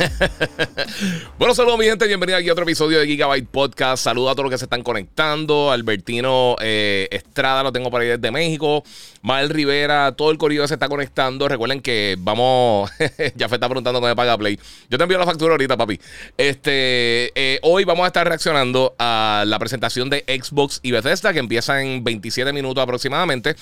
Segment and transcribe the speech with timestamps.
[1.38, 4.04] bueno, saludos mi gente, bienvenido aquí a otro episodio de Gigabyte Podcast.
[4.04, 5.70] Saludos a todos los que se están conectando.
[5.70, 8.82] Albertino eh, Estrada lo tengo por ahí desde México.
[9.22, 11.48] Mael Rivera, todo el corrido se está conectando.
[11.48, 12.90] Recuerden que vamos,
[13.36, 14.58] ya está preguntando cómo me paga Play.
[14.88, 16.00] Yo te envío la factura ahorita, papi.
[16.38, 21.40] Este, eh, hoy vamos a estar reaccionando a la presentación de Xbox y Bethesda que
[21.40, 23.54] empieza en 27 minutos aproximadamente.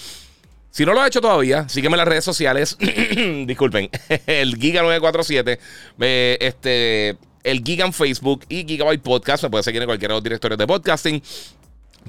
[0.70, 2.76] Si no lo has hecho todavía, sígueme en las redes sociales.
[3.46, 3.90] Disculpen,
[4.26, 5.58] el Giga947,
[6.40, 9.42] este, el Giga en Facebook y Gigabyte Podcast.
[9.44, 11.22] Me puede seguir en cualquiera de los de podcasting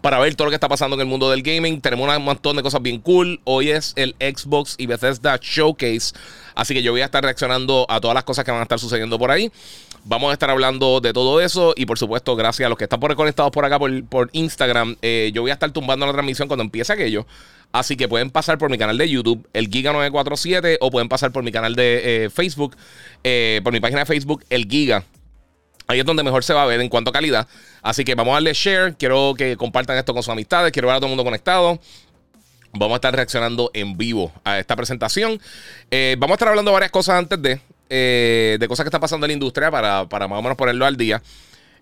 [0.02, 1.82] para ver todo lo que está pasando en el mundo del gaming.
[1.82, 3.40] Tenemos un montón de cosas bien cool.
[3.44, 6.14] Hoy es el Xbox y Bethesda Showcase.
[6.56, 8.80] Así que yo voy a estar reaccionando a todas las cosas que van a estar
[8.80, 9.52] sucediendo por ahí.
[10.06, 11.74] Vamos a estar hablando de todo eso.
[11.76, 14.98] Y por supuesto, gracias a los que están por conectados por acá por, Instagram.
[15.02, 17.26] Eh, yo voy a estar tumbando la transmisión cuando empiece aquello.
[17.72, 21.44] Así que pueden pasar por mi canal de YouTube, el Giga947, o pueden pasar por
[21.44, 22.76] mi canal de eh, Facebook,
[23.24, 25.04] eh, por mi página de Facebook, el Giga.
[25.88, 27.48] Ahí es donde mejor se va a ver en cuanto a calidad.
[27.82, 28.96] Así que vamos a darle share.
[28.96, 30.72] Quiero que compartan esto con sus amistades.
[30.72, 31.80] Quiero ver a todo el mundo conectado.
[32.74, 35.40] Vamos a estar reaccionando en vivo a esta presentación.
[35.90, 37.60] Eh, vamos a estar hablando varias cosas antes de,
[37.90, 40.96] de cosas que están pasando en la industria para, para más o menos ponerlo al
[40.96, 41.22] día.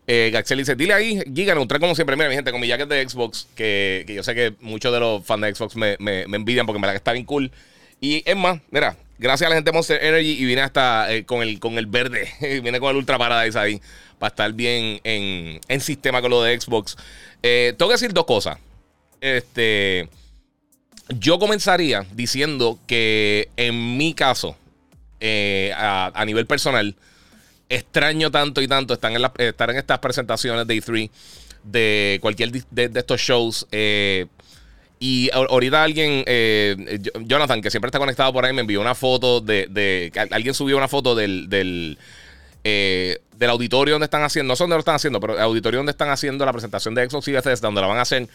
[0.10, 2.16] Eh, Gaxel dice, dile ahí, Giga, neutral como siempre.
[2.16, 5.24] Mira, mi gente, con mi jacket de Xbox, que, yo sé que muchos de los
[5.26, 7.52] fans de Xbox me, envidian porque me la que está bien cool.
[8.00, 11.26] Y es más, mira, gracias a la gente de Monster Energy y vine hasta eh,
[11.26, 12.32] con, el, con el verde,
[12.64, 13.82] vine con el Ultra Paradise ahí,
[14.18, 16.96] para estar bien en, sistema con lo de Xbox.
[17.44, 18.58] Eh, tengo que decir dos cosas.
[19.20, 20.08] Este,
[21.20, 24.56] yo comenzaría diciendo que en mi caso,
[25.20, 26.96] eh, a nivel personal,
[27.70, 31.10] extraño tanto y tanto estar en, estas presentaciones de E3,
[31.64, 33.68] de cualquier de, estos shows.
[33.72, 34.28] Eh,
[35.00, 39.42] y ahorita alguien, eh, Jonathan, que siempre está conectado por ahí, me envió una foto
[39.42, 40.12] de.
[40.32, 41.50] alguien subió una foto del.
[41.50, 41.98] del
[42.64, 45.80] eh, del auditorio donde están haciendo, no sé dónde lo están haciendo, pero el auditorio
[45.80, 48.28] donde están haciendo la presentación de Xbox y Bethesda, donde la van a hacer.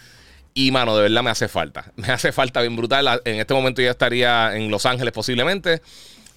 [0.55, 1.93] Y mano, de verdad me hace falta.
[1.97, 3.21] Me hace falta bien brutal.
[3.25, 5.83] En este momento ya estaría en Los Ángeles posiblemente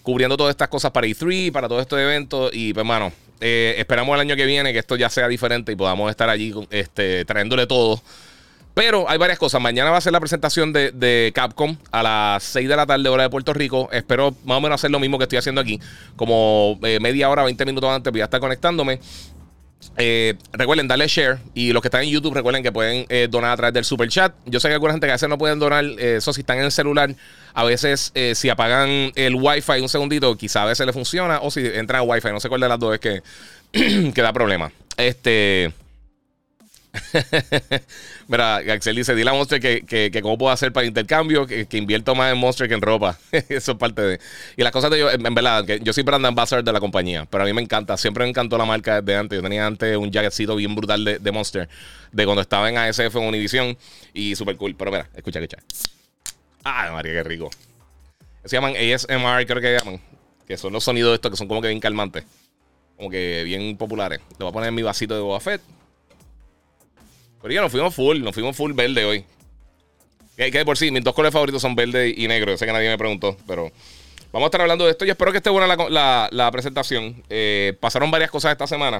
[0.05, 2.51] cubriendo todas estas cosas para E3, para todos estos eventos.
[2.53, 3.11] Y pues, mano,
[3.41, 6.53] eh, esperamos el año que viene que esto ya sea diferente y podamos estar allí
[6.69, 8.01] este, trayéndole todo.
[8.75, 9.61] Pero hay varias cosas.
[9.61, 13.23] Mañana va a ser la presentación de, Capcom a las 6 de la tarde, hora
[13.23, 13.89] de Puerto Rico.
[13.91, 15.79] Espero más o menos hacer lo mismo que estoy haciendo aquí.
[16.17, 18.99] Como eh, media hora, 20 minutos antes voy a estar conectándome.
[19.97, 23.51] Eh, recuerden darle share y los que están en YouTube recuerden que pueden eh, donar
[23.51, 24.34] a través del super chat.
[24.46, 26.57] Yo sé que alguna gente que a veces no pueden donar, eh, eso si están
[26.57, 27.13] en el celular,
[27.53, 31.66] a veces si apagan el wifi un segundito, quizá a veces le funciona o si
[31.66, 33.22] entran a wifi, no sé cuál de las dos es que,
[34.13, 34.72] que da problema.
[34.97, 35.72] Este...
[38.28, 42.16] Mira, Axel dice, dile a Monster que, que, cómo puedo hacer para intercambio, que, invierto
[42.16, 43.17] más en Monster que en ropa.
[43.31, 44.19] Eso es parte de...
[44.57, 47.25] Y las cosas de yo, en, verdad, que yo soy brand ambassador de la compañía,
[47.29, 49.38] pero a mí me encanta, siempre me encantó la marca desde antes.
[49.38, 51.69] Yo tenía antes un jacketcito bien brutal de, de Monster,
[52.11, 53.78] de cuando estaba en ASF en Univision,
[54.13, 54.75] y súper cool.
[54.75, 55.63] Pero mira, escucha, escucha.
[56.63, 57.50] Ah, María, qué rico.
[58.44, 60.00] Se llaman ASMR, creo que llaman,
[60.47, 62.25] que son los sonidos estos que son como que bien calmantes,
[62.95, 64.19] como que bien populares.
[64.31, 65.61] Le voy a poner en mi vasito de Boba Fett.
[67.45, 69.23] Pero ya nos fuimos full, nos fuimos full verde hoy.
[70.35, 72.51] Que, que por sí, mis dos colores favoritos son verde y negro.
[72.51, 73.72] Yo sé que nadie me preguntó, pero
[74.31, 75.67] vamos a estar hablando de esto y espero que esté buena
[76.31, 77.23] la, presentación.
[77.29, 79.00] Eh, pasaron varias cosas esta semana.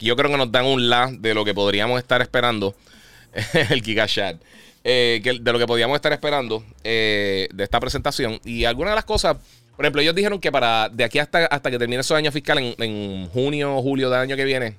[0.00, 2.74] Yo creo que nos dan un la de lo que podríamos estar esperando.
[3.70, 4.42] el Giga Chat.
[4.82, 8.40] Eh, de lo que podríamos estar esperando eh, de esta presentación.
[8.44, 9.36] Y algunas de las cosas,
[9.76, 12.58] por ejemplo, ellos dijeron que para de aquí hasta, hasta que termine su año fiscal
[12.58, 14.74] en junio o julio del año que viene,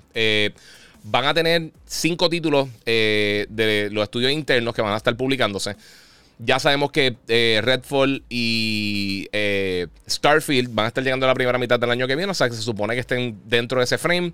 [1.11, 5.75] Van a tener cinco títulos eh, de los estudios internos que van a estar publicándose.
[6.37, 11.57] Ya sabemos que eh, Redfall y eh, Starfield van a estar llegando a la primera
[11.57, 13.97] mitad del año que viene, o sea que se supone que estén dentro de ese
[13.97, 14.33] frame.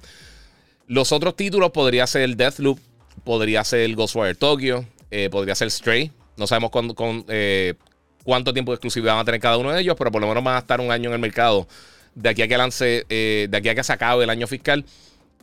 [0.87, 2.77] Los otros títulos podría ser Deathloop,
[3.23, 4.83] podría ser Ghostwire Tokyo,
[5.31, 6.11] podría ser Stray.
[6.35, 10.21] No sabemos cuánto tiempo de exclusividad van a tener cada uno de ellos, pero por
[10.21, 11.69] lo menos van a estar un año en el mercado
[12.15, 14.83] de aquí a que lance, de aquí a que se acabe el año fiscal.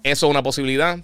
[0.02, 0.99] Eso es una posibilidad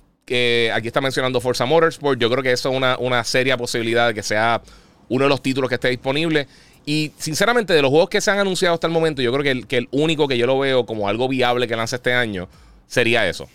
[0.75, 2.19] aquí está mencionando Forza Motorsport.
[2.21, 4.61] Yo creo que eso es una, seria posibilidad de que sea
[5.09, 6.47] uno de los títulos que esté disponible.
[6.87, 9.77] Y sinceramente, de los juegos que se han anunciado hasta el momento, yo creo que
[9.77, 12.49] el, único que yo lo veo como algo viable que lance este año
[12.87, 13.49] sería eso.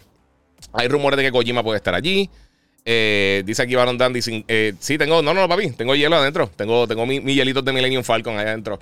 [0.72, 2.30] Hay rumores de que Kojima puede estar allí.
[2.86, 4.44] Eh, dice aquí Baron Dandy.
[4.48, 5.22] Eh, sí, tengo.
[5.22, 5.72] No, no, papi.
[5.72, 6.50] Tengo hielo adentro.
[6.56, 8.80] Tengo, tengo mis mi hielitos de Millennium Falcon allá adentro.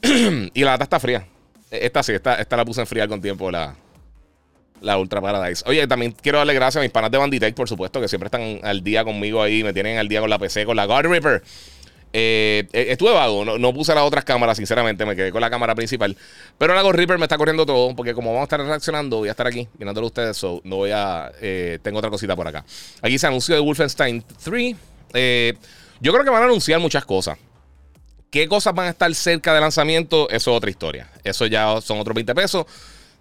[0.02, 1.26] y la lata está fría.
[1.70, 3.50] Esta sí, esta, esta la puse a enfriar con tiempo.
[3.50, 3.74] La,
[4.80, 5.64] la Ultra Paradise.
[5.66, 8.60] Oye, también quiero darle gracias a mis panas de Banditech, por supuesto, que siempre están
[8.62, 9.62] al día conmigo ahí.
[9.62, 11.42] Me tienen al día con la PC, con la God Ripper.
[12.12, 15.74] Eh, eh, estuve vago, no, puse las otras cámaras, sinceramente, me quedé con la cámara
[15.74, 16.16] principal.
[16.58, 19.28] Pero la God Reaper me está corriendo todo, porque como vamos a estar reaccionando, voy
[19.28, 21.30] a estar aquí mirándolo ustedes, so no voy a.
[21.40, 22.64] Eh, tengo otra cosita por acá.
[23.02, 24.76] Aquí se anunció de Wolfenstein 3.
[26.00, 27.38] yo creo que van a anunciar muchas cosas.
[28.30, 30.28] ¿Qué cosas van a estar cerca de lanzamiento?
[30.30, 31.08] Eso es otra historia.
[31.24, 32.64] Eso ya son otros 20 pesos.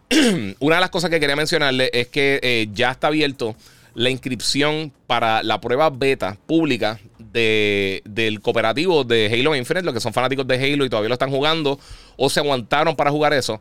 [0.59, 3.55] Una de las cosas que quería mencionarle es que ya está abierto
[3.93, 9.99] la inscripción para la prueba beta pública de, del cooperativo de Halo Infinite, los que
[9.99, 11.79] son fanáticos de Halo y todavía lo están jugando
[12.17, 13.59] o se aguantaron para jugar eso,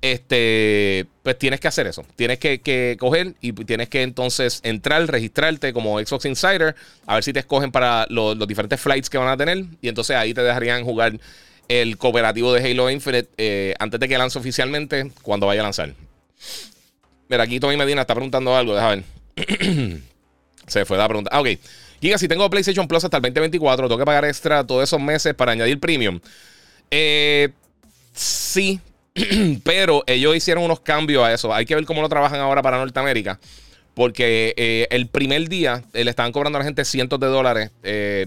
[0.00, 2.04] este, pues tienes que hacer eso.
[2.16, 7.32] Tienes que, coger y tienes que entonces entrar, registrarte como Xbox Insider, a ver si
[7.32, 10.84] te escogen para los, diferentes flights que van a tener y entonces ahí te dejarían
[10.84, 11.18] jugar
[11.68, 15.94] el cooperativo de Halo Infinite eh, antes de que lance oficialmente, cuando vaya a lanzar.
[17.28, 19.04] Mira, aquí Tommy Medina está preguntando algo, déjame
[19.36, 19.98] ver.
[20.66, 21.30] Se fue la pregunta.
[21.32, 21.48] Ah, ok.
[22.00, 25.34] Giga, si tengo PlayStation Plus hasta el 2024, tengo que pagar extra todos esos meses
[25.34, 26.20] para añadir premium.
[26.90, 27.50] Eh,
[28.14, 28.80] sí,
[29.64, 31.52] pero ellos hicieron unos cambios a eso.
[31.52, 33.38] Hay que ver cómo lo trabajan ahora para Norteamérica.
[33.98, 37.72] Porque eh, el primer día eh, le estaban cobrando a la gente cientos de dólares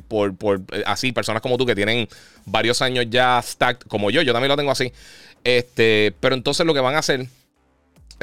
[0.09, 2.09] por, por así, personas como tú que tienen
[2.45, 4.91] varios años ya stacked, como yo, yo también lo tengo así.
[5.45, 7.25] Este, pero entonces lo que van a hacer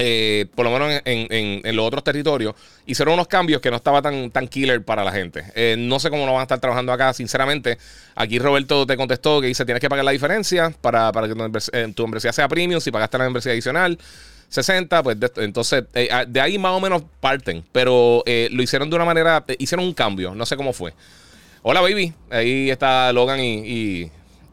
[0.00, 2.54] eh, por lo menos en, los otros territorios,
[2.86, 5.42] hicieron unos cambios que no estaba tan, tan killer para la gente.
[5.56, 7.78] Eh, no sé cómo lo van a estar trabajando acá, sinceramente.
[8.14, 11.34] Aquí Roberto te contestó que dice, tienes que pagar la diferencia para, que
[11.94, 13.98] tu, membresía sea premium, si pagaste la membresía adicional.
[14.48, 18.96] 60, pues entonces eh, ah, de ahí más o menos parten, pero lo hicieron de
[18.96, 20.92] una manera, hicieron un cambio, no sé cómo fue.
[21.62, 24.10] Hola baby, ahí está Logan y,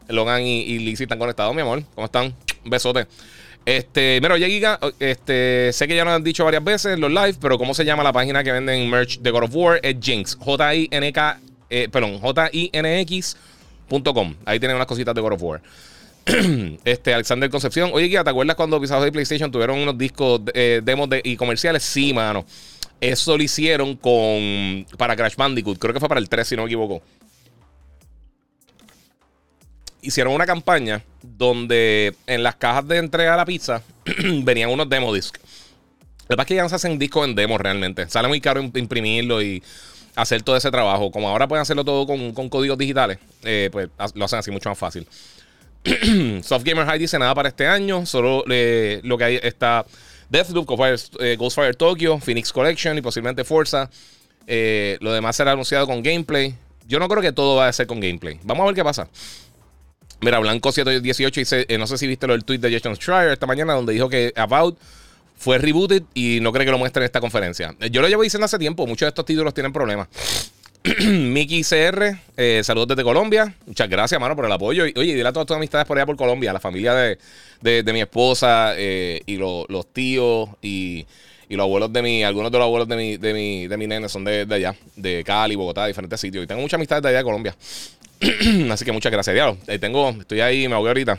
[0.08, 2.34] Logan y, y Lizzie están conectados, mi amor, ¿cómo están?
[2.64, 3.06] Un besote.
[3.66, 7.10] Este, mira, oye, Giga, este, sé que ya lo han dicho varias veces en los
[7.10, 9.80] live, pero ¿cómo se llama la página que venden merch de God of War?
[9.82, 13.44] Es Jinx, J-I-N-K, eh, perdón, J-I-N-X.com.
[14.44, 15.60] Ahí tienen unas cositas de God of War.
[16.84, 17.90] este, Alexander Concepción.
[17.92, 21.36] Oye, Giga, ¿te acuerdas cuando pisados de PlayStation tuvieron unos discos, eh, demos de, y
[21.36, 21.82] comerciales?
[21.82, 22.44] Sí, mano.
[23.00, 25.78] Eso lo hicieron con, para Crash Bandicoot.
[25.78, 27.02] Creo que fue para el 3, si no me equivoco
[30.06, 33.82] hicieron una campaña donde en las cajas de entrega de la pizza
[34.42, 35.40] venían unos demo discs.
[36.28, 38.08] Lo que pasa es que ya no se hacen discos en demo realmente.
[38.08, 39.62] Sale muy caro imprimirlo y
[40.14, 41.10] hacer todo ese trabajo.
[41.10, 44.78] Como ahora pueden hacerlo todo con, códigos digitales, eh, pues lo hacen así mucho más
[44.78, 45.06] fácil.
[46.42, 48.06] Soft Gamer High dice nada para este año.
[48.06, 49.84] Solo eh, lo que hay está
[50.28, 50.68] Deathloop,
[51.20, 53.90] eh, Ghostfire Tokyo, Phoenix Collection y posiblemente Forza.
[54.46, 56.54] lo demás será anunciado con gameplay.
[56.86, 58.38] Yo no creo que todo va a ser con gameplay.
[58.44, 59.08] Vamos a ver qué pasa.
[60.20, 63.46] Mira, Blanco718 dice, eh, no sé si viste lo del tweet de Jason Schreier esta
[63.46, 64.78] mañana, donde dijo que About
[65.36, 67.74] fue rebooted y no cree que lo muestre en esta conferencia.
[67.80, 70.08] Eh, yo lo llevo diciendo hace tiempo, muchos de estos títulos tienen problemas.
[71.04, 73.52] Mickey CR, eh, saludos desde Colombia.
[73.66, 74.84] Muchas gracias, mano, por el apoyo.
[74.84, 78.74] oye, dile a todas tus amistades por allá por Colombia, la familia de, mi esposa
[78.78, 81.04] y los tíos y,
[81.48, 84.08] los abuelos de mi, algunos de los abuelos de mi, de mi, de mi nene
[84.08, 86.44] son de, allá, de Cali, Bogotá, diferentes sitios.
[86.44, 87.56] Y tengo muchas amistades de allá de Colombia.
[88.70, 89.58] Así que muchas gracias, diablo.
[89.80, 91.18] tengo, estoy ahí, me ahogué ahorita.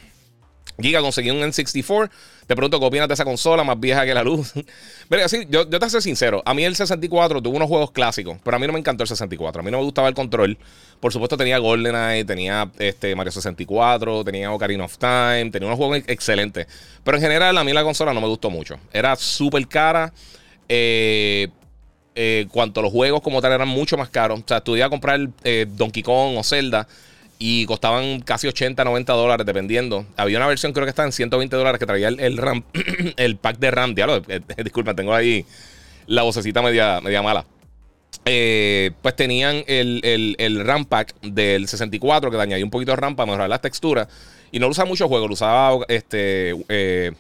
[0.79, 2.09] Giga, conseguí un N64.
[2.45, 4.53] Te pregunto qué de esa consola más vieja que la luz.
[5.09, 6.43] Pero así, yo, yo te soy sincero.
[6.45, 9.07] A mí el 64 tuvo unos juegos clásicos, pero a mí no me encantó el
[9.07, 9.61] 64.
[9.61, 10.57] A mí no me gustaba el control.
[10.99, 16.03] Por supuesto, tenía GoldenEye, tenía este, Mario 64, tenía Ocarina of Time, tenía unos juegos
[16.07, 16.67] excelentes.
[17.03, 18.79] Pero en general, a mí la consola no me gustó mucho.
[18.93, 20.13] Era súper cara.
[20.69, 21.47] Eh,
[22.19, 24.39] eh, cuanto los juegos como tal eran mucho más caros.
[24.39, 26.87] O sea, tú ibas a comprar eh, Donkey Kong o Zelda
[27.39, 30.05] y costaban casi 80, 90 dólares dependiendo.
[30.15, 32.63] Había una versión creo que estaba en 120 dólares que traía el, RAM,
[33.17, 33.95] el pack de RAM.
[33.95, 35.45] Diablo, eh, disculpa, tengo ahí
[36.07, 37.45] la vocecita media, media mala.
[38.23, 43.15] pues tenían el, el, RAM pack del 64 que le añadía un poquito de RAM
[43.15, 44.07] para mejorar las texturas.
[44.51, 47.11] Y no lo usaba muchos juegos, lo usaba este, eh,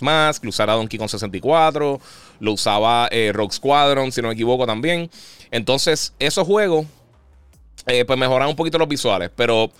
[0.00, 2.00] Mask, lo usaba Donkey Kong 64,
[2.40, 5.10] lo usaba eh, Rogue Squadron, si no me equivoco también.
[5.50, 6.86] Entonces, esos juegos,
[7.86, 9.70] eh, pues mejoraban un poquito los visuales, pero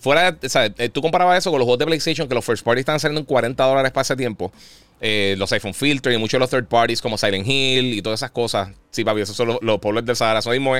[0.00, 2.64] fuera, o sea, eh, tú comparabas eso con los juegos de PlayStation, que los first
[2.64, 4.52] party estaban saliendo en 40 dólares para tiempo.
[5.00, 8.30] los iPhone Filter y muchos de los third parties como Silent Hill y todas esas
[8.30, 8.70] cosas.
[8.90, 10.38] Sí, papi, esos son los, los pueblos del Sahara.
[10.38, 10.74] Eso mismo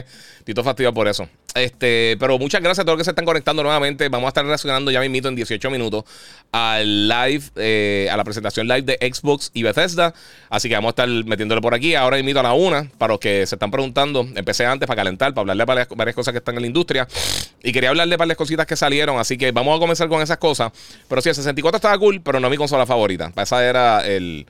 [0.44, 1.28] Tito fastidio por eso.
[1.54, 4.08] Este, pero muchas gracias a todos los que se están conectando nuevamente.
[4.08, 6.04] Vamos a estar reaccionando ya mismito en 18 minutos
[6.52, 10.14] al live, eh, a la presentación live de Xbox y Bethesda.
[10.50, 11.94] Así que vamos a estar metiéndole por aquí.
[11.94, 14.26] Ahora invito a la una, para los que se están preguntando.
[14.36, 17.08] Empecé antes para calentar, para hablarle de varias, cosas que están en la industria.
[17.62, 19.18] Y quería hablarle varias cositas que salieron.
[19.18, 20.72] Así que vamos a comenzar con esas cosas.
[21.08, 23.32] Pero sí, el 64 estaba cool, pero no mi consola favorita.
[23.36, 24.46] Esa era el.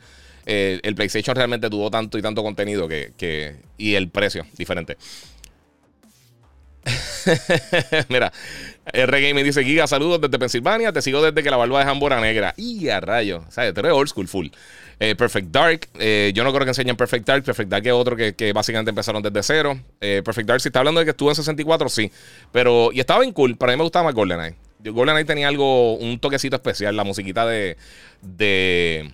[0.48, 4.96] El, PlayStation realmente tuvo tanto y tanto contenido que, que y el precio diferente.
[8.08, 8.32] Mira,
[8.92, 10.92] R me dice: Giga, saludos desde Pensilvania.
[10.92, 12.54] Te sigo desde que la barba de Jambora negra.
[12.56, 13.44] Y a rayo.
[13.54, 14.48] Tú eres old school full.
[15.00, 15.88] Eh, Perfect Dark.
[15.98, 17.44] Eh, yo no creo que enseñen Perfect Dark.
[17.44, 19.78] Perfect Dark es otro que, básicamente empezaron desde cero.
[20.00, 22.10] Eh, Perfect Dark, si está hablando de que estuvo en 64, sí.
[22.52, 23.56] Pero, y estaba bien cool.
[23.56, 24.56] Para mí me gustaba más GoldenEye.
[24.84, 26.96] GoldenEye tenía algo, un toquecito especial.
[26.96, 27.76] La musiquita de.
[28.22, 29.12] de.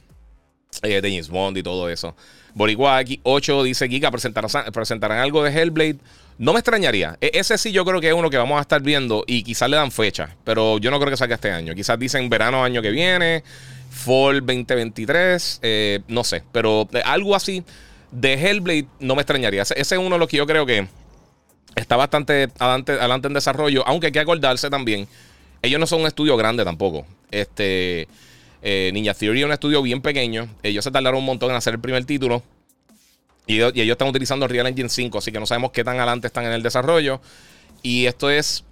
[0.83, 2.14] De James Bond y todo eso.
[2.54, 5.99] Boricua 8 dice: Giga, presentarán, presentarán algo de Hellblade.
[6.38, 7.16] No me extrañaría.
[7.21, 9.69] E, ese sí yo creo que es uno que vamos a estar viendo y quizás
[9.69, 11.75] le dan fecha, pero yo no creo que salga este año.
[11.75, 13.45] Quizás dicen verano año que viene,
[13.90, 17.64] fall 2023, eh, no sé, pero algo así
[18.11, 19.62] de Hellblade no me extrañaría.
[19.62, 20.87] Ese, es uno de los que yo creo que
[21.75, 25.09] está bastante adelante, adelante en desarrollo, aunque hay que acordarse también,
[25.62, 27.07] ellos no son un estudio grande tampoco.
[27.31, 28.09] Este...
[28.66, 30.49] Eh, Ninja Theory es un estudio bien pequeño.
[30.62, 32.42] Ellos se tardaron un montón en hacer el primer título.
[33.47, 36.47] Y, ellos están utilizando Real Engine 5, así que no sabemos qué tan adelante están
[36.47, 37.21] en el desarrollo.
[37.83, 38.64] Y esto es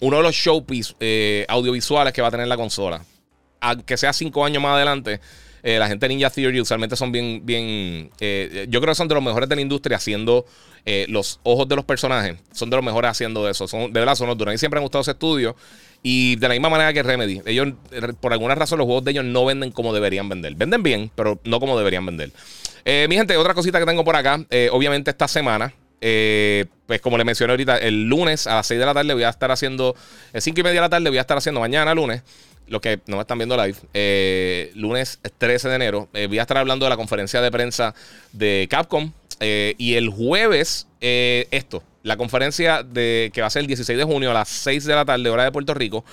[0.00, 3.04] uno de los showpiece eh, audiovisuales que va a tener la consola.
[3.60, 5.20] Aunque sea cinco años más adelante,
[5.62, 9.08] eh, la gente de Ninja Theory usualmente son bien, bien eh, yo creo que son
[9.08, 10.46] de los mejores de la industria haciendo
[11.08, 12.36] los ojos de los personajes.
[12.52, 13.66] Son de los mejores haciendo eso.
[13.66, 14.54] Son, de verdad, son los duros.
[14.54, 15.56] Y siempre han gustado ese estudio.
[16.04, 17.42] Y de la misma manera que Remedy.
[17.44, 17.74] Ellos,
[18.20, 20.54] por alguna razón, los juegos de ellos no venden como deberían vender.
[20.54, 22.30] Venden bien, pero no como deberían vender.
[22.84, 24.46] Eh, mi gente, otra cosita que tengo por acá.
[24.48, 28.78] Eh, obviamente esta semana, eh, pues como le mencioné ahorita, el lunes a las 6
[28.78, 29.96] de la tarde voy a estar haciendo,
[30.32, 32.22] el 5 y media de la tarde voy a estar haciendo mañana lunes.
[32.68, 36.86] Los que no me están viendo live, lunes 13 de enero, voy a estar hablando
[36.86, 37.94] de la conferencia de prensa
[38.32, 39.12] de Capcom.
[39.40, 44.30] y el jueves, esto, la conferencia de, que va a ser el 16 de junio
[44.30, 46.04] a las 6 de la tarde, hora de Puerto Rico.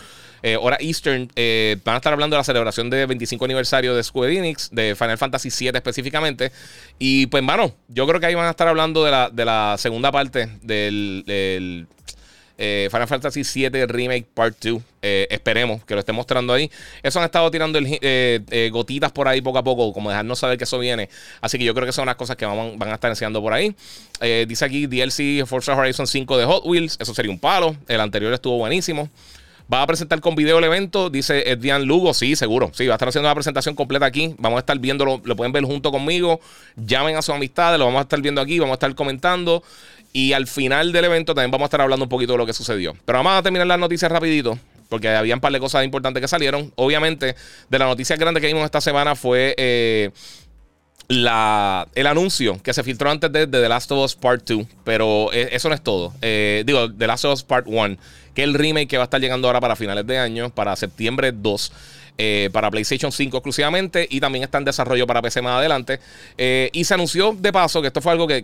[0.42, 4.04] Eh, hora Eastern, eh, van a estar hablando de la celebración de 25 aniversario de
[4.04, 6.52] Square Enix, de Final Fantasy VII específicamente.
[6.98, 9.76] Y pues, mano, yo creo que ahí van a estar hablando de la, de la
[9.78, 11.88] segunda parte del,
[12.58, 14.82] eh, Final Fantasy VII Remake Part 2.
[15.02, 16.70] esperemos que lo esté mostrando ahí.
[17.02, 17.80] Eso han estado tirando
[18.72, 21.10] gotitas por ahí poco a poco, como dejarnos saber que eso viene.
[21.42, 23.54] Así que yo creo que son unas cosas que van, van a estar enseñando por
[23.54, 23.76] ahí.
[24.48, 26.98] dice aquí DLC Forza Horizon 5 de Hot Wheels.
[27.00, 27.76] Eso sería un palo.
[27.88, 29.10] El anterior estuvo buenísimo.
[29.72, 32.14] Va a presentar con video el evento, dice Eddian Lugo.
[32.14, 32.70] Sí, seguro.
[32.74, 34.36] Sí, va a estar haciendo la presentación completa aquí.
[34.38, 36.42] Vamos a estar viéndolo, lo pueden ver junto conmigo.
[36.76, 39.64] Llamen a sus amistades, lo vamos a estar viendo aquí, vamos a estar comentando.
[40.14, 42.54] Y al final del evento también vamos a estar hablando un poquito de lo que
[42.54, 42.96] sucedió.
[43.04, 46.28] Pero vamos a terminar las noticias rapidito, porque había un par de cosas importantes que
[46.28, 46.72] salieron.
[46.76, 47.36] Obviamente,
[47.70, 50.12] de las noticias grandes que vimos esta semana fue eh,
[51.08, 54.68] la, el anuncio que se filtró antes de, The Last of Us Part 2.
[54.84, 56.14] Pero eh, eso no es todo.
[56.22, 57.98] Eh, digo, The Last of Us Part 1
[58.34, 61.32] que el remake que va a estar llegando ahora para finales de año, para septiembre
[61.32, 61.72] 2.
[62.20, 66.00] Eh, para PlayStation 5 exclusivamente y también está en desarrollo para PC más adelante.
[66.38, 68.44] Eh, y se anunció de paso que esto fue algo que,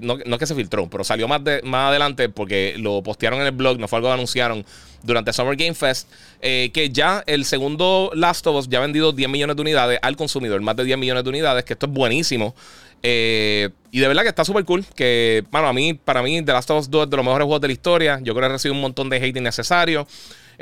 [0.00, 3.48] no, es que se filtró, pero salió más, de, más adelante porque lo postearon en
[3.48, 4.64] el blog, no fue algo que anunciaron
[5.02, 6.08] durante Summer Game Fest,
[6.40, 9.98] eh, que ya el segundo Last of Us ya ha vendido 10 millones de unidades
[10.00, 12.54] al consumidor, más de 10 millones de unidades, que esto es buenísimo.
[13.02, 14.86] y de verdad que está súper cool.
[14.94, 17.44] Que, bueno, a mí, para mí, The Last of Us 2 es de los mejores
[17.44, 18.20] juegos de la historia.
[18.22, 20.06] Yo creo que recibido un montón de hate innecesario.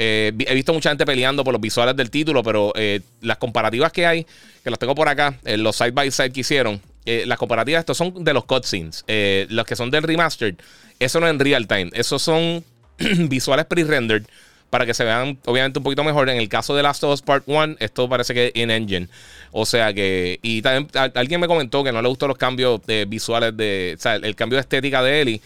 [0.00, 3.90] Eh, he visto mucha gente peleando por los visuales del título, pero eh, las comparativas
[3.90, 4.25] que hay,
[4.62, 7.81] que los tengo por acá, en los side by side que hicieron, eh, las comparativas,
[7.81, 9.05] estos son de los cutscenes.
[9.49, 10.55] los que son del remastered,
[11.00, 11.90] eso no es en real time.
[11.95, 12.64] Esos son
[13.28, 14.25] visuales pre-rendered
[14.71, 16.28] para que se vean obviamente un poquito mejor.
[16.28, 19.09] En el caso de Last of Us Part 1, esto parece que es in-engine.
[19.50, 23.57] O sea que, y también alguien me comentó que no le gustó los cambios visuales
[23.57, 25.40] de, o sea, el cambio de estética de Ellie.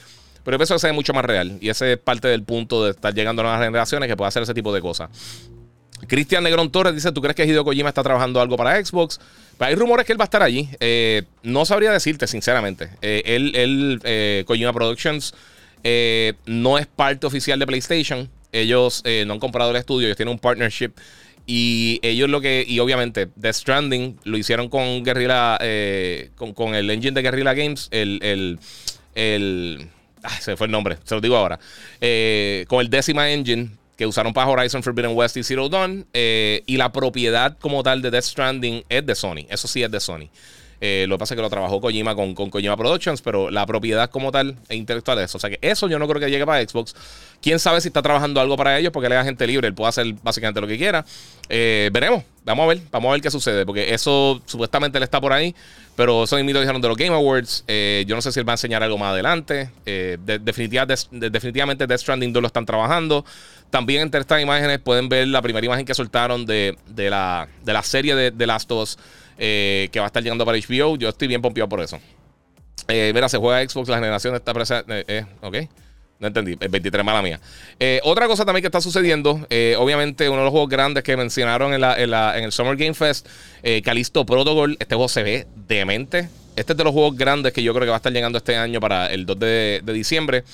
[0.44, 1.58] Pero yo pienso se ve mucho más real.
[1.61, 4.42] Y ese es parte del punto de estar llegando a nuevas generaciones que puede hacer
[4.42, 5.11] ese tipo de cosas.
[6.06, 9.20] Cristian Negrón Torres dice: ¿Tú crees que Hideo Kojima está trabajando algo para Xbox?
[9.56, 10.68] Pues hay rumores que él va a estar allí.
[10.80, 12.90] Eh, no sabría decirte, sinceramente.
[13.02, 15.34] Eh, él, eh, Kojima Productions,
[16.46, 18.28] no es parte oficial de PlayStation.
[18.50, 20.92] Ellos no han comprado el estudio, ellos tienen un partnership.
[21.44, 25.58] Y ellos lo que, y obviamente, Death Stranding lo hicieron con Guerrilla,
[26.37, 28.61] con, el engine de Guerrilla Games, el, el,
[29.16, 29.88] el
[30.40, 31.58] se fue el nombre, se lo digo ahora.
[32.00, 36.06] Eh, con el décima engine que usaron para Horizon Forbidden West y Zero Dawn.
[36.12, 39.46] Eh, y la propiedad como tal de Death Stranding es de Sony.
[39.48, 40.28] Eso sí es de Sony.
[40.84, 43.64] Eh, lo que pasa es que lo trabajó Kojima con, con Kojima Productions, pero la
[43.66, 45.38] propiedad como tal es intelectual de eso.
[45.38, 46.96] O sea que eso yo no creo que llegue para Xbox.
[47.40, 49.68] Quién sabe si está trabajando algo para ellos porque le da gente libre.
[49.68, 51.04] Él puede hacer básicamente lo que quiera.
[51.48, 52.24] Eh, veremos.
[52.44, 52.80] Vamos a ver.
[52.90, 53.64] Vamos a ver qué sucede.
[53.64, 55.54] Porque eso supuestamente le está por ahí.
[55.94, 57.62] Pero eso mismo dijeron de los Game Awards.
[57.68, 59.70] Eh, yo no sé si él va a enseñar algo más adelante.
[59.86, 63.24] definitivamente Death Stranding 2 lo están trabajando.
[63.70, 67.84] También entre estas imágenes pueden ver la primera imagen que soltaron de, la, de la
[67.84, 68.98] serie de, de Last of Us.
[69.44, 70.96] Eh, que va a estar llegando para HBO.
[70.96, 71.99] Yo estoy bien pompeado por eso.
[72.87, 75.04] Eh, mira, se juega Xbox, la generación está presente.
[75.08, 75.56] Eh, ok.
[76.20, 77.40] No entendí, el 23, mala mía.
[78.04, 79.44] otra cosa también que está sucediendo,
[79.78, 83.26] obviamente uno de los juegos grandes que mencionaron en, el Summer Game Fest,
[83.82, 86.28] Calisto Protocol, este juego se ve demente.
[86.54, 88.54] Este es de los juegos grandes que yo creo que va a estar llegando este
[88.54, 90.44] año para el 2 de, diciembre.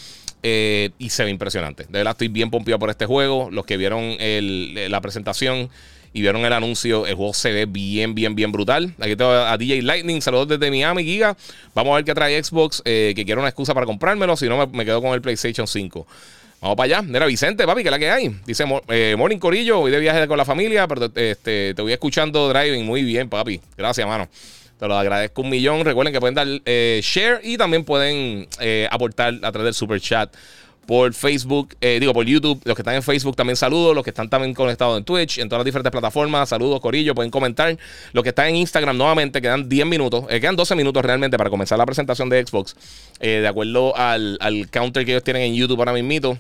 [0.42, 1.82] y se ve impresionante.
[1.84, 3.50] De verdad, estoy bien pompeado por este juego.
[3.50, 5.68] Los que vieron la presentación
[6.18, 8.92] y vieron el anuncio, el juego se ve bien, bien, bien brutal.
[8.98, 11.36] Aquí tengo a DJ Lightning, saludos desde Miami, Giga.
[11.76, 14.66] Vamos a ver qué trae Xbox, eh, que quiero una excusa para comprármelo, si no
[14.66, 16.06] me, quedo con el PlayStation 5.
[16.60, 17.02] Vamos para allá.
[17.02, 18.34] Mira, Vicente, papi, ¿qué es la que hay?
[18.46, 22.48] Dice eh, Morning Corillo, voy de viaje con la familia, pero este, te voy escuchando
[22.48, 22.84] driving.
[22.84, 23.60] Muy bien, papi.
[23.76, 24.28] Gracias, mano.
[24.76, 25.84] Te lo agradezco un millón.
[25.84, 28.48] Recuerden que pueden dar eh, share y también pueden
[28.90, 30.34] aportar a través del super chat
[30.88, 32.62] por Facebook, eh, digo por YouTube.
[32.64, 33.94] Los que están en Facebook también saludos.
[33.94, 37.14] Los que están también conectados en Twitch, en todas las diferentes plataformas, saludos, Corillo.
[37.14, 37.76] Pueden comentar.
[38.14, 41.50] Los que están en Instagram nuevamente, quedan 10 minutos, eh, quedan 12 minutos realmente para
[41.50, 42.74] comenzar la presentación de Xbox.
[43.20, 44.38] Eh, de acuerdo al,
[44.70, 46.38] counter que ellos tienen en YouTube ahora mismo.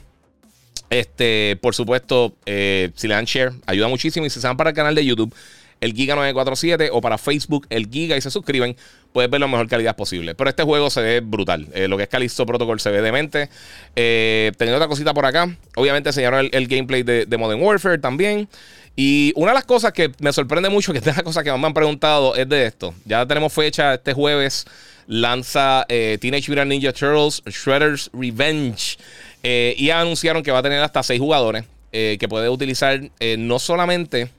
[0.88, 4.24] Este, por supuesto, si le dan share, ayuda muchísimo.
[4.24, 5.30] Y si se van para el canal de YouTube,
[5.80, 8.76] el Giga 947 o para Facebook, el Giga y se suscriben
[9.12, 10.34] puedes ver la mejor calidad posible.
[10.34, 11.68] Pero este juego se ve brutal.
[11.74, 13.48] Eh, lo que es Callisto Protocol se ve demente.
[13.96, 15.54] Eh, teniendo otra cosita por acá.
[15.76, 18.48] Obviamente enseñaron el, gameplay de, Modern Warfare también.
[18.96, 21.52] Y una de las cosas que me sorprende mucho, que es de las cosas que
[21.52, 22.94] me han preguntado, es de esto.
[23.04, 24.66] Ya tenemos fecha este jueves.
[25.06, 28.98] Lanza eh, Teenage Mutant Ninja Turtles Shredder's Revenge.
[29.42, 31.64] y anunciaron que va a tener hasta 6 jugadores.
[31.90, 33.00] que puede utilizar
[33.38, 34.30] no solamente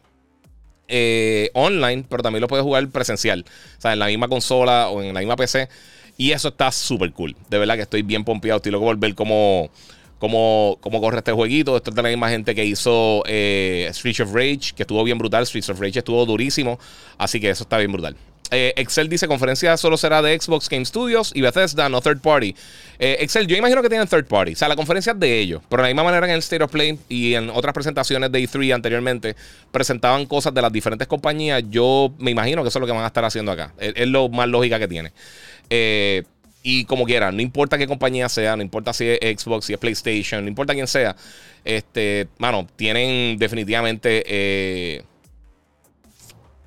[0.89, 3.45] eh, online, pero también lo puedes jugar presencial.
[3.77, 5.69] O sea, en la misma consola o en la misma PC.
[6.17, 7.35] Y eso está súper cool.
[7.49, 8.57] De verdad que estoy bien pompeado.
[8.57, 9.69] Estoy loco por ver cómo,
[10.17, 11.77] cómo, cómo corre este jueguito.
[11.77, 15.17] Esto es de la misma gente que hizo eh, Streets of Rage, que estuvo bien
[15.17, 15.45] brutal.
[15.45, 16.77] Streets of Rage estuvo durísimo.
[17.17, 18.17] Así que eso está bien brutal.
[18.51, 22.55] Eh, Excel dice conferencia solo será de Xbox Game Studios y Bethesda, no third party.
[22.97, 24.53] Eh, Excel, yo imagino que tienen third party.
[24.53, 25.61] O sea, la conferencia es de ellos.
[25.69, 28.39] Pero de la misma manera en el State of Play y en otras presentaciones de
[28.39, 29.35] E3 anteriormente
[29.71, 31.63] presentaban cosas de las diferentes compañías.
[31.69, 33.73] Yo me imagino que eso es lo que van a estar haciendo acá.
[33.79, 35.11] Es, lo más lógica que tiene.
[35.69, 36.23] Eh,
[36.63, 39.79] y como quiera, no importa qué compañía sea, no importa si es Xbox, si es
[39.79, 41.15] PlayStation, no importa quién sea.
[41.63, 45.05] Este, mano, tienen definitivamente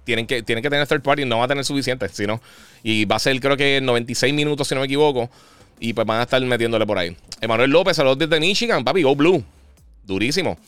[0.04, 2.40] tienen que, tienen que tener third party, no va a tener suficiente, sino.
[2.82, 5.30] Y va a ser, creo que 96 minutos, si no me equivoco.
[5.80, 7.16] Y pues van a estar metiéndole por ahí.
[7.40, 9.44] Emanuel López, saludos desde Michigan, papi, Go Blue.
[10.04, 10.58] Durísimo.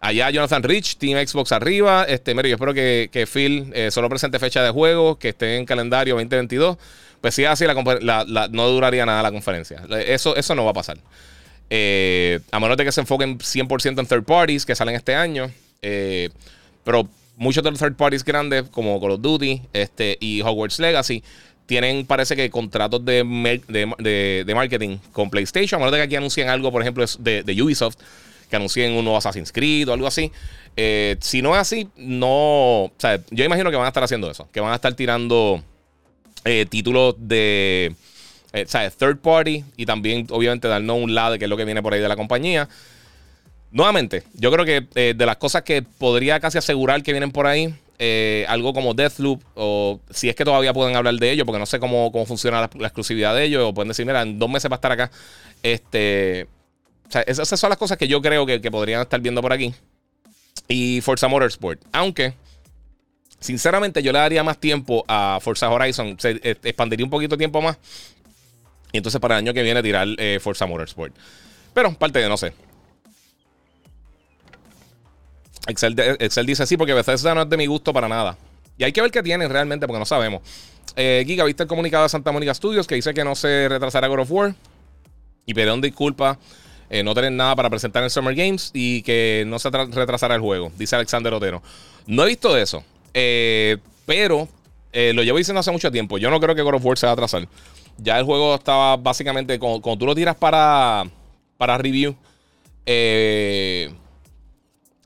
[0.00, 2.04] Allá Jonathan Rich, Team Xbox arriba.
[2.04, 5.66] Este, mire, yo espero que, Phil eh, solo presente fecha de juego, que esté en
[5.66, 6.78] calendario 2022.
[7.20, 9.82] Pues si así, la, no duraría nada la conferencia.
[10.06, 10.98] Eso, eso no va a pasar.
[11.68, 15.50] Eh, a menos de que se enfoquen 100% en third parties que salen este año.
[15.82, 16.30] Eh,
[16.82, 17.08] pero
[17.40, 21.24] muchos de los third parties grandes, como Call of Duty este, y Hogwarts Legacy,
[21.64, 23.24] tienen, parece que, contratos de,
[23.66, 25.80] de, marketing con PlayStation.
[25.80, 27.96] A menos de que aquí anuncien algo, por ejemplo, de, de Ubisoft,
[28.50, 30.30] que anuncien un nuevo Assassin's Creed o algo así.
[30.76, 32.84] Eh, si no es así, no.
[32.84, 34.48] O sea, yo imagino que van a estar haciendo eso.
[34.52, 35.62] Que van a estar tirando
[36.44, 37.94] eh, títulos de.
[38.52, 41.56] Eh, o sea, third party y también, obviamente, darnos un lado de qué es lo
[41.56, 42.68] que viene por ahí de la compañía.
[43.72, 47.46] Nuevamente, yo creo que eh, de las cosas que podría casi asegurar que vienen por
[47.46, 51.60] ahí, eh, algo como Deathloop, o si es que todavía pueden hablar de ello, porque
[51.60, 54.70] no sé cómo, funciona la, exclusividad de ellos, o pueden decir, mira, en dos meses
[54.70, 55.10] va a estar acá.
[55.62, 56.48] Este,
[57.06, 59.72] o sea, esas son las cosas que yo creo que, podrían estar viendo por aquí.
[60.66, 62.34] Y Forza Motorsport, aunque
[63.38, 67.62] sinceramente yo le daría más tiempo a Forza Horizon, se eh, expandiría un poquito tiempo
[67.62, 67.76] más.
[68.92, 70.08] Y entonces para el año que viene tirar
[70.40, 71.14] Forza Motorsport.
[71.72, 72.52] Pero parte de no sé.
[75.66, 78.36] Excel, dice así porque Bethesda no es de mi gusto para nada.
[78.78, 80.42] Y hay que ver qué tienen realmente porque no sabemos.
[80.96, 84.08] Eh, Giga, ¿viste el comunicado de Santa Mónica Studios que dice que no se retrasará
[84.08, 84.54] God of War?
[85.46, 86.38] Y perdón, disculpa,
[86.88, 90.40] eh, no tener nada para presentar en Summer Games y que no se retrasará el
[90.40, 91.62] juego, dice Alexander Otero.
[92.06, 92.82] No he visto eso,
[93.14, 94.48] eh, pero
[94.92, 96.18] eh, lo llevo diciendo hace mucho tiempo.
[96.18, 97.46] Yo no creo que God of War se va a atrasar.
[97.98, 101.04] Ya el juego estaba básicamente, cuando, tú lo tiras para,
[101.56, 102.16] para review,
[102.86, 103.92] eh,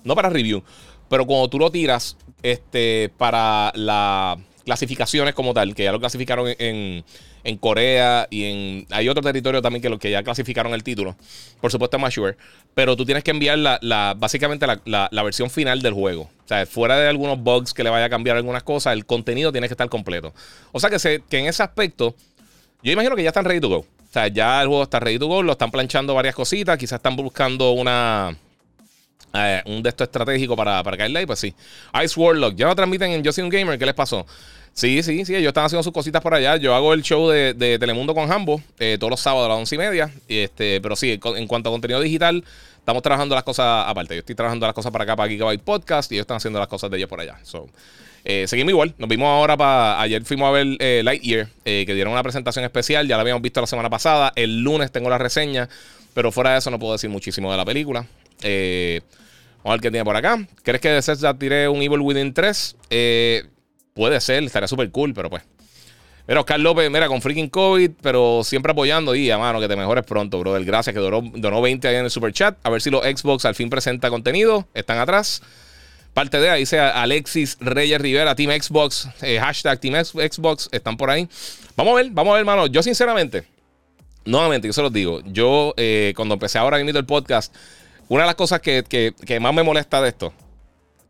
[0.04, 0.62] no para review,
[1.08, 6.48] pero cuando tú lo tiras este, para la clasificaciones como tal, que ya lo clasificaron
[6.58, 7.04] en,
[7.44, 8.86] en, Corea y en...
[8.90, 11.16] Hay otro territorio también que, lo, que ya clasificaron el título.
[11.60, 12.36] Por supuesto, más sure.
[12.74, 16.22] Pero tú tienes que enviar la, la básicamente la, la, versión final del juego.
[16.22, 19.52] O sea, fuera de algunos bugs que le vaya a cambiar algunas cosas, el contenido
[19.52, 20.32] tiene que estar completo.
[20.72, 22.14] O sea que, que en ese aspecto,
[22.82, 23.78] yo imagino que ya están ready to go.
[23.78, 26.98] O sea, ya el juego está ready to go, lo están planchando varias cositas, quizás
[26.98, 28.36] están buscando una
[29.34, 31.52] eh, un de estratégico para, para caerle ahí, pues sí.
[32.04, 34.24] Ice Warlock, ya lo transmiten en Yo Soy un Gamer, ¿qué les pasó?
[34.72, 36.56] Sí, sí, sí, ellos están haciendo sus cositas por allá.
[36.56, 39.74] Yo hago el show de, Telemundo con Hambo eh, todos los sábados a las once
[39.74, 40.10] y media.
[40.28, 42.44] Este, pero sí, en cuanto a contenido digital,
[42.78, 44.14] estamos trabajando las cosas aparte.
[44.14, 46.68] Yo estoy trabajando las cosas para acá, para Gigabyte Podcast, y ellos están haciendo las
[46.68, 47.38] cosas de ellos por allá.
[47.44, 47.68] So,
[48.24, 48.94] eh, seguimos igual.
[48.98, 50.00] Nos vimos ahora para.
[50.00, 53.06] Ayer fuimos a ver Lightyear, que dieron una presentación especial.
[53.06, 54.32] Ya la habíamos visto la semana pasada.
[54.34, 55.68] El lunes tengo la reseña,
[56.14, 58.06] pero fuera de eso no puedo decir muchísimo de la película.
[58.42, 59.00] Eh.
[59.64, 60.46] Vamos a ver qué tiene por acá.
[60.62, 62.76] ¿Crees que de ya tiré un Evil Within 3?
[62.90, 63.44] Eh,
[63.94, 65.42] puede ser, estaría súper cool, pero pues.
[66.28, 69.14] Mira, Oscar López, mira, con freaking COVID, pero siempre apoyando.
[69.14, 70.64] Y, mano, que te mejores pronto, brother.
[70.66, 72.56] Gracias, que donó, donó 20 ahí en el super chat.
[72.62, 74.68] A ver si los Xbox al fin presenta contenido.
[74.74, 75.42] Están atrás.
[76.12, 81.10] Parte de ahí dice Alexis Reyes Rivera, Team Xbox, eh, hashtag Team Xbox, están por
[81.10, 81.28] ahí.
[81.74, 82.68] Vamos a ver, vamos a ver, hermano.
[82.68, 83.44] Yo, sinceramente,
[84.24, 85.22] nuevamente, yo se los digo.
[85.26, 87.52] Yo, eh, cuando empecé ahora mismo el podcast,
[88.08, 90.32] una de las cosas que, más me molesta de esto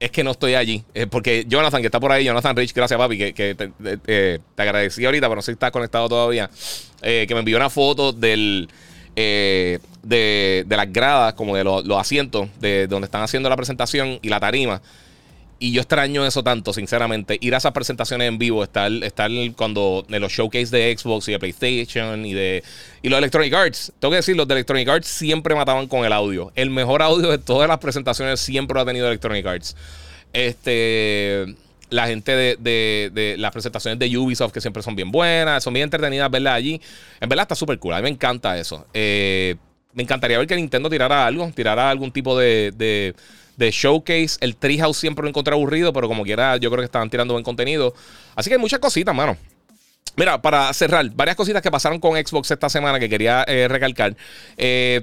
[0.00, 0.84] es que no estoy allí.
[0.92, 5.04] Eh, porque Jonathan, que está por ahí, Jonathan Rich, gracias papi, que, te, te, agradecí
[5.04, 6.50] ahorita, pero no sé si estás conectado todavía,
[7.02, 8.68] eh, que me envió una foto del...
[9.16, 14.28] Eh, de, las gradas, como de los asientos, de donde están haciendo la presentación y
[14.28, 14.82] la tarima.
[15.58, 17.38] Y yo extraño eso tanto, sinceramente.
[17.40, 21.32] Ir a esas presentaciones en vivo, estar, estar cuando en los showcase de Xbox y
[21.32, 22.64] de PlayStation y de
[23.02, 23.92] y los Electronic Arts.
[24.00, 26.52] Tengo que decir, los de Electronic Arts siempre mataban con el audio.
[26.56, 29.76] El mejor audio de todas las presentaciones siempre lo ha tenido Electronic Arts.
[30.32, 31.54] Este.
[31.90, 32.56] La gente de,
[33.12, 36.80] de, las presentaciones de Ubisoft, que siempre son bien buenas, son bien entretenidas verlas allí.
[37.20, 37.94] En verdad está súper cool.
[37.94, 38.84] A mí me encanta eso.
[38.92, 39.54] Eh,
[39.92, 43.14] me encantaría ver que Nintendo tirara algo, tirara algún tipo de
[43.58, 44.36] showcase.
[44.40, 47.44] El Treehouse siempre lo encontré aburrido, pero como quiera, yo creo que estaban tirando buen
[47.44, 47.94] contenido.
[48.34, 49.36] Así que hay muchas cositas, mano.
[50.16, 54.16] Mira, para cerrar, varias cositas que pasaron con Xbox esta semana que quería eh, recalcar.
[54.56, 55.02] Eh,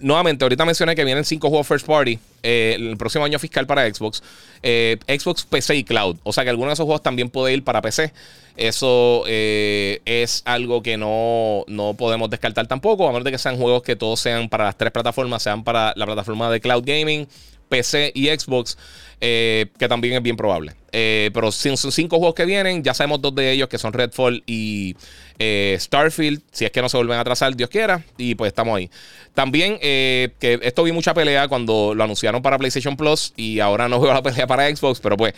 [0.00, 3.88] nuevamente, ahorita mencioné que vienen cinco juegos first party eh, el próximo año fiscal para
[3.92, 4.22] Xbox.
[4.62, 6.18] Xbox PC y Cloud.
[6.24, 8.12] O sea que algunos de esos juegos también puede ir para PC.
[8.56, 13.08] Eso es algo que no, no, podemos descartar tampoco.
[13.08, 15.94] A menos de que sean juegos que todos sean para las tres plataformas, sean para
[15.96, 17.26] la plataforma de Cloud Gaming
[17.70, 18.76] PC y Xbox,
[19.20, 20.74] eh, que también es bien probable.
[20.92, 24.42] Eh, pero son cinco juegos que vienen, ya sabemos dos de ellos que son Redfall
[24.44, 24.96] y
[25.38, 28.76] eh, Starfield, si es que no se vuelven a atrasar, Dios quiera, y pues estamos
[28.76, 28.90] ahí.
[29.32, 34.00] También, que esto vi mucha pelea cuando lo anunciaron para PlayStation Plus y ahora no
[34.00, 35.34] veo la pelea para Xbox, pero pues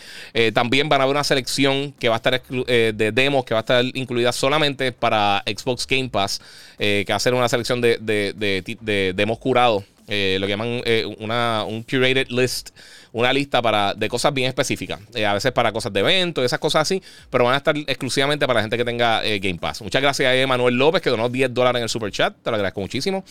[0.53, 3.61] también van a haber una selección que va a estar de demos que va a
[3.61, 6.41] estar incluida solamente para Xbox Game Pass,
[6.77, 9.83] que va a ser una selección de, de demos curados
[10.13, 12.69] eh, lo que llaman eh, una, un curated list,
[13.11, 14.99] una lista para, de cosas bien específicas.
[15.15, 18.45] Eh, a veces para cosas de eventos, esas cosas así, pero van a estar exclusivamente
[18.45, 19.81] para la gente que tenga Game Pass.
[19.81, 22.55] Muchas gracias a Emanuel López que donó 10 dólares en el super chat, te lo
[22.55, 23.23] agradezco muchísimo.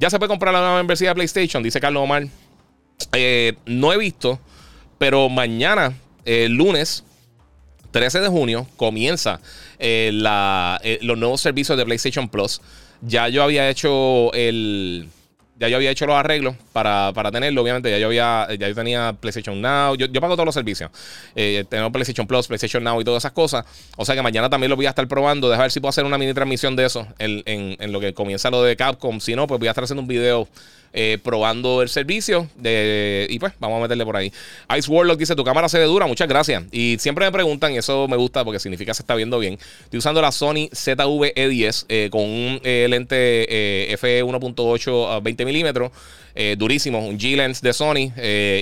[0.00, 2.26] Ya se puede comprar la nueva membresía de PlayStation, dice Carlos Omar.
[3.66, 4.40] no he visto,
[4.98, 5.94] pero mañana,
[6.26, 7.04] lunes
[7.92, 9.40] 13 de junio, comienza
[9.78, 12.60] la, los nuevos servicios de PlayStation Plus.
[13.02, 15.08] Ya yo había hecho el
[15.56, 17.90] ya yo había hecho los arreglos para, tenerlo, obviamente.
[17.90, 19.94] Ya yo había, ya yo tenía PlayStation Now.
[19.94, 20.90] Yo, pago todos los servicios.
[21.36, 23.64] Eh, tengo PlayStation Plus, PlayStation Now y todas esas cosas.
[23.96, 25.48] O sea que mañana también lo voy a estar probando.
[25.48, 28.50] Deja ver si puedo hacer una mini transmisión de eso en, en lo que comienza
[28.50, 29.20] lo de Capcom.
[29.20, 30.48] Si no, pues voy a estar haciendo un video
[30.96, 32.48] eh, probando el servicio.
[32.56, 34.32] De, y pues vamos a meterle por ahí.
[34.78, 36.62] Ice Warlock dice: Tu cámara se ve dura, muchas gracias.
[36.72, 39.58] Y siempre me preguntan, y eso me gusta porque significa que se está viendo bien.
[39.84, 45.90] Estoy usando la Sony ZV-E10 eh, con un eh, lente f1.8 a 20 milímetros.
[46.58, 48.10] Durísimo, un G-Lens de Sony.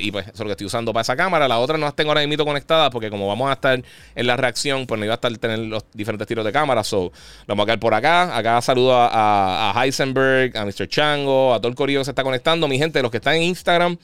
[0.03, 1.49] Y pues eso es lo que estoy usando para esa cámara.
[1.49, 3.83] La otra no las tengo ahora mismo conectadas porque como vamos a estar
[4.15, 6.85] en la reacción, pues no iba a estar tener los diferentes tiros de cámara.
[6.85, 7.13] So,
[7.47, 8.37] vamos a quedar por acá.
[8.37, 10.89] Acá saludo a, Heisenberg, a Mr.
[10.89, 12.69] Chango, a todo el corillo que se está conectando.
[12.69, 13.97] Mi gente, los que están en Instagram,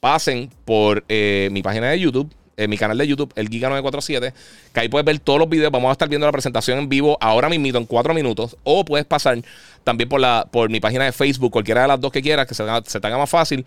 [0.00, 4.32] pasen por eh, mi página de YouTube en mi canal de YouTube, el Giga947,
[4.72, 5.70] que ahí puedes ver todos los videos.
[5.70, 8.56] Vamos a estar viendo la presentación en vivo ahora mismo en cuatro minutos.
[8.64, 9.38] O puedes pasar
[9.84, 12.54] también por, la, por mi página de Facebook, cualquiera de las dos que quieras, que
[12.54, 12.64] se
[13.00, 13.64] te haga más fácil.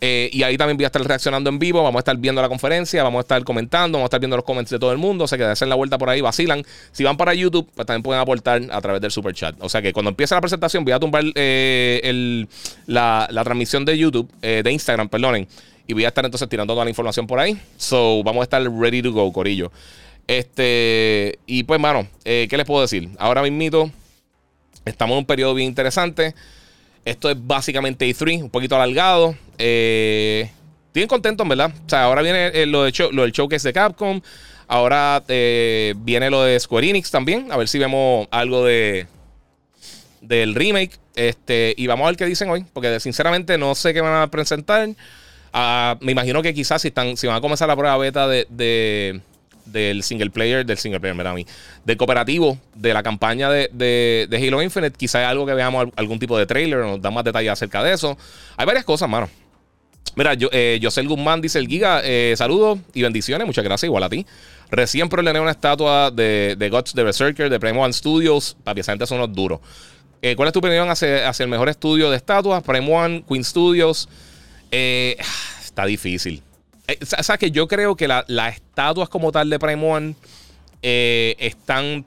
[0.00, 1.82] Eh, y ahí también voy a estar reaccionando en vivo.
[1.82, 4.44] Vamos a estar viendo la conferencia, vamos a estar comentando, vamos a estar viendo los
[4.44, 5.24] comments de todo el mundo.
[5.24, 6.62] O sea que hacen la vuelta por ahí, vacilan.
[6.92, 9.56] Si van para YouTube, pues también pueden aportar a través del super chat.
[9.60, 12.46] O sea que cuando empiece la presentación, voy a tumbar eh,
[12.86, 15.48] la, transmisión de YouTube, eh, de Instagram, perdonen
[15.86, 17.58] y voy a estar entonces tirando toda la información por ahí.
[17.76, 19.72] So, vamos a estar ready to go, Corillo.
[20.26, 23.08] Este, y pues, mano, ¿qué les puedo decir?
[23.18, 23.90] Ahora mismo
[24.84, 26.34] estamos en un periodo bien interesante.
[27.08, 29.34] Esto es básicamente E3, un poquito alargado.
[29.56, 30.50] Eh,
[30.92, 31.72] bien contento, ¿verdad?
[31.86, 34.20] O sea, ahora viene eh, lo, de lo del showcase de Capcom.
[34.66, 37.50] Ahora eh, viene lo de Square Enix también.
[37.50, 39.06] A ver si vemos algo de
[40.20, 40.98] del remake.
[41.16, 42.66] Este, y vamos a ver qué dicen hoy.
[42.74, 44.90] Porque sinceramente no sé qué van a presentar.
[45.54, 49.22] Ah, me imagino que quizás si, están, si van a comenzar la prueba beta de,
[49.72, 51.46] del single player, del single player, mira a mí,
[51.84, 56.18] del cooperativo de la campaña de, de, Halo Infinite, quizás hay algo que veamos algún
[56.18, 58.16] tipo de trailer, nos dan más detalles acerca de eso.
[58.56, 59.28] Hay varias cosas, mano.
[60.16, 64.02] Mira, yo, eh, José Guzmán dice el Giga, eh, saludos y bendiciones, muchas gracias, igual
[64.02, 64.26] a ti.
[64.70, 68.56] Recién problemé una estatua de, de Gods the Berserker de Prime One Studios.
[68.64, 69.60] Papi, esa gente son unos duros.
[70.20, 72.62] Eh, ¿Cuál es tu opinión hacia, hacia, el mejor estudio de estatuas?
[72.62, 74.08] Prime One, Queen Studios.
[74.70, 75.16] Eh,
[75.62, 76.42] está difícil.
[76.88, 80.14] Eh, o sea, que yo creo que las estatuas como tal de Prime One
[80.82, 82.04] están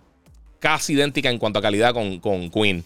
[0.60, 2.84] casi idénticas en cuanto a calidad con, con Queen.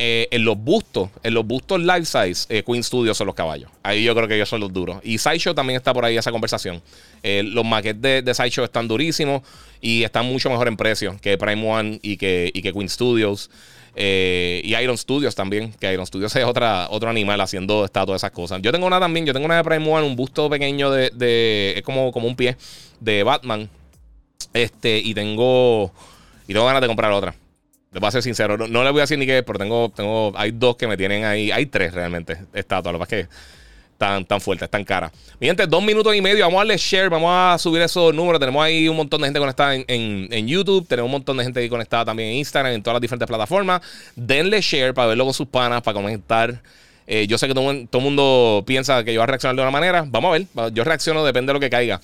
[0.00, 3.68] Eh, en los bustos, en los bustos life size, eh, Queen Studios son los caballos.
[3.82, 5.00] Ahí yo creo que ellos son los duros.
[5.02, 6.80] Y Sideshow también está por ahí esa conversación.
[7.24, 9.42] Eh, los maquetes de, de, Sideshow están durísimos
[9.80, 13.50] y están mucho mejor en precio que Prime One y que, y que Queen Studios.
[14.00, 18.62] Y Iron Studios también, que Iron Studios es otra, otro animal haciendo estatuas, esas cosas.
[18.62, 21.74] Yo tengo una también, yo tengo una de Prime One, un busto pequeño de, de
[21.76, 22.56] es como, como un pie
[23.00, 23.68] de Batman.
[24.52, 25.92] Este, y tengo,
[26.46, 27.34] y tengo ganas de comprar otra.
[27.90, 30.32] Les voy a ser sincero, no, le voy a decir ni qué, pero tengo, tengo,
[30.36, 33.34] hay dos que me tienen ahí, hay tres realmente estatuas, lo que pasa es que
[33.98, 35.12] tan, tan fuertes, tan caras.
[35.40, 38.40] Mi dos minutos y medio, vamos a darle share, vamos a subir esos números.
[38.40, 41.60] Tenemos ahí un montón de gente conectada en, en, YouTube, tenemos un montón de gente
[41.60, 43.82] ahí conectada también en Instagram, en todas las diferentes plataformas.
[44.14, 46.62] Denle share para verlo con sus panas, para comentar.
[47.06, 49.70] Eh, yo sé que todo el mundo piensa que yo voy a reaccionar de una
[49.70, 50.04] manera.
[50.06, 52.00] Vamos a ver, yo reacciono, depende de lo que caiga.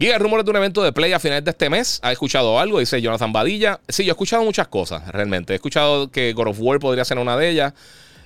[0.00, 2.00] Hay rumores de un evento de play a finales de este mes.
[2.02, 2.80] ¿Ha escuchado algo?
[2.80, 3.80] Dice Jonathan Badilla.
[3.88, 5.52] Sí, yo he escuchado muchas cosas, realmente.
[5.52, 7.74] He escuchado que God of War podría ser una de ellas.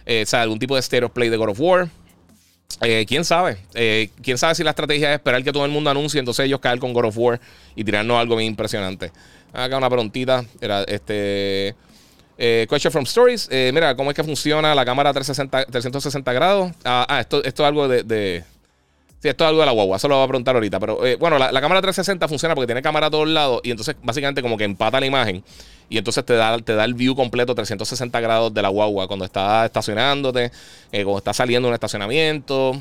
[0.07, 1.89] Eh, o sea, algún tipo de stereo play de God of War.
[2.81, 3.59] Eh, ¿Quién sabe?
[3.75, 6.61] Eh, ¿Quién sabe si la estrategia es esperar que todo el mundo anuncie, entonces ellos
[6.61, 7.41] caer con God of War
[7.77, 9.13] y tirarnos algo bien impresionante?
[9.53, 10.45] Acá una preguntita.
[10.61, 11.75] Era este...
[12.37, 13.49] question from Stories.
[13.51, 16.73] mira, ¿cómo es que funciona la cámara 360, 360 grados?
[16.85, 18.45] Ah, ah esto, esto es algo de
[19.25, 20.79] Sí, esto es algo de la guagua, eso lo voy a preguntar ahorita.
[20.79, 23.97] Pero eh, bueno, la, cámara 360 funciona porque tiene cámara a todos lados y entonces
[24.03, 25.43] básicamente como que empata la imagen
[25.89, 29.25] y entonces te da, te da el view completo 360 grados de la guagua cuando
[29.25, 30.51] estás estacionándote,
[30.93, 32.81] eh, cuando estás saliendo de un estacionamiento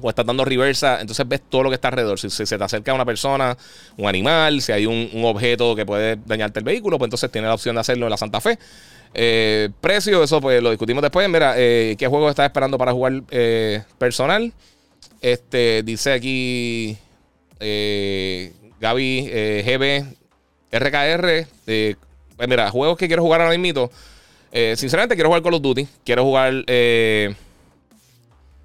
[0.00, 2.18] o estás dando reversa, entonces ves todo lo que está alrededor.
[2.18, 3.56] Si, se te acerca una persona,
[3.96, 7.54] un animal, si hay un, objeto que puede dañarte el vehículo, pues entonces tiene la
[7.54, 8.58] opción de hacerlo en la Santa Fe.
[9.14, 11.26] Eh, precio, eso pues lo discutimos después.
[11.28, 13.22] Mira, ¿qué juego estás esperando para jugar
[13.98, 14.52] personal?
[15.20, 16.98] Este, dice aquí
[17.60, 20.06] eh, Gaby eh,
[20.70, 22.05] GB RKR.
[22.36, 23.90] Eh, pues mira, juegos que quiero jugar ahora mismo.
[24.52, 25.88] Eh, sinceramente, quiero jugar Call of Duty.
[26.04, 26.64] Quiero jugar.
[26.66, 27.34] Eh,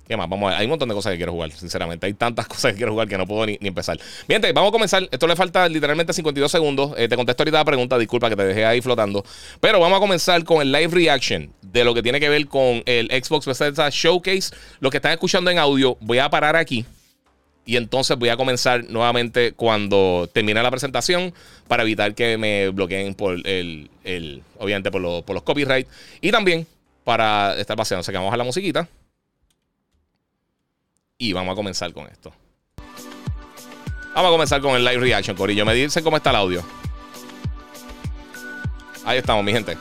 [0.08, 0.28] ¿Qué más?
[0.28, 0.60] Vamos a ver.
[0.60, 2.06] Hay un montón de cosas que quiero jugar, sinceramente.
[2.06, 3.98] Hay tantas cosas que quiero jugar que no puedo ni, empezar.
[4.28, 5.08] Bien, vamos a comenzar.
[5.10, 6.96] Esto le falta literalmente 52 segundos.
[6.96, 7.98] te contesto ahorita la pregunta.
[7.98, 9.24] Disculpa que te dejé ahí flotando.
[9.62, 12.84] Pero vamos a comenzar con el live reaction de lo que tiene que ver con
[12.86, 14.54] el Xbox Bethesda Showcase.
[14.82, 16.86] Lo que están escuchando en audio, voy a parar aquí.
[17.66, 21.34] Y entonces voy a comenzar nuevamente cuando termine la presentación
[21.68, 25.88] para evitar que me bloqueen por el, el obviamente por, por los copyright.
[26.22, 26.66] Y también
[27.04, 28.02] para estar paseando.
[28.02, 28.88] O sea a la musiquita.
[31.18, 32.34] Y vamos a comenzar con esto.
[34.16, 35.66] Vamos a comenzar con el live reaction, Corillo.
[35.66, 36.64] Me dicen cómo está el audio.
[39.06, 39.78] Ahí estamos, mi gente.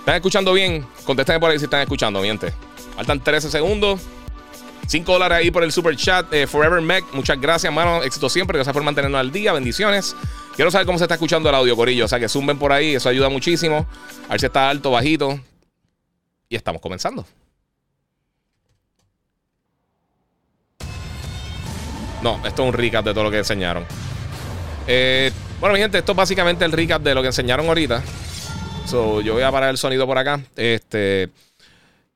[0.00, 0.86] ¿Están escuchando bien?
[1.04, 2.52] Contesten por ahí si están escuchando, mi gente.
[2.94, 4.00] Faltan 13 segundos.
[4.86, 6.32] 5 dólares ahí por el super chat.
[6.32, 8.02] Eh, Forever Mac, muchas gracias, hermano.
[8.02, 8.58] Éxito siempre.
[8.58, 9.52] Gracias por mantenernos al día.
[9.52, 10.14] Bendiciones.
[10.54, 12.04] Quiero saber cómo se está escuchando el audio, Corillo.
[12.04, 12.94] O sea, que zumben por ahí.
[12.94, 13.86] Eso ayuda muchísimo.
[14.28, 15.40] A ver si está alto, bajito.
[16.48, 17.26] Y estamos comenzando.
[22.22, 23.84] No, esto es un recap de todo lo que enseñaron.
[24.86, 28.02] Eh, bueno, mi gente, esto es básicamente el recap de lo que enseñaron ahorita.
[28.86, 30.40] So, yo voy a parar el sonido por acá.
[30.56, 31.30] Este.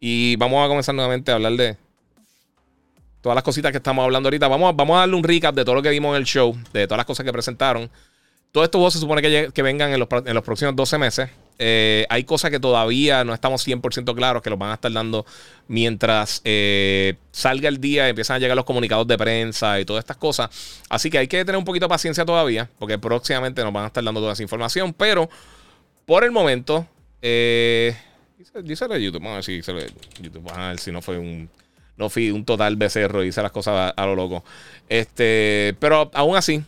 [0.00, 1.76] Y vamos a comenzar nuevamente a hablar de
[3.28, 4.48] todas las cositas que estamos hablando ahorita.
[4.48, 6.86] Vamos, vamos a darle un recap de todo lo que vimos en el show, de
[6.86, 7.90] todas las cosas que presentaron.
[8.52, 11.28] Todo esto se supone que, vengan en los, próximos 12 meses.
[11.58, 15.26] Eh, hay cosas que todavía no estamos 100% claros que los van a estar dando
[15.66, 20.00] mientras eh, salga el día y empiezan a llegar los comunicados de prensa y todas
[20.00, 20.48] estas cosas.
[20.88, 23.86] Así que hay que tener un poquito de paciencia todavía, porque próximamente nos van a
[23.88, 24.94] estar dando toda esa información.
[24.94, 25.28] Pero
[26.06, 26.86] por el momento,
[27.20, 27.94] eh,
[28.62, 29.74] dice, de YouTube, vamos a ver si dice
[30.18, 31.50] YouTube, vamos a ver si no fue un
[31.98, 34.44] no fui un total becerro y hice las cosas a, lo loco.
[34.88, 36.62] Este, pero aún así,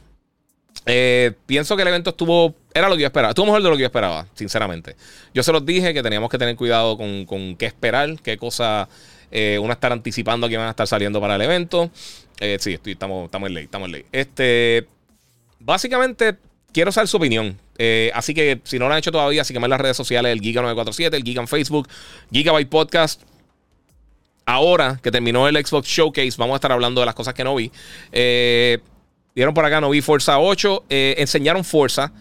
[0.87, 2.55] Eh, pienso que el evento estuvo.
[2.73, 3.31] Era lo que yo esperaba.
[3.31, 4.97] Estuvo mejor de lo que yo esperaba, sinceramente.
[5.35, 8.88] Yo se los dije que teníamos que tener cuidado con, con qué esperar, qué cosas
[9.31, 11.90] eh, uno estar anticipando que van a estar saliendo para el evento.
[12.40, 14.05] Eh, sí, estamos, estamos en ley, estamos en ley.
[14.12, 14.87] Este.
[15.59, 16.37] Básicamente,
[16.73, 17.59] quiero saber su opinión.
[17.79, 20.40] Eh, así que si no lo han hecho todavía, sígueme en las redes sociales, el
[20.40, 21.88] Giga947, el Giga en Facebook,
[22.33, 23.23] Gigabyte Podcast.
[24.46, 27.55] Ahora que terminó el Xbox Showcase, vamos a estar hablando de las cosas que no
[27.55, 27.70] vi.
[28.12, 28.79] Eh,
[29.35, 30.85] Vieron por acá, no vi Forza 8.
[30.88, 32.12] Eh, enseñaron Forza.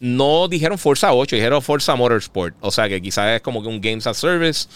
[0.00, 2.54] No dijeron Forza 8, dijeron Forza Motorsport.
[2.60, 4.68] O sea que quizás es como que un Games as Service.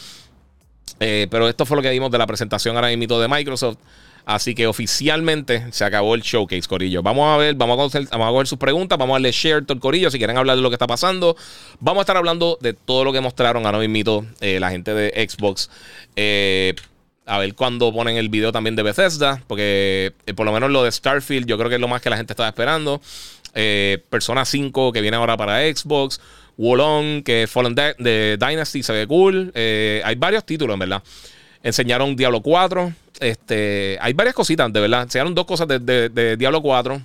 [0.98, 3.78] Eh, pero esto fue lo que vimos de la presentación ahora mismo de Microsoft.
[4.24, 7.02] Así que oficialmente se acabó el showcase, Corillo.
[7.02, 9.74] Vamos a ver, vamos a coger, vamos a sus preguntas, vamos a darle share todo
[9.74, 11.37] el Corillo si quieren hablar de lo que está pasando.
[11.80, 15.28] Vamos a estar hablando de todo lo que mostraron ahora mismo eh, la gente de
[15.28, 15.70] Xbox.
[16.14, 16.74] Eh,
[17.26, 20.85] a ver cuándo ponen el video también de Bethesda, porque eh, por lo menos lo
[20.85, 23.00] de Starfield yo creo que es lo más que la gente estaba esperando.
[24.08, 26.20] Persona 5 que viene ahora para Xbox.
[26.58, 29.52] Wolong, que Fallen de, Dynasty se ve cool.
[29.54, 31.02] Hay varios títulos, en verdad.
[31.62, 32.92] Enseñaron Diablo 4.
[33.20, 35.03] Este, hay varias cositas, de verdad.
[35.03, 37.01] Enseñaron dos cosas de, Diablo 4.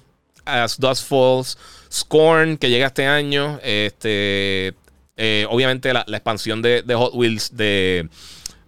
[0.45, 1.57] As Dust Falls.
[1.91, 3.59] Scorn, que llega este año.
[3.63, 4.73] Este,
[5.49, 8.09] obviamente la, la expansión de Hot Wheels de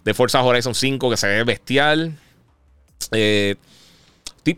[0.04, 2.17] de Forza Horizon 5 que se ve bestial.
[3.12, 3.56] Eh,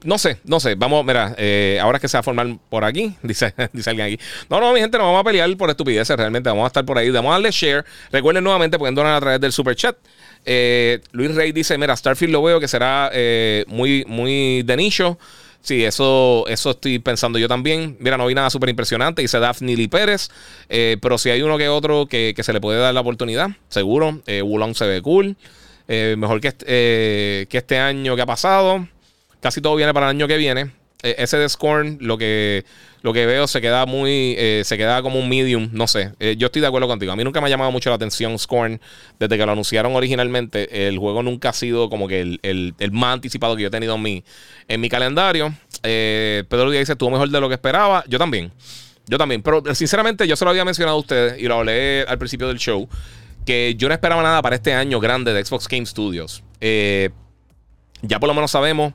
[0.03, 0.75] no sé, no sé.
[0.75, 4.19] Vamos, mira, eh, ahora es que se va a formar por aquí, dice, alguien aquí.
[4.49, 6.49] No, no, mi gente, no vamos a pelear por estupideces realmente.
[6.49, 7.09] Vamos a estar por ahí.
[7.09, 7.85] Vamos a darle share.
[8.11, 9.95] Recuerden nuevamente, pueden donar a través del super chat.
[10.45, 13.11] Eh, Luis Rey dice: Mira, Starfield lo veo que será
[13.67, 15.17] muy, muy de nicho.
[15.61, 17.95] Sí, eso, eso estoy pensando yo también.
[17.99, 19.21] Mira, no vi nada súper impresionante.
[19.21, 20.29] Dice Daphne Lee Pérez.
[20.69, 24.21] Eh, pero si hay uno que otro que, se le puede dar la oportunidad, seguro.
[24.25, 25.37] Eh, Wulong se ve cool.
[25.87, 28.87] Eh, mejor que este, que este año que ha pasado.
[29.41, 30.71] Casi todo viene para el año que viene.
[31.03, 32.63] ese de Scorn, lo que
[33.01, 36.11] lo que veo se queda muy, eh, se queda como un medium, no sé.
[36.19, 37.11] Eh, yo estoy de acuerdo contigo.
[37.11, 38.79] A mí nunca me ha llamado mucho la atención Scorn.
[39.19, 43.55] Desde que lo anunciaron originalmente, el juego nunca ha sido como que el, más anticipado
[43.55, 44.23] que yo he tenido en mi,
[44.67, 45.51] en mi calendario.
[45.81, 48.03] Eh, Pedro Díaz dice, estuvo mejor de lo que esperaba.
[48.07, 48.51] Yo también.
[49.07, 49.41] Yo también.
[49.41, 52.59] Pero sinceramente, yo se lo había mencionado a ustedes y lo hablé al principio del
[52.59, 52.87] show.
[53.47, 56.43] Que yo no esperaba nada para este año grande de Xbox Game Studios.
[56.59, 58.93] ya por lo menos sabemos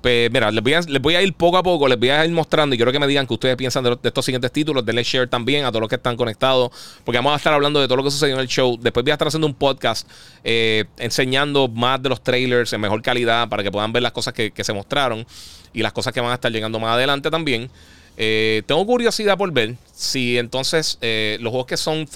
[0.00, 2.24] pues mira, les voy, a, les voy a ir poco a poco, les voy a
[2.24, 4.84] ir mostrando y quiero que me digan que ustedes piensan de, estos siguientes títulos.
[4.84, 6.70] Denle share también a todos los que están conectados,
[7.04, 8.78] porque vamos a estar hablando de todo lo que sucedió en el show.
[8.80, 10.08] Después voy a estar haciendo un podcast
[10.44, 14.32] eh, enseñando más de los trailers en mejor calidad para que puedan ver las cosas
[14.32, 15.26] que, se mostraron
[15.72, 17.70] y las cosas que van a estar llegando más adelante también.
[18.16, 22.06] Eh, tengo curiosidad por ver si entonces eh, los juegos que son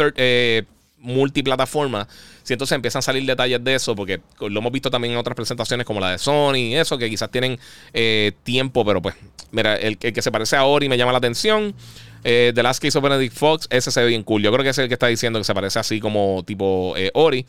[1.00, 2.06] multiplataforma.
[2.42, 5.34] Si entonces empiezan a salir detalles de eso, porque lo hemos visto también en otras
[5.34, 7.58] presentaciones como la de Sony y eso, que quizás tienen
[7.92, 9.14] eh, tiempo, pero pues,
[9.50, 11.74] mira, el, que se parece a Ori me llama la atención.
[12.24, 14.42] Eh, The Last Case of Benedict Fox, ese se ve bien cool.
[14.42, 17.10] Yo creo que es el que está diciendo que se parece así como tipo eh,
[17.14, 17.46] Ori.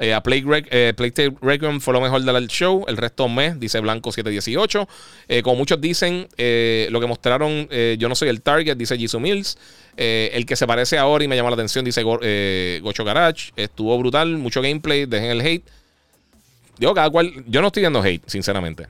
[0.00, 0.92] Eh, a Plague, eh,
[1.40, 2.84] Requiem fue lo mejor del show.
[2.88, 4.88] El resto mes, dice Blanco 718.
[5.28, 9.20] Eh, como muchos dicen, eh, lo que mostraron, yo no soy el target, dice Jisoo
[9.20, 9.58] Mills.
[9.96, 13.52] el que se parece a Ori me llama la atención, dice Gocho Garage.
[13.56, 15.64] Estuvo brutal, mucho gameplay, dejen el hate.
[16.78, 18.86] Yo, cada cual, yo no estoy viendo hate, sinceramente.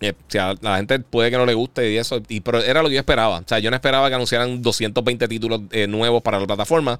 [0.00, 0.12] Eh,
[0.60, 3.00] la gente puede que no le guste y eso, y, pero era lo que yo
[3.00, 3.38] esperaba.
[3.38, 6.98] O sea, yo no esperaba que anunciaran 220 títulos eh, nuevos para la plataforma.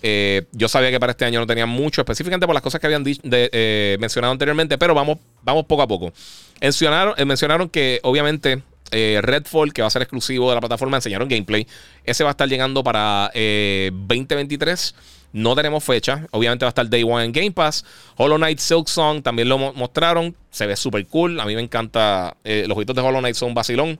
[0.00, 2.86] Eh, yo sabía que para este año no tenían mucho, específicamente por las cosas que
[2.86, 6.12] habían mencionado anteriormente, pero vamos, vamos poco a poco.
[6.60, 11.66] Mencionaron, mencionaron que obviamente Redfall, que va a ser exclusivo de la plataforma, enseñaron gameplay.
[12.04, 14.94] Ese va a estar llegando para 2023.
[15.32, 16.26] No tenemos fecha.
[16.30, 17.84] Obviamente va a estar Day One en Game Pass.
[18.16, 20.34] Hollow Knight Silk Song también lo mostraron.
[20.50, 21.38] Se ve súper cool.
[21.40, 22.36] A mí me encanta.
[22.44, 23.98] Eh, los jueguitos de Hollow Knight son vacilón.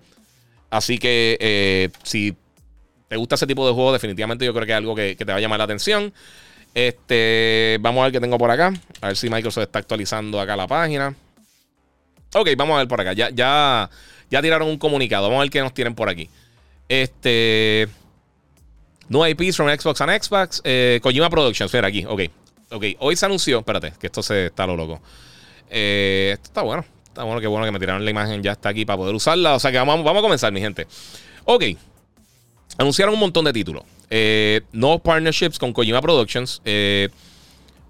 [0.71, 2.37] Así que eh, si
[3.09, 5.37] te gusta ese tipo de juego, definitivamente yo creo que es algo que, te va
[5.37, 6.13] a llamar la atención.
[6.75, 8.73] Este, vamos a ver qué tengo por acá.
[9.01, 11.15] A ver si Microsoft está actualizando acá la página.
[12.35, 13.13] Ok, vamos a ver por acá.
[13.15, 13.89] Ya, ya,
[14.31, 15.25] ya tiraron un comunicado.
[15.25, 16.29] Vamos a ver qué nos tienen por aquí.
[16.89, 17.89] Este.
[19.09, 20.61] No IPs from Xbox and Xbox.
[20.65, 21.73] Eh, Kojima Productions.
[21.73, 22.05] Mira aquí.
[22.07, 22.23] Ok.
[22.71, 22.85] Ok.
[22.99, 23.59] Hoy se anunció.
[23.61, 25.01] Espérate, que esto se está lo loco.
[25.71, 26.85] Eh, esto está bueno.
[27.07, 28.43] Está bueno, qué bueno que me tiraron la imagen.
[28.43, 29.55] Ya está aquí para poder usarla.
[29.55, 30.87] O sea que vamos, vamos a comenzar, mi gente.
[31.45, 31.65] Ok.
[32.77, 33.83] Anunciaron un montón de títulos.
[34.11, 34.61] Eh,
[35.03, 36.63] partnerships con Kojima Productions.
[36.65, 37.09] Eh,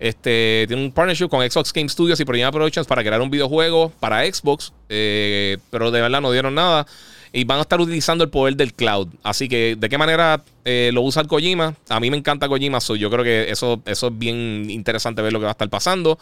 [0.00, 3.90] este tiene un partnership con Xbox Game Studios y Kojima Productions para crear un videojuego
[4.00, 4.72] para Xbox.
[4.88, 6.86] Eh, pero de verdad no dieron nada
[7.32, 9.08] y van a estar utilizando el poder del cloud.
[9.22, 11.74] Así que, ¿de qué manera eh, lo usa el Kojima?
[11.88, 15.32] A mí me encanta Kojima, so yo creo que eso, eso es bien interesante ver
[15.32, 16.18] lo que va a estar pasando.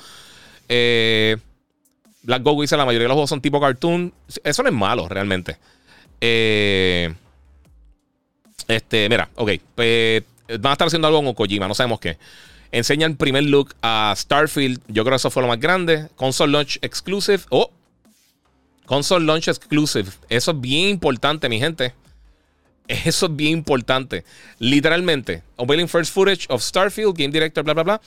[0.68, 1.36] Eh,
[2.22, 4.12] Black Goku dice: La mayoría de los juegos son tipo cartoon.
[4.42, 5.57] Eso no es malo, realmente.
[6.20, 7.14] Eh,
[8.68, 9.50] Este, mira, ok.
[9.74, 12.18] Pues, van a estar haciendo algo con Kojima, no sabemos qué.
[12.72, 14.80] Enseña el primer look a Starfield.
[14.88, 16.09] Yo creo que eso fue lo más grande.
[16.16, 17.44] Console Launch Exclusive.
[17.50, 17.70] Oh.
[18.87, 20.11] Console Launch Exclusive.
[20.28, 21.93] Eso es bien importante, mi gente.
[22.89, 24.24] Eso es bien importante.
[24.59, 25.43] Literalmente.
[25.57, 28.01] Unveiling first footage of Starfield, Game Director, bla, bla, bla.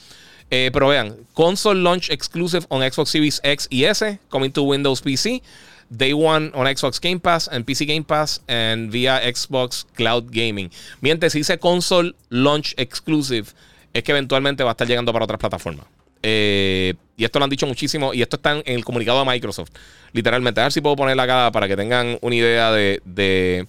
[0.50, 5.00] Eh, pero vean, console launch exclusive on Xbox Series X y S, coming to Windows
[5.00, 5.42] PC.
[5.90, 10.70] Day one on Xbox Game Pass and PC Game Pass and via Xbox Cloud Gaming.
[11.00, 13.48] Mientras si dice console launch exclusive,
[13.92, 15.86] es que eventualmente va a estar llegando para otras plataformas.
[16.22, 18.14] Eh, y esto lo han dicho muchísimo.
[18.14, 19.70] Y esto está en el comunicado de Microsoft.
[20.12, 20.60] Literalmente.
[20.60, 23.66] A ver si puedo ponerla acá para que tengan una idea de, de,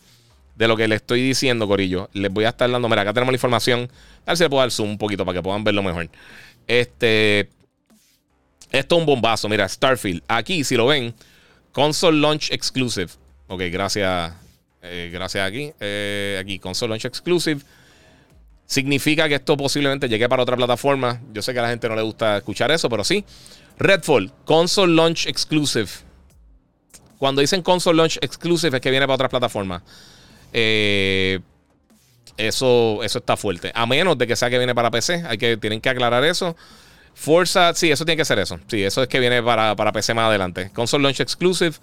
[0.68, 2.10] lo que les estoy diciendo, Corillo.
[2.14, 2.88] Les voy a estar dando.
[2.88, 3.90] Mira, acá tenemos la información.
[4.26, 6.10] A ver si le puedo dar zoom un poquito para que puedan verlo mejor.
[6.68, 7.50] Este.
[8.72, 9.50] Esto es un bombazo.
[9.50, 10.24] Mira, Starfield.
[10.28, 11.14] Aquí, si lo ven,
[11.74, 13.10] Console Launch Exclusive.
[13.48, 14.34] Ok, gracias.
[14.82, 15.74] Eh, gracias aquí.
[15.80, 17.62] Eh, aquí, Console Launch Exclusive.
[18.72, 21.20] Significa que esto posiblemente llegue para otra plataforma.
[21.34, 23.26] Yo sé que a la gente no le gusta escuchar eso, pero sí.
[23.78, 25.90] Redfall, Console Launch Exclusive.
[27.18, 29.84] Cuando dicen Console Launch Exclusive es que viene para otras plataformas.
[30.54, 31.42] Eh,
[32.38, 33.74] eso, eso está fuerte.
[33.76, 35.26] A menos de que sea que viene para PC.
[35.28, 36.56] Hay que, tienen que aclarar eso.
[37.14, 38.58] Forza, sí, eso tiene que ser eso.
[38.68, 40.72] Sí, eso es que viene para, PC más adelante.
[40.74, 41.74] Console Launch Exclusive.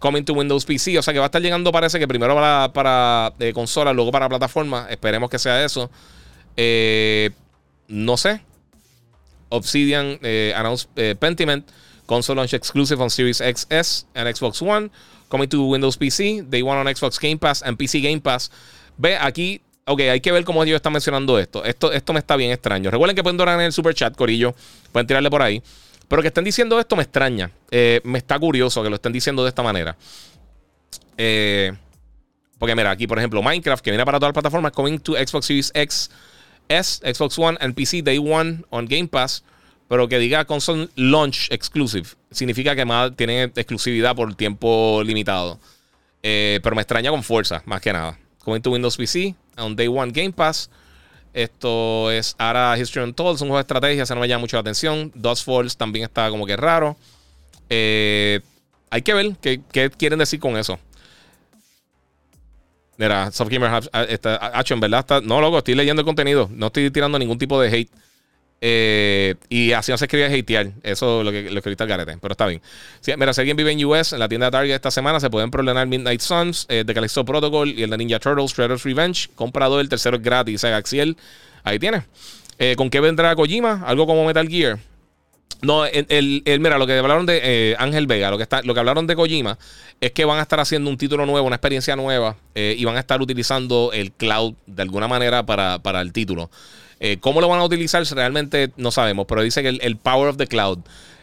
[0.00, 0.98] Coming to Windows PC.
[0.98, 4.10] O sea que va a estar llegando, parece que primero para, para eh, consola, luego
[4.10, 4.88] para plataforma.
[4.90, 5.88] Esperemos que sea eso.
[6.56, 7.30] Eh,
[7.88, 8.40] no sé.
[9.48, 10.88] Obsidian eh, announced
[11.18, 11.68] Pentiment.
[12.06, 14.90] Console Launch Exclusive on Series XS and Xbox One.
[15.28, 16.42] Coming to Windows PC.
[16.48, 18.50] Day One on Xbox Game Pass and PC Game Pass.
[18.96, 21.62] Ve, aquí Ok, hay que ver cómo ellos están mencionando esto.
[21.64, 22.90] Esto, esto me está bien extraño.
[22.90, 24.54] Recuerden que pueden donar en el super chat, Corillo.
[24.92, 25.62] Pueden tirarle por ahí.
[26.08, 27.50] Pero que estén diciendo esto me extraña.
[27.70, 29.96] Eh, me está curioso que lo estén diciendo de esta manera.
[31.18, 31.72] Eh,
[32.58, 35.46] porque mira, aquí por ejemplo, Minecraft, que viene para todas las plataformas, coming to Xbox
[35.46, 36.10] Series X,
[36.68, 39.44] S, Xbox One and PC Day One on Game Pass.
[39.88, 42.08] Pero que diga console launch exclusive.
[42.30, 45.58] Significa que más tienen exclusividad por tiempo limitado.
[46.22, 48.18] Eh, pero me extraña con fuerza, más que nada.
[48.42, 50.70] Coming to Windows PC, on Day One Game Pass.
[51.34, 54.56] Esto es Ara History Untold, es un juego de estrategia, se no me llama mucho
[54.56, 55.10] la atención.
[55.14, 56.96] Dust Falls también está como que raro.
[57.68, 58.40] Eh,
[58.88, 59.60] hay que ver qué,
[59.90, 60.78] quieren decir con eso.
[62.96, 66.48] Mira, Softgamer está, en verdad no, loco, estoy leyendo el contenido.
[66.52, 67.90] No estoy tirando ningún tipo de hate.
[68.66, 70.70] Eh, y así no se escribe hatear.
[70.82, 72.16] Eso es lo que, lo que ahorita el garete.
[72.20, 72.62] Pero está bien.
[73.18, 75.50] mira, si alguien vive en US, en la tienda de Target esta semana, se pueden
[75.50, 79.28] problemar Midnight Suns, eh, de Callisto Protocol y el de Ninja Turtles, Shredder's Revenge.
[79.34, 80.64] Comprado el tercero gratis.
[80.64, 81.16] Axiel.
[81.62, 82.04] Ahí tiene.
[82.58, 83.82] Eh, ¿Con qué vendrá Kojima?
[83.86, 84.78] Algo como Metal Gear.
[85.64, 89.06] No, el, mira, lo que hablaron de Ángel Vega, lo que, está, lo que hablaron
[89.06, 89.58] de Kojima
[90.00, 93.00] es que van a estar haciendo un título nuevo, una experiencia nueva, y van a
[93.00, 96.50] estar utilizando el cloud de alguna manera para, para el título.
[97.00, 98.02] Eh, ¿Cómo lo van a utilizar?
[98.02, 100.78] Realmente no sabemos, pero dice que el, Power of the Cloud.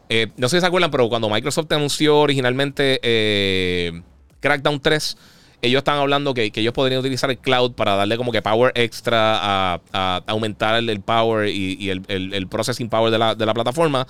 [0.09, 4.01] Eh, no sé si se acuerdan, pero cuando Microsoft anunció originalmente eh,
[4.41, 5.17] Crackdown 3,
[5.61, 9.75] ellos estaban hablando que, ellos podrían utilizar el cloud para darle como que power extra
[9.91, 14.07] a, aumentar el, power y, el, processing power de la, plataforma.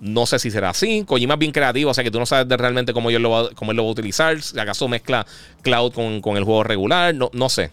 [0.00, 1.04] No sé si será así.
[1.04, 3.50] Kojima es bien creativo, o sea que tú no sabes realmente cómo, él lo va,
[3.50, 4.40] cómo él lo va a utilizar.
[4.40, 5.26] Si acaso mezcla
[5.62, 7.14] cloud con, con el juego regular.
[7.14, 7.70] No, no sé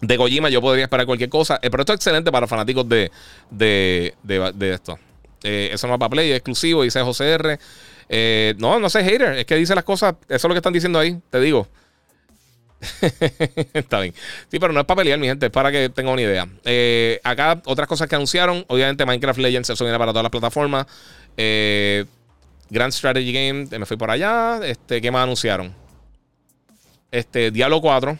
[0.00, 1.58] de Kojima yo podría esperar cualquier cosa.
[1.62, 3.10] Eh, pero esto es excelente para fanáticos de,
[3.50, 4.98] de, de, esto.
[5.42, 7.58] Eh, eso no va para Play, es exclusivo, dice JCR.
[8.08, 9.38] Eh, no, no sé, hater.
[9.38, 10.14] Es que dice las cosas.
[10.28, 11.68] Eso es lo que están diciendo ahí, te digo.
[13.74, 14.14] Está bien.
[14.50, 16.48] Sí, pero no es para pelear, mi gente, es para que tengan una idea.
[17.24, 18.64] acá, otras cosas que anunciaron.
[18.68, 20.86] Obviamente, Minecraft Legends, eso viene para todas las plataformas.
[21.36, 24.60] Grand Strategy Game, me fui por allá.
[24.64, 25.74] Este, ¿Qué más anunciaron?
[27.10, 28.18] Este, Diablo 4.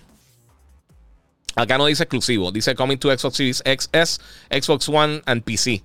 [1.56, 5.82] Acá no dice exclusivo, dice coming to Xbox Series XS, Xbox One and PC.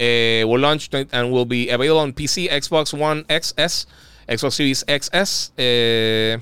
[0.00, 3.86] Uh, will launch and will be available on PC, Xbox One XS,
[4.26, 5.52] Xbox Series XS.
[5.58, 6.40] Uh,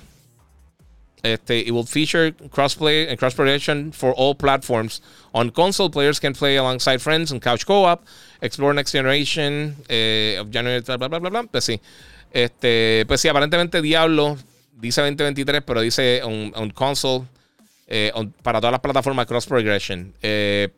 [1.22, 5.02] este, it will feature crossplay and cross progression for all platforms.
[5.32, 8.02] On console, players can play alongside friends and couch co-op,
[8.42, 11.80] explore next generation uh, of January, bla, bla, bla, bla, Pues sí.
[12.32, 14.36] Este, pues sí, aparentemente Diablo
[14.80, 17.26] dice 2023, pero dice on, on console
[17.86, 18.12] eh,
[18.42, 20.14] para todas las plataformas Cross Progression.
[20.22, 20.68] Eh,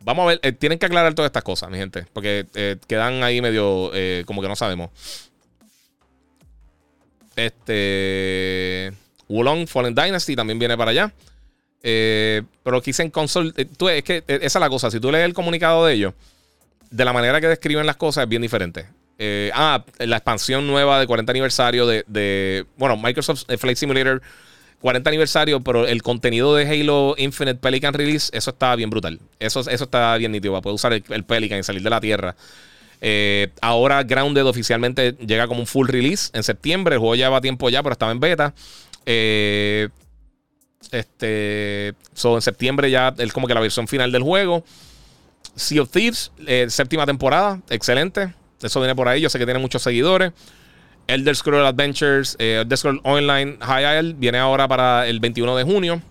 [0.00, 2.46] vamos a ver, eh, tienen que aclarar todas estas cosas, mi gente, porque
[2.86, 3.92] quedan ahí medio
[4.24, 4.90] como que no sabemos.
[7.36, 8.92] Este.
[9.28, 11.12] Wulong Fallen Dynasty también viene para allá.
[11.82, 13.52] pero quise en console.
[13.56, 14.90] es que esa es la cosa.
[14.90, 16.14] Si tú lees el comunicado de ellos,
[16.90, 18.86] de la manera que describen las cosas es bien diferente.
[19.54, 24.22] ah, la expansión nueva de 40 aniversario de, de bueno, Microsoft Flight Simulator
[24.82, 29.20] 40 aniversario, pero el contenido de Halo Infinite Pelican Release, eso está bien brutal.
[29.38, 30.52] Eso, eso está bien nítido.
[30.52, 32.34] Para poder usar el, Pelican y salir de la Tierra.
[33.00, 36.96] Eh, ahora Grounded oficialmente llega como un full release en septiembre.
[36.96, 38.54] El juego lleva tiempo ya, pero estaba en beta.
[39.06, 39.88] Eh,
[40.92, 44.62] este, so, en septiembre ya es como que la versión final del juego.
[45.56, 48.34] Sea of Thieves, eh, séptima temporada, excelente.
[48.62, 49.20] Eso viene por ahí.
[49.20, 50.32] Yo sé que tiene muchos seguidores.
[51.06, 55.64] Elder Scrolls Adventures, eh, Elder Scrolls Online High Isle viene ahora para el 21 de
[55.64, 56.02] junio.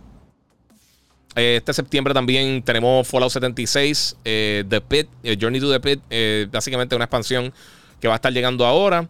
[1.34, 5.08] Este septiembre también tenemos Fallout 76, eh, The Pit,
[5.40, 7.54] Journey to the Pit, básicamente una expansión
[8.02, 9.08] que va a estar llegando ahora.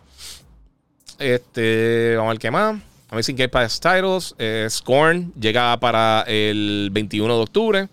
[1.18, 2.91] Este, vamos a ver qué más.
[3.12, 4.36] Amazing Game Pass Titles,
[4.70, 7.89] Scorn llega para el 21 de octubre.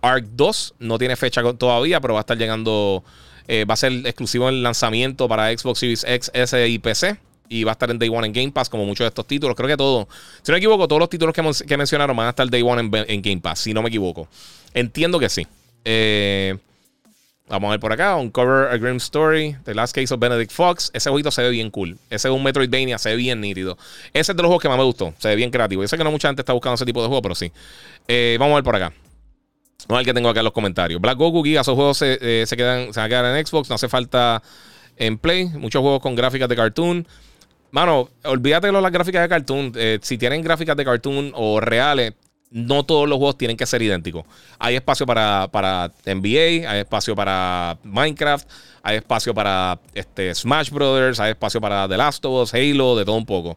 [0.00, 3.04] Arc 2 no tiene fecha todavía, pero va a estar llegando
[3.48, 7.16] eh, va a ser exclusivo en lanzamiento para Xbox Series X, S y PC.
[7.48, 9.54] Y va a estar en Day One en Game Pass, como muchos de estos títulos.
[9.54, 10.08] Creo que todos,
[10.42, 13.22] si no me equivoco, todos los títulos que, mencionaron van a estar Day One en,
[13.22, 14.26] Game Pass, si no me equivoco.
[14.74, 15.46] Entiendo que sí.
[15.84, 16.56] Eh,
[17.48, 18.16] vamos a ver por acá.
[18.16, 19.56] Uncover a Grim Story.
[19.64, 20.90] The Last Case of Benedict Fox.
[20.92, 21.98] Ese jueguito se ve bien cool.
[22.10, 23.76] Ese es un Metroidvania, se ve bien nítido.
[24.12, 25.14] Ese es de los juegos que más me gustó.
[25.18, 25.82] Se ve bien creativo.
[25.82, 27.52] Yo sé que no mucha gente está buscando ese tipo de juego, pero sí.
[28.08, 28.92] Eh, vamos a ver por acá.
[29.88, 31.00] No el que tengo acá en los comentarios.
[31.00, 33.68] Black Goku, Giga, esos juegos se, eh, quedan, se van a quedar en Xbox.
[33.68, 34.42] No hace falta
[34.96, 35.46] en Play.
[35.46, 37.06] Muchos juegos con gráficas de cartoon.
[37.70, 39.72] Mano, olvídate de las gráficas de cartoon.
[39.76, 42.14] Eh, si tienen gráficas de cartoon o reales,
[42.50, 44.24] no todos los juegos tienen que ser idénticos.
[44.58, 48.48] Hay espacio para, para NBA, hay espacio para Minecraft,
[48.82, 53.04] hay espacio para este, Smash Brothers, hay espacio para The Last of Us, Halo, de
[53.04, 53.56] todo un poco.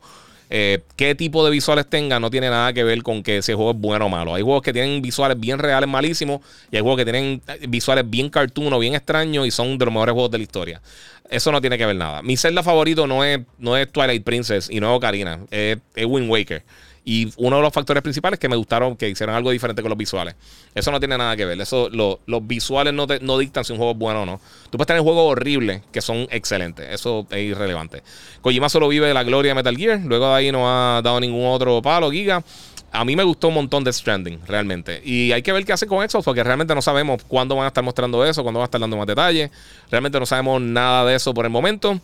[0.51, 3.71] Eh, qué tipo de visuales tenga no tiene nada que ver con que ese juego
[3.71, 4.33] es bueno o malo.
[4.33, 8.09] Hay juegos que tienen visuales bien reales, malísimos, y hay juegos que tienen eh, visuales
[8.09, 10.81] bien cartoon o bien extraños y son de los mejores juegos de la historia.
[11.29, 12.23] Eso no tiene que ver nada.
[12.23, 16.27] Mi celda favorito no es, no es Twilight Princess y no es Ocarina, es Wind
[16.27, 16.63] Waker.
[17.09, 19.97] Y uno de los factores principales que me gustaron que hicieron algo diferente con los
[19.97, 20.35] visuales.
[20.75, 21.59] Eso no tiene nada que ver.
[21.59, 24.39] Eso, los visuales no, no dictan si un juego es bueno o no.
[24.69, 26.87] Tú puedes tener juegos horribles que son excelentes.
[26.91, 28.03] Eso es irrelevante.
[28.41, 30.01] Kojima solo vive de la gloria de Metal Gear.
[30.05, 32.43] Luego de ahí no ha dado ningún otro palo, Giga.
[32.91, 35.01] A mí me gustó un montón de Stranding, realmente.
[35.03, 37.69] Y hay que ver qué hace con Xbox, porque realmente no sabemos cuándo van a
[37.69, 39.49] estar mostrando eso, cuándo van a estar dando más detalles.
[39.89, 41.99] Realmente no sabemos nada de eso por el momento.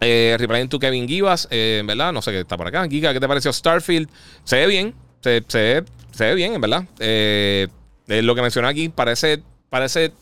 [0.00, 2.12] Eh, replying to Kevin Givas, eh, ¿verdad?
[2.12, 2.88] No sé qué está por acá.
[2.88, 4.08] Giga, ¿qué te pareció Starfield?
[4.44, 5.84] Se ve bien, se, se,
[6.18, 6.84] ve bien, en verdad.
[6.98, 7.68] Eh,
[8.06, 10.12] lo que mencioné aquí parece, parece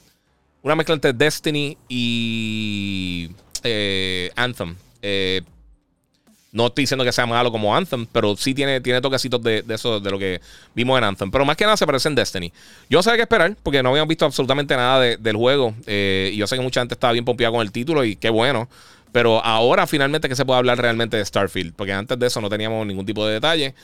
[0.63, 3.31] una mezcla entre Destiny y
[3.63, 4.75] eh, Anthem.
[6.51, 10.01] no estoy diciendo que sea malo como Anthem, pero sí tiene, tiene toquecitos de, eso,
[10.01, 10.41] de lo que
[10.75, 11.31] vimos en Anthem.
[11.31, 12.53] Pero más que nada se parece en Destiny.
[12.91, 15.73] Yo sabía qué esperar, porque no habíamos visto absolutamente nada del juego.
[15.87, 18.69] y yo sé que mucha gente estaba bien pompeada con el título, y qué bueno.
[19.13, 22.49] Pero ahora finalmente que se puede hablar realmente de Starfield, porque antes de eso no
[22.49, 23.75] teníamos ningún tipo de detalle.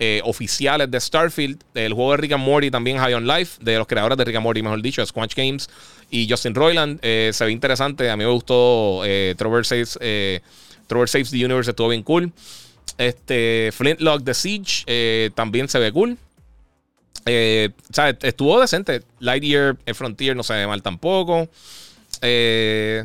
[0.00, 3.78] Eh, oficiales de Starfield, el juego de Rick and Morty también High on Life, de
[3.78, 5.68] los creadores de Rick and Morty, mejor dicho, Squanch Games
[6.08, 7.00] y Justin Roiland.
[7.02, 10.40] Eh, se ve interesante, a mí me gustó eh, Trover, Saves, eh,
[10.88, 12.32] Saves the Universe, estuvo bien cool.
[12.96, 16.16] Este, Flintlock The Siege también se ve cool.
[17.26, 19.02] Estuvo decente.
[19.18, 21.48] Lightyear, Frontier no se ve mal tampoco.
[22.22, 23.04] Eh.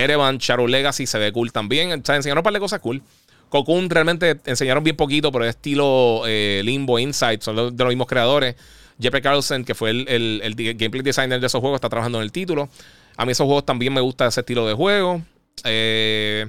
[0.00, 1.92] Erevan, Shadow Legacy se ve cool también.
[1.92, 3.02] O sea, enseñaron un par de cosas cool.
[3.48, 8.06] Cocoon realmente enseñaron bien poquito, pero es estilo eh, Limbo, Insight, son de los mismos
[8.06, 8.54] creadores.
[9.00, 12.68] Jeppe Carlson, que fue el, gameplay designer de esos juegos, está trabajando en el título.
[13.16, 15.22] A mí esos juegos también me gusta ese estilo de juego.
[15.64, 16.48] Eh,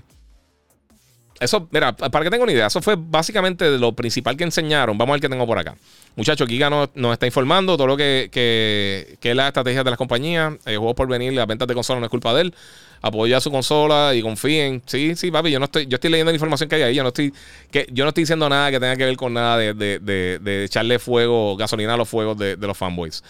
[1.39, 4.95] eso, mira, para que tengan una idea, eso fue básicamente lo principal que enseñaron.
[4.95, 5.75] Vamos a ver qué tengo por acá.
[6.15, 10.53] Muchachos, Giga nos, está informando todo lo que, que, es la estrategia de las compañías.
[10.65, 12.55] El juego por venir, las ventas de consola no es culpa de él.
[13.01, 14.83] Apoya su consola y confíen.
[14.85, 16.95] Sí, sí, papi, yo no estoy, yo estoy leyendo la información que hay ahí.
[16.95, 17.33] Yo no estoy,
[17.71, 19.99] que, yo no estoy diciendo nada que tenga que ver con nada de, de,
[20.39, 23.23] de, echarle fuego, gasolina a los fuegos de, los fanboys.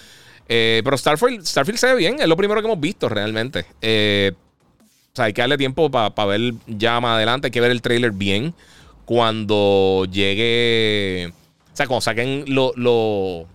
[0.49, 3.65] Eh, pero Starfield, Starfield se ve bien, es lo primero que hemos visto realmente.
[3.81, 4.33] Eh,
[5.13, 7.47] o sea, hay que darle tiempo para ver ya más adelante.
[7.47, 8.53] Hay que ver el trailer bien.
[9.05, 11.33] Cuando llegue.
[11.73, 12.71] O sea, cuando saquen los.
[12.77, 13.45] Lo,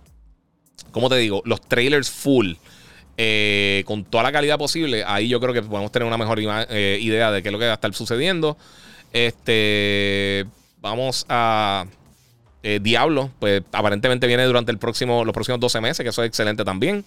[0.91, 1.41] ¿Cómo te digo?
[1.45, 2.53] Los trailers full.
[3.19, 5.03] Eh, con toda la calidad posible.
[5.05, 7.65] Ahí yo creo que podemos tener una mejor eh, idea de qué es lo que
[7.65, 8.57] va a estar sucediendo.
[9.11, 10.45] Este.
[10.81, 11.87] Vamos a.
[12.61, 16.27] Eh, Diablo, pues aparentemente viene durante el próximo, los próximos 12 meses, que eso es
[16.27, 17.05] excelente también.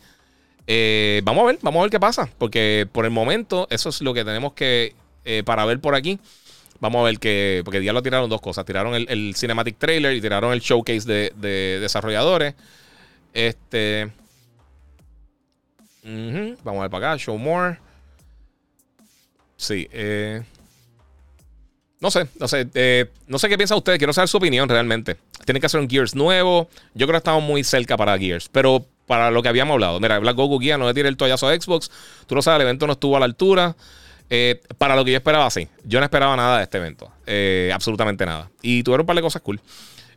[1.25, 2.29] Vamos a ver, vamos a ver qué pasa.
[2.39, 4.95] Porque por el momento, eso es lo que tenemos que.
[5.45, 6.19] Para ver por aquí.
[6.81, 7.63] Vamos a ver que.
[7.65, 8.65] Porque ya lo tiraron dos cosas.
[8.65, 12.55] Tiraron el, cinematic trailer y tiraron el showcase de, desarrolladores.
[13.33, 14.11] Este.
[16.03, 17.19] Vamos a ver para acá.
[17.19, 17.79] Show more.
[19.57, 19.87] Sí.
[19.93, 20.43] Eh,
[22.01, 23.99] no sé, no sé, eh, no sé qué piensa usted.
[23.99, 25.19] Quiero saber su opinión realmente.
[25.45, 26.69] Tiene que hacer un Gears nuevo.
[26.95, 30.01] Yo creo que estamos muy cerca para Gears, pero para lo que habíamos hablado.
[30.01, 31.91] Mira, Black Goku Guía no le el toallazo a Xbox.
[32.27, 33.77] Tú lo sabes, el evento no estuvo a la altura.
[34.31, 35.69] Eh, para lo que yo esperaba, sí.
[35.85, 37.13] Yo no esperaba nada de este evento.
[37.75, 38.51] Absolutamente nada.
[38.63, 39.61] Y tuvieron un par de cosas cool.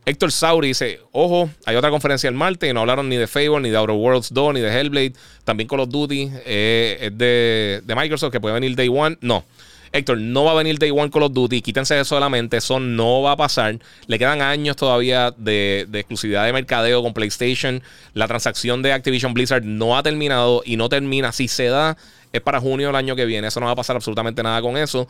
[0.06, 3.60] Héctor Sauri dice: Ojo, hay otra conferencia el martes y no hablaron ni de Fable,
[3.60, 5.14] ni de Outer Worlds 2, ni de Hellblade.
[5.44, 9.16] También Call of Duty eh, es de, de, Microsoft, que puede venir Day One.
[9.20, 9.44] No.
[9.94, 11.62] Héctor, no va a venir Day One Call of Duty.
[11.62, 12.56] Quítense de solamente.
[12.56, 13.78] Eso no va a pasar.
[14.08, 17.80] Le quedan años todavía de, de exclusividad de mercadeo con PlayStation.
[18.12, 21.30] La transacción de Activision Blizzard no ha terminado y no termina.
[21.30, 21.96] Si se da,
[22.32, 23.46] es para junio del año que viene.
[23.46, 25.06] Eso no va a pasar absolutamente nada con eso.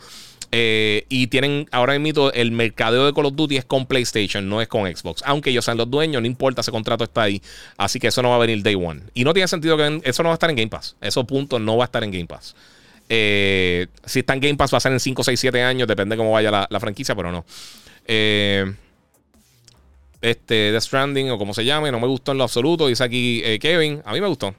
[0.51, 4.61] Eh, y tienen ahora mismo el mercadeo de Call of Duty es con PlayStation, no
[4.61, 5.23] es con Xbox.
[5.25, 7.41] Aunque ellos sean los dueños, no importa, ese contrato está ahí.
[7.77, 9.01] Así que eso no va a venir day one.
[9.15, 10.95] Y no tiene sentido que eso no va a estar en Game Pass.
[11.01, 12.55] Eso punto no va a estar en Game Pass.
[13.07, 16.15] Eh, si está en Game Pass va a ser en 5, 6, 7 años, depende
[16.15, 17.45] de cómo vaya la, franquicia, pero no.
[18.05, 18.73] Eh,
[20.21, 22.87] este, The Stranding o como se llame, no me gustó en lo absoluto.
[22.87, 24.55] Dice aquí Kevin, a mí me gustó.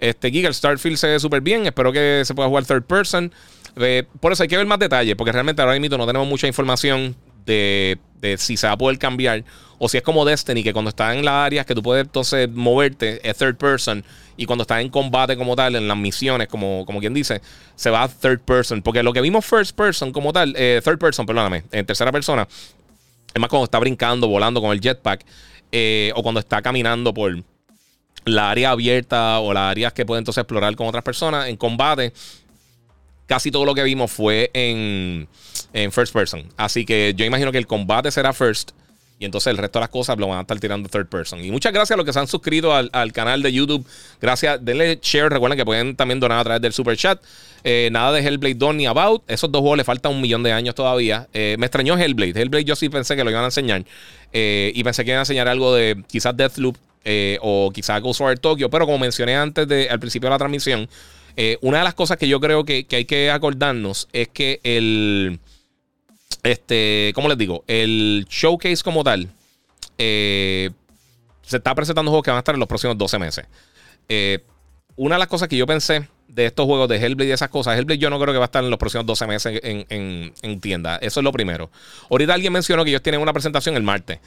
[0.00, 1.66] Este Giga Starfield se ve súper bien.
[1.66, 3.32] Espero que se pueda jugar third person.
[3.76, 6.46] Eh, por eso hay que ver más detalles, porque realmente ahora mismo no tenemos mucha
[6.46, 7.14] información
[7.46, 7.98] de,
[8.38, 9.44] si se va a poder cambiar
[9.78, 12.48] o si es como Destiny, que cuando estás en las áreas que tú puedes entonces
[12.50, 14.04] moverte es third person
[14.40, 17.42] y cuando estás en combate como tal, en las misiones, como, como quien dice,
[17.76, 18.80] se va a third person.
[18.80, 22.48] Porque lo que vimos first person como tal, eh, third person, perdóname, en tercera persona,
[23.34, 25.26] es más cuando está brincando, volando con el jetpack
[25.70, 27.36] eh, o cuando está caminando por
[28.24, 32.14] la área abierta o las áreas que puede entonces explorar con otras personas en combate
[33.26, 35.28] casi todo lo que vimos fue en,
[35.92, 36.44] first person.
[36.56, 38.70] Así que yo imagino que el combate será first.
[39.20, 41.44] Y entonces el resto de las cosas lo van a estar tirando third person.
[41.44, 43.86] Y muchas gracias a los que se han suscrito al, canal de YouTube.
[44.18, 44.64] Gracias.
[44.64, 45.28] Denle share.
[45.28, 47.20] Recuerden que pueden también donar a través del super chat.
[47.62, 49.22] Eh, nada de Hellblade 2 ni About.
[49.28, 51.28] Esos dos juegos le falta un millón de años todavía.
[51.34, 52.30] Eh, me extrañó Hellblade.
[52.30, 53.84] Hellblade yo sí pensé que lo iban a enseñar.
[54.32, 56.78] Eh, y pensé que iban a enseñar algo de quizás Deathloop
[57.42, 58.70] o quizás Ghostwire Tokyo.
[58.70, 60.88] Pero como mencioné antes de, al principio de la transmisión.
[61.60, 65.40] Una de las cosas que yo creo que, hay que acordarnos es que el.
[66.42, 67.64] Este, ¿cómo les digo?
[67.66, 69.28] El showcase como tal.
[69.98, 70.70] Eh,
[71.42, 73.46] se está presentando juegos que van a estar en los próximos 12 meses.
[74.08, 74.44] Eh,
[74.96, 77.78] una de las cosas que yo pensé de estos juegos de Hellblade y esas cosas,
[77.78, 80.60] Hellblade yo no creo que va a estar en los próximos 12 meses en, en
[80.60, 80.96] tienda.
[80.96, 81.70] Eso es lo primero.
[82.08, 84.20] Ahorita alguien mencionó que ellos tienen una presentación el martes.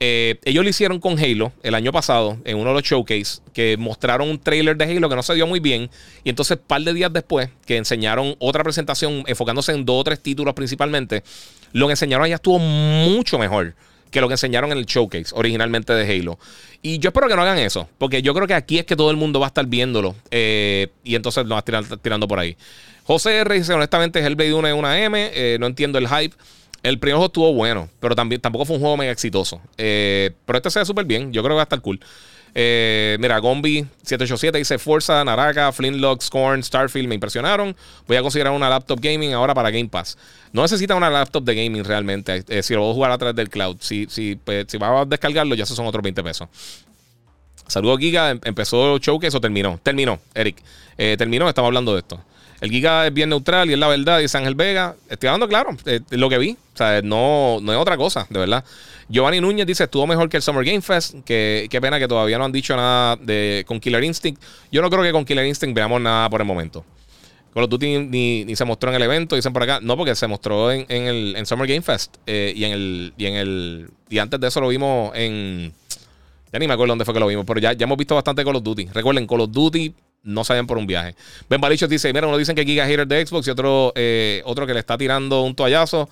[0.00, 3.76] Eh, ellos lo hicieron con Halo el año pasado, en uno de los showcase, que
[3.76, 5.90] mostraron un trailer de Halo que no se dio muy bien.
[6.24, 10.04] Y entonces, un par de días después, que enseñaron otra presentación enfocándose en dos o
[10.04, 11.24] tres títulos principalmente,
[11.72, 13.74] lo que enseñaron allá estuvo mucho mejor
[14.10, 16.38] que lo que enseñaron en el showcase originalmente de Halo.
[16.80, 19.10] Y yo espero que no hagan eso, porque yo creo que aquí es que todo
[19.10, 20.14] el mundo va a estar viéndolo.
[20.30, 22.56] Eh, y entonces lo va a estar tirando por ahí.
[23.04, 26.36] José R dice: honestamente, Hellblade 1 es una M, eh, no entiendo el hype.
[26.82, 29.60] El primer juego estuvo bueno, pero también, tampoco fue un juego mega exitoso.
[29.76, 31.32] Eh, pero este se ve súper bien.
[31.32, 32.00] Yo creo que va a estar cool.
[32.54, 37.76] Eh, mira, Gombi787 dice Forza, Naraka, Flintlock, Scorn, Starfield me impresionaron.
[38.06, 40.16] Voy a considerar una laptop gaming ahora para Game Pass.
[40.52, 42.44] No necesita una laptop de gaming realmente.
[42.48, 43.76] Eh, si lo voy a jugar a través del cloud.
[43.80, 46.48] Si, si, pues, vas a descargarlo, ya son otros 20 pesos.
[47.66, 48.30] Saludos, Giga.
[48.30, 49.78] Em, ¿Empezó showcase o terminó?
[49.82, 50.62] Terminó, Eric.
[50.96, 52.24] terminó, estamos hablando de esto.
[52.60, 54.96] El Giga es bien neutral y es la verdad, dice Ángel Vega.
[55.08, 56.56] Estoy hablando claro, eh, lo que vi.
[56.74, 58.64] O sea, no, no es otra cosa, de verdad.
[59.08, 61.14] Giovanni Núñez dice, estuvo mejor que el Summer Game Fest.
[61.24, 64.42] Que, qué pena que todavía no han dicho nada de, con Killer Instinct.
[64.72, 66.84] Yo no creo que con Killer Instinct veamos nada por el momento.
[67.54, 69.78] Call of Duty ni, se mostró en el evento, dicen por acá.
[69.80, 72.16] No, porque se mostró en, el en Summer Game Fest.
[72.26, 73.14] Eh, y en el.
[73.16, 73.90] Y en el.
[74.10, 75.72] Y antes de eso lo vimos en.
[76.52, 78.44] Ya ni me acuerdo dónde fue que lo vimos, pero ya, ya hemos visto bastante
[78.44, 78.88] Call of Duty.
[78.92, 81.14] Recuerden, Call of Duty no salen por un viaje.
[81.48, 84.66] Ben Balichos dice: Mira, uno dicen que Giga hater de Xbox y otro, eh, otro
[84.66, 86.08] que le está tirando un toallazo.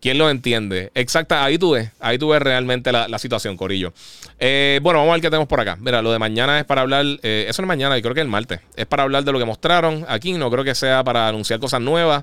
[0.00, 0.90] ¿Quién lo entiende?
[0.94, 3.94] Exacta, ahí tú ves, ahí tú ves realmente la, situación, Corillo.
[4.38, 5.78] Eh, bueno, vamos a ver qué tenemos por acá.
[5.80, 8.20] Mira, lo de mañana es para hablar, eh, eso no es mañana, yo creo que
[8.20, 8.60] es el martes.
[8.76, 11.80] Es para hablar de lo que mostraron aquí, no creo que sea para anunciar cosas
[11.80, 12.22] nuevas.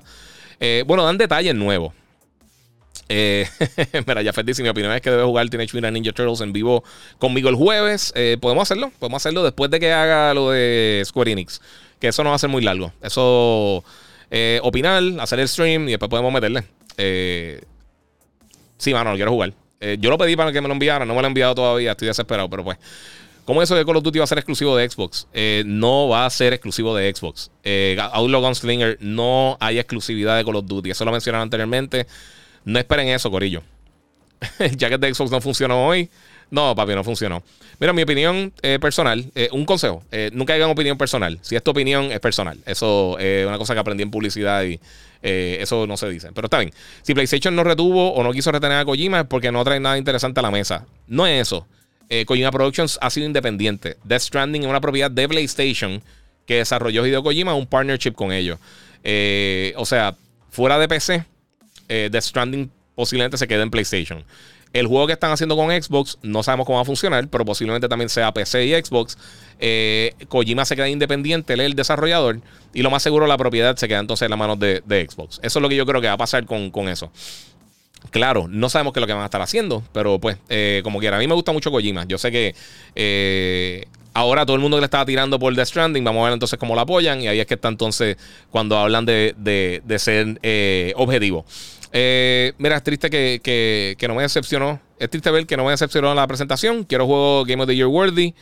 [0.86, 1.92] bueno, dan detalles nuevos.
[3.08, 3.46] Eh,
[4.06, 6.84] mira, ya dice: Mi opinión es que debe jugar Teenage Mutant Ninja Turtles en vivo
[7.18, 8.12] conmigo el jueves.
[8.16, 11.60] Eh, podemos hacerlo, podemos hacerlo después de que haga lo de Square Enix.
[12.00, 12.92] Que eso no va a ser muy largo.
[13.02, 13.84] Eso,
[14.30, 16.64] eh, opinar, hacer el stream y después podemos meterle.
[16.96, 17.60] Eh,
[18.78, 19.52] sí, mano, lo quiero jugar.
[19.98, 22.08] yo lo pedí para que me lo enviaran, no me lo han enviado todavía, estoy
[22.08, 22.78] desesperado, pero pues.
[23.44, 25.26] ¿Cómo eso de Call of Duty va a ser exclusivo de Xbox?
[25.64, 27.50] no va a ser exclusivo de Xbox.
[28.12, 30.92] Outlaw Gunslinger no hay exclusividad de Call of Duty.
[30.92, 32.06] Eso lo mencionaron anteriormente.
[32.64, 33.62] No esperen eso, Corillo.
[34.76, 36.08] ya que de Xbox no funcionó hoy,
[36.50, 37.42] No, papi, no funcionó.
[37.78, 41.38] Mira, mi opinión eh, personal, eh, un consejo, eh, nunca digan opinión personal.
[41.42, 42.58] Si es tu opinión, es personal.
[42.66, 44.78] Eso es una cosa que aprendí en publicidad y
[45.22, 46.30] eso no se dice.
[46.34, 46.72] Pero está bien.
[47.02, 49.96] Si PlayStation no retuvo o no quiso retener a Kojima es porque no trae nada
[49.96, 50.84] interesante a la mesa.
[51.06, 51.66] No es eso.
[52.26, 53.96] Kojima Productions ha sido independiente.
[54.04, 56.02] Death Stranding es una propiedad de PlayStation
[56.44, 58.58] que desarrolló Hideo Kojima, un partnership con ellos.
[59.76, 60.16] o sea,
[60.50, 61.24] fuera de PC,
[62.10, 64.24] Death Stranding posiblemente se quede en PlayStation.
[64.72, 67.88] El juego que están haciendo con Xbox no sabemos cómo va a funcionar, pero posiblemente
[67.88, 69.18] también sea PC y Xbox.
[69.60, 72.40] Eh, Kojima se queda independiente, él es el desarrollador,
[72.72, 75.40] y lo más seguro la propiedad se queda entonces en las manos de, Xbox.
[75.42, 77.10] Eso es lo que yo creo que va a pasar con, eso.
[78.10, 81.00] Claro, no sabemos qué es lo que van a estar haciendo, pero pues, eh, como
[81.00, 82.04] quiera, a mí me gusta mucho Kojima.
[82.04, 82.54] Yo sé que
[82.94, 86.32] eh, ahora todo el mundo que le estaba tirando por The Stranding, vamos a ver
[86.32, 88.16] entonces cómo lo apoyan, y ahí es que está entonces
[88.50, 91.44] cuando hablan de, de ser objetivo.
[91.92, 94.80] Eh, mira, es triste que, no me decepcionó.
[94.98, 96.84] Es triste ver que no me decepcionó la presentación.
[96.84, 98.34] Quiero juego Game of the Year Worthy.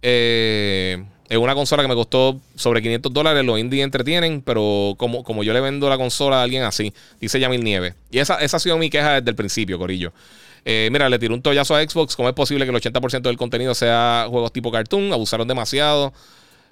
[0.00, 3.44] Eh, es una consola que me costó sobre 500 dólares.
[3.44, 7.40] Los indie entretienen, pero como, como yo le vendo la consola a alguien así, dice
[7.40, 7.94] Yamil Nieve.
[8.10, 10.12] Y esa, esa ha sido mi queja desde el principio, Corillo.
[10.64, 12.14] Eh, mira, le tiró un tollazo a Xbox.
[12.14, 15.12] ¿Cómo es posible que el 80% del contenido sea juegos tipo cartoon?
[15.12, 16.12] Abusaron demasiado.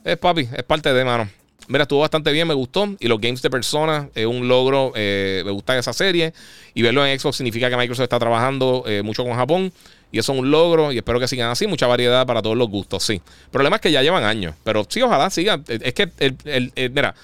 [0.05, 1.28] Es papi, es parte de mano.
[1.71, 2.97] Mira, estuvo bastante bien, me gustó.
[2.99, 4.93] Y los games de persona es un logro.
[4.97, 6.35] Eh, me gusta esa serie.
[6.75, 9.73] Y verlo en Xbox significa que Microsoft está trabajando eh, mucho con Japón.
[10.11, 10.91] Y eso es un logro.
[10.91, 11.68] Y espero que sigan así.
[11.68, 13.14] Mucha variedad para todos los gustos, sí.
[13.45, 14.57] El problema es que ya llevan años.
[14.64, 15.64] Pero sí, ojalá sigan.
[15.68, 17.14] Es que, el, mira,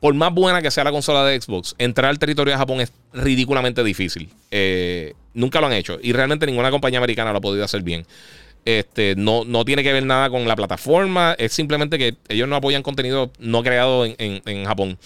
[0.00, 2.92] por más buena que sea la consola de Xbox, entrar al territorio de Japón es
[3.12, 4.28] ridículamente difícil.
[4.50, 6.00] Eh, nunca lo han hecho.
[6.02, 8.04] Y realmente ninguna compañía americana lo ha podido hacer bien.
[8.64, 11.34] Este, no, no tiene que ver nada con la plataforma.
[11.38, 14.98] Es simplemente que ellos no apoyan contenido no creado en, Japón.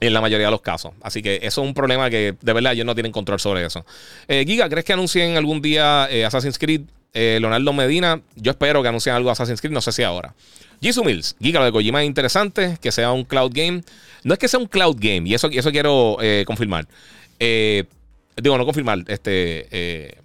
[0.00, 0.92] En la mayoría de los casos.
[1.02, 3.84] Así que eso es un problema que de verdad ellos no tienen control sobre eso.
[4.26, 6.82] Eh, Giga, ¿crees que anuncien algún día eh, Assassin's Creed?
[7.14, 10.34] Eh, Leonardo Medina, yo espero que anuncien algo de Assassin's Creed, no sé si ahora.
[10.80, 13.82] Jisoo Mills, Giga, lo de Kojima es interesante, que sea un cloud game.
[14.24, 16.88] No es que sea un cloud game, y eso, eso quiero confirmar.
[17.38, 20.16] digo, no confirmar, este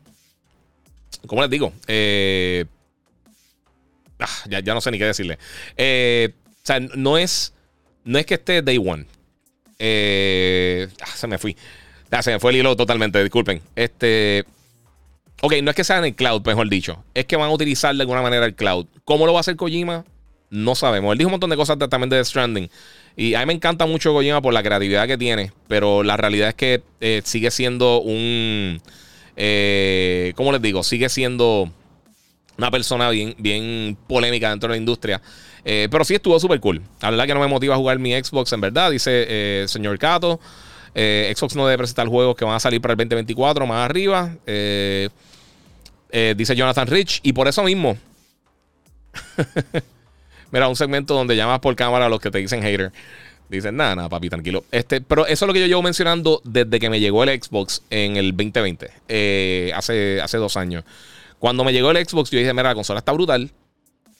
[1.25, 1.73] ¿Cómo les digo?
[1.87, 2.65] Eh,
[4.19, 5.37] ah, ya, no sé ni qué decirle.
[5.75, 7.53] Eh, o sea, no es,
[8.03, 9.05] no es que esté day one.
[9.79, 11.55] Eh, ah, se me fui.
[12.11, 13.61] Ah, se me fue el hilo totalmente, disculpen.
[13.75, 14.45] Este.
[15.41, 17.03] Ok, no es que sea en el cloud, mejor dicho.
[17.13, 18.87] Es que van a utilizar de alguna manera el cloud.
[19.03, 20.03] ¿Cómo lo va a hacer Kojima?
[20.49, 21.11] No sabemos.
[21.11, 22.69] Él dijo un montón de cosas también de Stranding.
[23.15, 25.51] Y a mí me encanta mucho Kojima por la creatividad que tiene.
[25.67, 28.81] Pero la realidad es que sigue siendo un.
[29.37, 30.83] Eh, ¿Cómo les digo?
[30.83, 31.71] Sigue siendo
[32.57, 35.21] una persona bien, bien polémica dentro de la industria.
[35.63, 36.81] Eh, pero sí estuvo súper cool.
[37.01, 39.97] La verdad que no me motiva a jugar mi Xbox en verdad, dice eh, señor
[39.99, 40.39] Cato.
[40.95, 44.35] Eh, Xbox no debe presentar juegos que van a salir para el 2024 más arriba.
[44.45, 47.19] dice Jonathan Rich.
[47.21, 47.97] Y por eso mismo.
[50.51, 52.91] Mira, un segmento donde llamas por cámara a los que te dicen hater.
[53.49, 54.65] Dicen, nada, nada, papi, tranquilo.
[54.71, 57.81] Este, pero eso es lo que yo llevo mencionando desde que me llegó el Xbox
[57.89, 60.83] en el 2020, eh, hace, hace dos años.
[61.39, 63.51] Cuando me llegó el Xbox, yo dije, mira, la consola está brutal.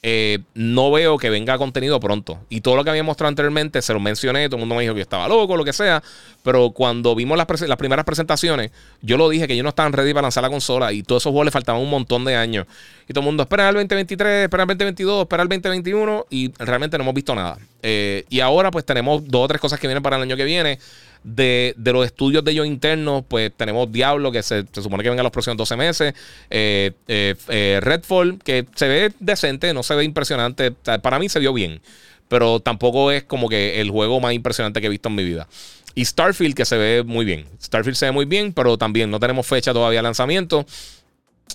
[0.00, 2.38] Eh, no veo que venga contenido pronto.
[2.48, 4.94] Y todo lo que había mostrado anteriormente se lo mencioné, todo el mundo me dijo
[4.94, 6.02] que estaba loco, lo que sea.
[6.44, 7.46] Pero cuando vimos las,
[7.76, 8.70] primeras presentaciones,
[9.02, 11.30] yo lo dije que ellos no estaban ready para lanzar la consola y todos esos
[11.30, 12.66] juegos le faltaban un montón de años.
[13.08, 16.96] Y todo el mundo espera el 2023, espera el 2022, espera el 2021 y realmente
[16.96, 17.58] no hemos visto nada.
[17.82, 20.44] Eh, y ahora pues tenemos dos o tres cosas que vienen para el año que
[20.44, 20.78] viene.
[21.24, 25.32] De, los estudios de ellos internos, pues tenemos Diablo, que se, supone que venga los
[25.32, 26.14] próximos 12 meses.
[26.50, 30.70] Eh, eh, Redfall, que se ve decente, no se ve impresionante.
[30.70, 31.80] para mí se vio bien,
[32.28, 35.48] pero tampoco es como que el juego más impresionante que he visto en mi vida.
[35.94, 37.46] Y Starfield, que se ve muy bien.
[37.60, 40.64] Starfield se ve muy bien, pero también no tenemos fecha todavía de lanzamiento.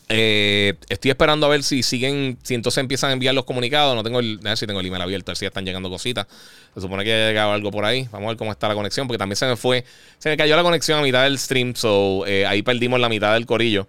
[0.10, 3.96] Eh, estoy esperando a ver si siguen, si entonces empiezan a enviar los comunicados.
[3.96, 5.66] No tengo el, a ver si tengo el email abierto, a ver si ya están
[5.66, 6.28] llegando cositas.
[6.74, 8.08] Se supone que ha llegado algo por ahí.
[8.12, 9.84] Vamos a ver cómo está la conexión, porque también se me fue,
[10.20, 13.34] se me cayó la conexión a mitad del stream, so eh, ahí perdimos la mitad
[13.34, 13.88] del corillo.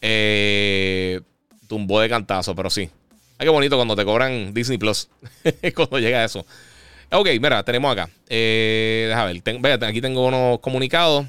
[0.00, 1.20] Eh,
[1.68, 2.90] tumbó de cantazo, pero sí.
[3.38, 5.08] Ay, qué bonito cuando te cobran Disney Plus.
[5.74, 6.44] cuando llega eso.
[7.10, 8.08] Ok, mira, tenemos acá.
[8.28, 9.84] Eh, déjame ver.
[9.84, 11.26] aquí tengo unos comunicados.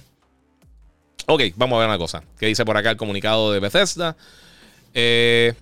[1.26, 2.24] Ok, vamos a ver una cosa.
[2.38, 4.16] ¿Qué dice por acá el comunicado de Bethesda?
[4.94, 5.54] Eh,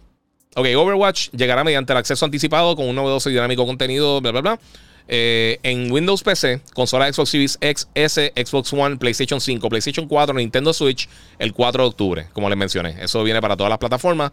[0.56, 4.42] ok, Overwatch llegará mediante el acceso anticipado con un novedoso y dinámico contenido, bla, bla,
[4.42, 4.60] bla.
[5.08, 10.34] Eh, en Windows PC, consola Xbox Series X, S, Xbox One, PlayStation 5, PlayStation 4,
[10.36, 12.96] Nintendo Switch, el 4 de octubre, como les mencioné.
[13.00, 14.32] Eso viene para todas las plataformas.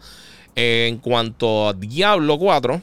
[0.55, 2.81] en cuanto a Diablo 4,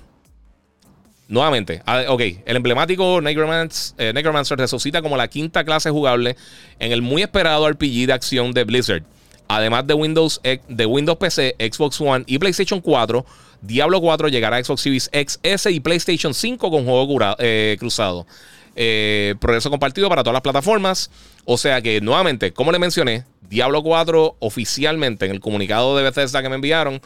[1.28, 6.36] Nuevamente, ok, el emblemático eh, Necromancer, resucita como la quinta clase jugable
[6.78, 9.02] en el muy esperado RPG de acción de Blizzard.
[9.48, 13.24] Además de Windows, de Windows PC, Xbox One y PlayStation 4,
[13.62, 18.26] Diablo 4 llegará a Xbox Series XS y PlayStation 5 con juego eh, cruzado.
[18.74, 21.10] Eh, progreso compartido para todas las plataformas.
[21.44, 26.42] O sea que, nuevamente, como le mencioné, Diablo 4 oficialmente en el comunicado de Bethesda
[26.42, 27.00] que me enviaron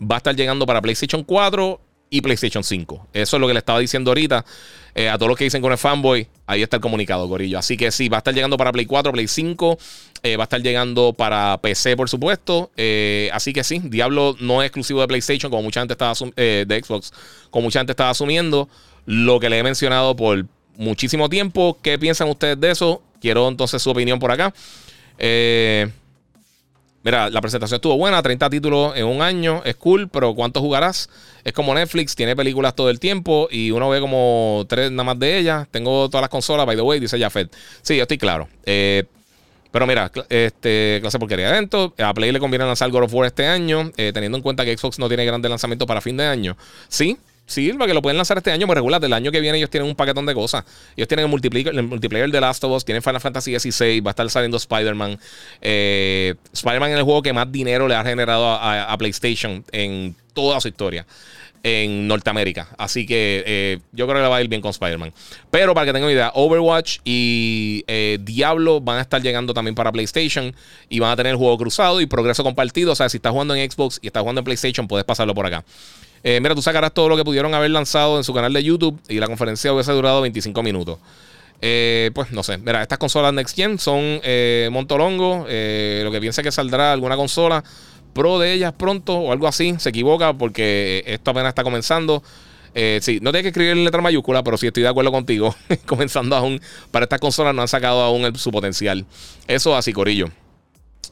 [0.00, 1.80] va a estar llegando para PlayStation 4
[2.10, 3.08] y PlayStation 5.
[3.12, 4.44] Eso es lo que le estaba diciendo ahorita
[4.94, 6.26] eh, a todos los que dicen con el fanboy.
[6.46, 7.58] Ahí está el comunicado, Gorillo.
[7.58, 9.78] Así que sí, va a estar llegando para Play 4, Play 5.
[10.22, 12.70] Eh, va a estar llegando para PC, por supuesto.
[12.76, 16.82] Eh, así que sí, Diablo no es exclusivo de PlayStation, como mucha gente estaba de
[16.84, 17.12] Xbox,
[17.50, 18.68] como mucha gente estaba asumiendo.
[19.04, 20.46] Lo que le he mencionado por
[20.76, 21.78] muchísimo tiempo.
[21.82, 23.02] ¿Qué piensan ustedes de eso?
[23.20, 24.54] Quiero entonces su opinión por acá.
[25.18, 25.88] Eh.
[27.06, 31.08] Mira, la presentación estuvo buena, 30 títulos en un año, es cool, pero ¿cuántos jugarás?
[31.44, 35.16] Es como Netflix, tiene películas todo el tiempo y uno ve como tres nada más
[35.16, 35.68] de ellas.
[35.70, 37.54] Tengo todas las consolas, by the way, dice Jafet.
[37.80, 38.48] Sí, yo estoy claro.
[38.64, 39.04] Eh,
[39.70, 41.94] pero mira, este, clase porquería de evento.
[41.96, 44.76] A Play le conviene lanzar God of War este año, eh, teniendo en cuenta que
[44.76, 46.56] Xbox no tiene grandes lanzamientos para fin de año.
[46.88, 49.02] Sí, Sí, para que lo pueden lanzar este año, pues regular.
[49.04, 50.64] El año que viene ellos tienen un paquetón de cosas.
[50.96, 54.10] Ellos tienen el multiplayer, el multiplayer de Last of Us, tienen Final Fantasy XVI, va
[54.10, 55.18] a estar saliendo Spider-Man.
[55.60, 60.60] Eh, Spider-Man es el juego que más dinero le ha generado a, PlayStation en toda
[60.60, 61.06] su historia
[61.62, 62.68] en Norteamérica.
[62.78, 65.12] Así que eh, yo creo que le va a ir bien con Spider-Man.
[65.50, 69.74] Pero para que tengan una idea, Overwatch y eh, Diablo van a estar llegando también
[69.74, 70.54] para PlayStation
[70.88, 72.92] y van a tener el juego cruzado y progreso compartido.
[72.92, 75.46] O sea, si estás jugando en Xbox y estás jugando en PlayStation, puedes pasarlo por
[75.46, 75.64] acá.
[76.28, 79.00] Eh, mira, tú sacarás todo lo que pudieron haber lanzado en su canal de YouTube
[79.08, 80.98] y la conferencia hubiese durado 25 minutos.
[81.60, 85.46] Eh, pues no sé, mira, estas consolas Next Gen son eh, montolongo.
[85.46, 87.62] lo que piensa que saldrá alguna consola
[88.12, 92.24] pro de ellas pronto o algo así, se equivoca porque esto apenas está comenzando.
[92.74, 95.54] sí, no tiene que escribir en letra mayúscula, pero sí estoy de acuerdo contigo.
[95.86, 96.60] Comenzando aún,
[96.90, 99.06] para estas consolas no han sacado aún su potencial.
[99.46, 100.26] Eso así, Corillo.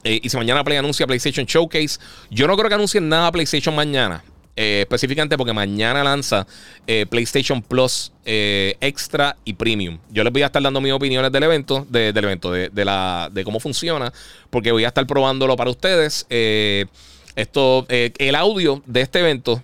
[0.03, 4.21] y si mañana Play anuncia PlayStation Showcase, yo no creo que anuncien nada PlayStation mañana.
[4.57, 6.47] Eh, específicamente porque mañana lanza
[6.87, 9.97] eh, PlayStation Plus eh, Extra y Premium.
[10.11, 13.43] Yo les voy a estar dando mis opiniones del evento, del evento, de, la, de
[13.43, 14.13] cómo funciona,
[14.49, 16.25] porque voy a estar probándolo para ustedes.
[16.29, 19.61] esto, el audio de este evento,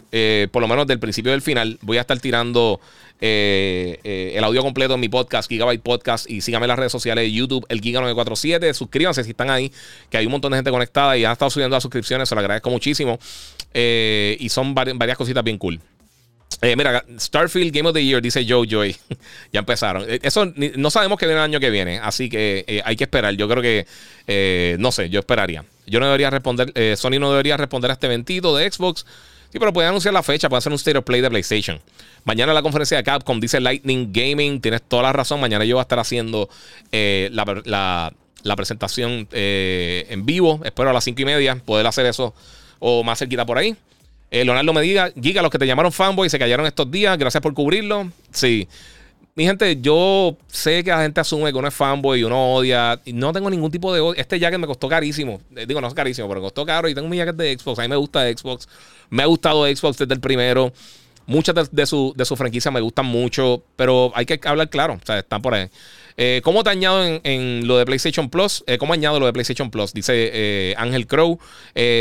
[0.52, 2.82] por lo menos del principio del final, voy a estar tirando
[3.24, 6.30] eh, eh, el audio completo en mi podcast, Gigabyte Podcast.
[6.30, 8.74] Y síganme en las redes sociales de YouTube, el Giga947.
[8.74, 9.72] Suscríbanse si están ahí,
[10.10, 12.28] que hay un montón de gente conectada y han estado subiendo las suscripciones.
[12.28, 13.20] Se lo agradezco muchísimo.
[13.74, 15.80] Eh, y son varias, cositas bien cool.
[16.62, 18.96] mira, Starfield Game of the Year, dice Joe Joy.
[19.54, 20.04] ya empezaron.
[20.08, 23.36] Eso no sabemos qué viene el año que viene, así que hay que esperar.
[23.36, 25.64] Yo creo que, no sé, yo esperaría.
[25.86, 29.06] Yo no debería responder, Sony no debería responder a este eventito de Xbox.
[29.52, 31.80] Sí, pero pueden anunciar la fecha, pueden hacer un State of Play de PlayStation.
[32.24, 35.42] Mañana la conferencia de Capcom dice Lightning Gaming, tienes toda la razón.
[35.42, 36.50] Mañana yo voy a estar haciendo
[36.92, 38.14] eh, la,
[38.56, 40.62] presentación eh, en vivo.
[40.64, 42.34] Espero a las 5 y media poder hacer eso
[42.80, 43.76] o más cerquita por ahí.
[44.30, 47.42] Eh, Leonardo me diga, Giga, los que te llamaron fanboy se callaron estos días, gracias
[47.42, 48.10] por cubrirlo.
[48.32, 48.70] Sí.
[49.34, 53.00] Mi gente, yo sé que la gente asume que uno es fanboy y uno odia.
[53.06, 54.20] No tengo ningún tipo de odio.
[54.20, 55.40] Este jacket me costó carísimo.
[55.68, 56.90] Digo, no es carísimo, pero me costó caro.
[56.90, 57.80] Y tengo mi jacket de Xbox.
[57.80, 58.68] A mí me gusta Xbox.
[59.10, 60.74] Me ha gustado Xbox desde el primero.
[61.28, 65.00] Muchas de, su, de franquicia me gustan mucho, pero hay que hablar claro.
[65.02, 65.70] O sea, están por ahí.
[66.18, 68.64] Eh, ¿Cómo te añado en, lo de PlayStation Plus?
[68.68, 69.94] Eh, ¿Cómo añado lo de PlayStation Plus?
[69.94, 71.40] Dice eh, Ángel Crow.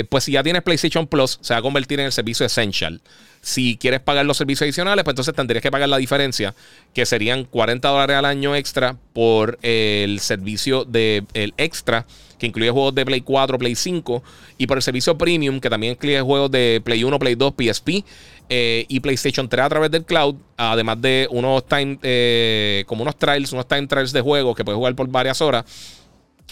[0.09, 3.01] pues si ya tienes PlayStation Plus, se va a convertir en el servicio Essential.
[3.41, 6.55] Si quieres pagar los servicios adicionales, pues entonces tendrías que pagar la diferencia,
[6.93, 12.07] que serían 40 dólares al año extra por el servicio de el extra
[12.41, 14.22] que incluye juegos de Play 4, Play 5,
[14.59, 18.05] y por el servicio Premium, que también incluye juegos de Play 1, Play 2, PSP
[18.49, 23.16] eh, y PlayStation 3 a través del cloud, además de unos time, eh, como unos
[23.16, 25.64] trials, unos time trials de juegos que puedes jugar por varias horas.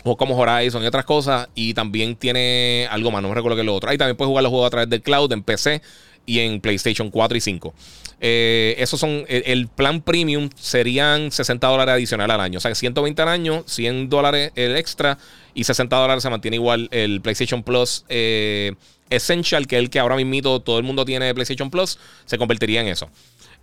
[0.04, 1.48] O como Horizon y otras cosas.
[1.56, 3.90] Y también tiene algo más, no me recuerdo que es lo otro.
[3.90, 5.82] Ahí también puedes jugar los juegos a través del cloud en PC
[6.28, 7.74] y en PlayStation 4 y 5.
[8.20, 12.58] Eh, esos son, el, plan premium serían 60 dólares adicional al año.
[12.58, 15.18] O sea, 120 al año, 100 dólares el extra
[15.54, 18.74] y 60 dólares se mantiene igual el PlayStation Plus eh,
[19.08, 22.36] Essential, que es el que ahora mismo todo el mundo tiene de PlayStation Plus, se
[22.36, 23.08] convertiría en eso.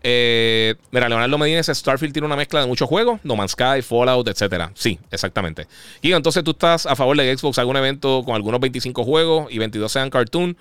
[0.02, 3.84] Eh, mira, Leonardo Medina dice: Starfield tiene una mezcla de muchos juegos, No Man's Sky,
[3.84, 4.72] Fallout, etcétera.
[4.74, 5.68] Sí, exactamente.
[6.02, 9.60] Y entonces tú estás a favor de Xbox algún evento con algunos 25 juegos y
[9.60, 10.58] 22 sean cartoon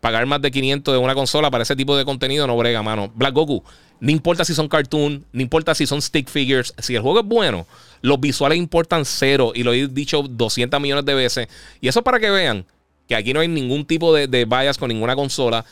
[0.00, 3.10] pagar más de 500 de una consola para ese tipo de contenido no brega, mano.
[3.14, 3.62] Black Goku,
[4.00, 7.26] no importa si son cartoon, no importa si son stick figures, si el juego es
[7.26, 7.66] bueno,
[8.00, 11.48] los visuales importan cero y lo he dicho 200 millones de veces.
[11.80, 12.64] Y eso para que vean
[13.06, 15.64] que aquí no hay ningún tipo de, de bias con ninguna consola.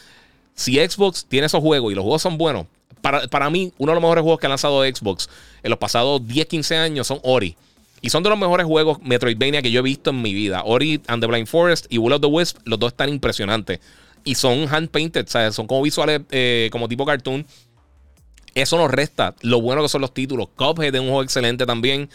[0.55, 2.67] Si Xbox tiene esos juegos y los juegos son buenos,
[3.01, 5.29] para, para mí, uno de los mejores juegos que ha lanzado Xbox
[5.63, 7.57] en los pasados 10, 15 años son Ori.
[8.01, 10.63] Y son de los mejores juegos Metroidvania que yo he visto en mi vida.
[10.65, 13.81] Ori and the Blind Forest y Will of the Wisp, los dos están impresionantes.
[14.29, 15.55] Y son hand painted, ¿sabes?
[15.55, 17.47] Son como visuales, eh, como tipo cartoon.
[18.55, 20.49] Eso nos resta lo bueno que son los títulos.
[20.55, 22.11] Cuphead es un juego excelente también.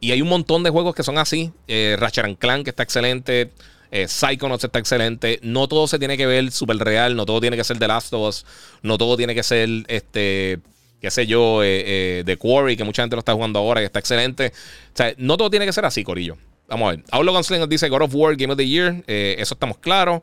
[0.00, 1.52] Y hay un montón de juegos que son así.
[1.68, 3.52] Eh, Ratchet Clank que está excelente.
[3.90, 5.40] Eh, Psychonauts está excelente.
[5.42, 7.16] No todo se tiene que ver súper real.
[7.16, 8.46] No todo tiene que ser The Last of Us.
[8.82, 10.60] No todo tiene que ser este
[11.00, 13.86] qué sé yo, eh, eh, The Quarry, que mucha gente lo está jugando ahora, que
[13.86, 14.52] está excelente.
[14.92, 16.36] O sea, no todo tiene que ser así, Corillo.
[16.68, 17.04] Vamos a ver.
[17.12, 19.04] Outlaw Gunslinger dice God of War, Game of the Year.
[19.06, 20.20] Eh, eso estamos claros.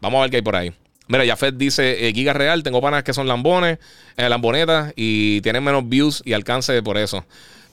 [0.00, 0.72] Vamos a ver qué hay por ahí.
[1.08, 2.62] Mira, Jafet dice Giga Real.
[2.62, 3.78] Tengo panas que son lambones,
[4.16, 7.24] lambonetas y tienen menos views y alcance por eso.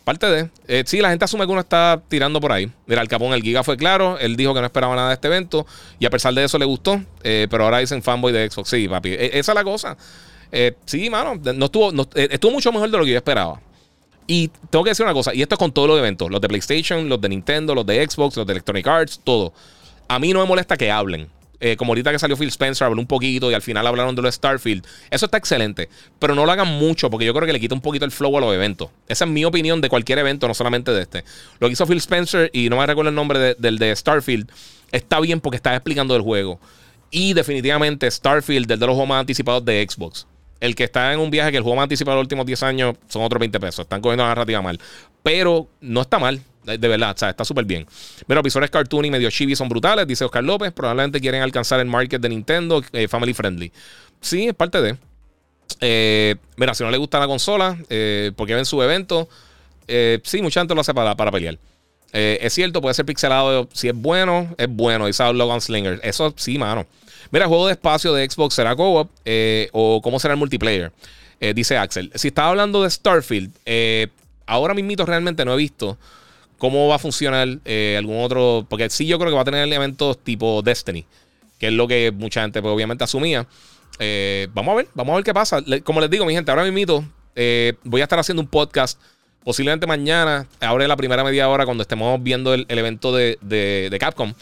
[0.03, 0.83] Parte de.
[0.85, 2.69] sí, la gente asume que uno está tirando por ahí.
[2.85, 4.19] Mira, el Capón, el Giga fue claro.
[4.19, 5.65] Él dijo que no esperaba nada de este evento.
[5.97, 7.01] Y a pesar de eso le gustó.
[7.21, 8.69] pero ahora dicen fanboy de Xbox.
[8.69, 9.09] Sí, papi.
[9.09, 9.97] E, esa es la cosa.
[10.55, 13.59] Eh, sí, mano, no estuvo, eh, estuvo mucho mejor de lo que yo esperaba.
[14.27, 16.47] Y tengo que decir una cosa, y esto es con todos los eventos, los de
[16.47, 19.51] PlayStation, los de Nintendo, los de Xbox, los de Electronic Arts, todo.
[20.07, 21.27] A mí no me molesta que hablen.
[21.65, 24.21] Eh, como ahorita que salió Phil Spencer, habló un poquito y al final hablaron de
[24.21, 24.85] los Starfield.
[25.09, 25.87] Eso está excelente.
[26.19, 28.37] Pero no lo hagan mucho porque yo creo que le quita un poquito el flow
[28.37, 28.89] a los eventos.
[29.07, 31.23] Esa es mi opinión de cualquier evento, no solamente de este.
[31.59, 34.51] Lo que hizo Phil Spencer, y no me recuerdo el nombre del de Starfield,
[34.91, 36.59] está bien porque está explicando el juego.
[37.11, 40.27] Y definitivamente Starfield, del de los juegos más anticipados de Xbox
[40.59, 42.95] el que está en un viaje que el juego más anticipado los últimos 10 años
[43.09, 43.83] son otros 20 pesos.
[43.83, 44.79] Están cogiendo la narrativa mal.
[45.21, 46.41] Pero no está mal.
[46.63, 47.85] De verdad, o sea, está súper bien.
[48.27, 50.71] Mira, visores cartoon y medio chibi son brutales, dice Oscar López.
[50.71, 53.71] Probablemente quieren alcanzar el market de Nintendo, eh, family friendly.
[54.21, 54.97] Sí, es parte de.
[55.81, 59.27] Eh, mira, si no le gusta la consola, eh, porque ven su evento,
[60.23, 61.57] sí, mucha gente lo hace para, para pelear.
[62.13, 63.67] es cierto, puede ser pixelado.
[63.73, 65.07] Si es bueno, es bueno.
[65.07, 65.99] Dice Logan Slinger.
[66.01, 66.85] Eso sí, mano.
[67.31, 69.09] Mira, juego de espacio de Xbox será co-op
[69.73, 70.93] o cómo será el multiplayer.
[71.53, 72.09] Dice Axel.
[72.15, 73.51] Si estaba hablando de Starfield,
[74.45, 75.97] ahora mismo realmente no he visto
[76.63, 77.45] cómo va a funcionar
[77.97, 78.65] algún otro.
[78.69, 81.05] Porque sí, yo creo que va a tener elementos tipo Destiny,
[81.59, 83.45] que es lo que mucha gente pues, obviamente asumía.
[84.53, 85.61] vamos a ver, vamos a ver qué pasa.
[85.83, 87.05] como les digo, mi gente, ahora mismo
[87.83, 88.97] voy a estar haciendo un podcast.
[89.43, 93.97] Posiblemente mañana, ahora en la primera media hora, cuando estemos viendo el, evento de, de
[93.99, 94.33] Capcom.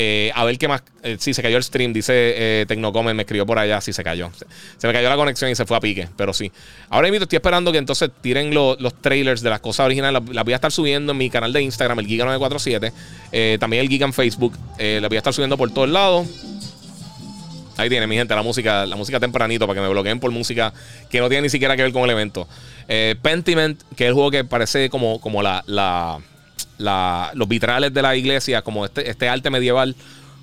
[0.00, 0.84] Eh, a ver qué más.
[1.02, 4.30] Eh, si se cayó el stream, dice eh, me escribió por allá, si se cayó.
[4.76, 6.52] Se, me cayó la conexión y se fue a pique, pero sí.
[6.88, 10.22] Ahora mismo estoy esperando que entonces tiren los trailers de las cosas originales.
[10.32, 13.58] Las, voy a estar subiendo en mi canal de Instagram, el Giga947.
[13.58, 14.56] también el Giga en Facebook.
[14.78, 16.28] las voy a estar subiendo por todos lados.
[17.76, 20.72] Ahí tiene, mi gente, la música, la música tempranito para que me bloqueen por música
[21.10, 22.46] que no tiene ni siquiera que ver con el evento.
[23.20, 26.20] Pentiment, que es el juego que parece como, como la
[26.78, 29.94] los vitrales de la iglesia, como este, este arte medieval.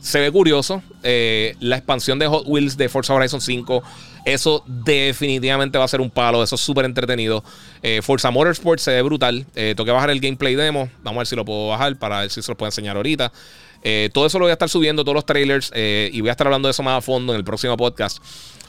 [0.05, 0.83] Se ve curioso.
[1.01, 3.81] Eh, la expansión de Hot Wheels de Forza Horizon 5.
[4.23, 6.43] Eso definitivamente va a ser un palo.
[6.43, 7.43] Eso es súper entretenido.
[7.81, 9.47] Eh, Forza Motorsport se ve brutal.
[9.55, 10.89] Eh, bajar el gameplay demo.
[11.01, 13.31] Vamos a ver si lo puedo bajar para ver si se lo puedo enseñar ahorita.
[14.13, 15.71] todo eso lo voy a estar subiendo, todos los trailers.
[15.75, 18.19] y voy a estar hablando de eso más a fondo en el próximo podcast.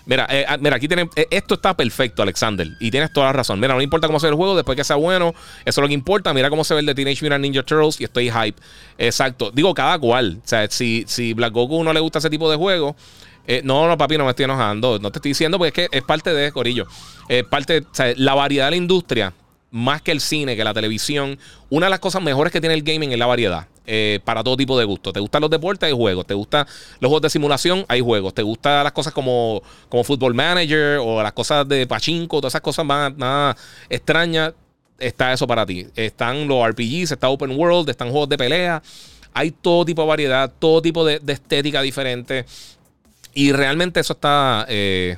[0.06, 1.10] Mira, eh, ah, mira, aquí tienen.
[1.16, 2.68] Eh, esto está perfecto, Alexander.
[2.78, 3.58] Y tienes toda la razón.
[3.58, 5.34] Mira, no importa cómo se ve el juego, después que sea bueno,
[5.64, 6.32] eso es lo que importa.
[6.32, 8.60] Mira cómo se ve el de Teenage Mutant Ninja Turtles y estoy hype.
[8.98, 9.50] Exacto.
[9.50, 10.40] Digo, cada cual.
[10.44, 12.96] O sea, si, si Black Goku no le gusta ese tipo de juego.
[13.48, 14.98] Eh, no, no, papi, no me estoy enojando.
[15.00, 16.86] No te estoy diciendo porque es que es parte de Corillo.
[17.28, 19.32] Es parte, o sea, la variedad de la industria,
[19.70, 21.38] más que el cine, que la televisión,
[21.68, 23.66] una de las cosas mejores que tiene el gaming es la variedad.
[23.88, 25.12] Eh, para todo tipo de gustos.
[25.12, 25.86] ¿Te gustan los deportes?
[25.86, 26.26] Hay juegos.
[26.26, 26.66] ¿Te gustan
[26.98, 27.84] los juegos de simulación?
[27.86, 28.34] Hay juegos.
[28.34, 32.40] ¿Te gustan las cosas como, como Football Manager o las cosas de Pachinko?
[32.40, 33.56] Todas esas cosas más, nada
[33.88, 34.54] extrañas.
[34.98, 35.86] Está eso para ti.
[35.94, 38.82] Están los RPGs, está Open World, están juegos de pelea.
[39.32, 42.44] Hay todo tipo de variedad, todo tipo de, estética diferente.
[43.34, 44.66] Y realmente eso está.
[44.68, 45.16] Eh,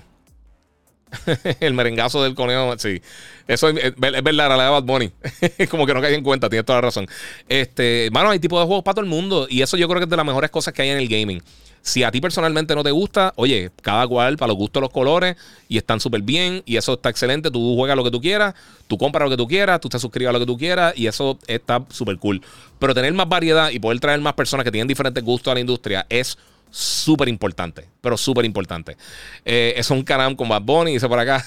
[1.61, 3.00] el merengazo del conejo, sí.
[3.46, 5.11] Eso es, verdad, la de Bad Bunny.
[5.70, 7.06] Como que no caí en cuenta, tienes toda la razón.
[7.48, 9.46] Este, mano, hay tipo de juegos para todo el mundo.
[9.48, 11.42] Y eso yo creo que es de las mejores cosas que hay en el gaming.
[11.80, 15.36] Si a ti personalmente no te gusta, oye, cada cual para los gustos los colores
[15.68, 17.50] y están súper bien y eso está excelente.
[17.50, 18.54] Tú juegas lo que tú quieras,
[18.88, 21.06] tú compras lo que tú quieras, tú te suscribes a lo que tú quieras y
[21.06, 22.42] eso está súper cool.
[22.78, 25.61] Pero tener más variedad y poder traer más personas que tienen diferentes gustos a la
[25.61, 26.36] industria es
[26.70, 28.96] súper importante, pero súper importante.
[29.44, 31.44] Eh, es un canal con Bad Bunny, dice por acá.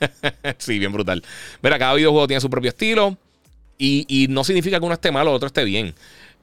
[0.58, 1.22] sí, bien brutal.
[1.62, 3.16] Mira, cada videojuego tiene su propio estilo
[3.78, 5.94] y, no significa que uno esté mal o otro esté bien.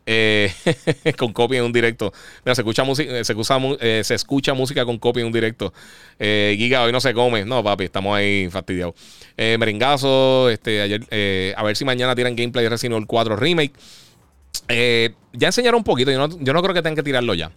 [0.06, 0.52] Eh,
[1.18, 2.12] con copia en un directo.
[2.44, 5.74] Mira, se escucha música, eh, se escucha, se escucha música con copia en un directo.
[6.20, 7.46] Giga, hoy no se come.
[7.46, 8.96] No, papi, estamos ahí fastidiados.
[9.38, 13.74] merengazo, este, ayer, a ver si mañana tiran gameplay de Resident Evil 4 Remake.
[14.68, 17.52] ya enseñaron un poquito, yo no, yo no creo que tengan que tirarlo ya.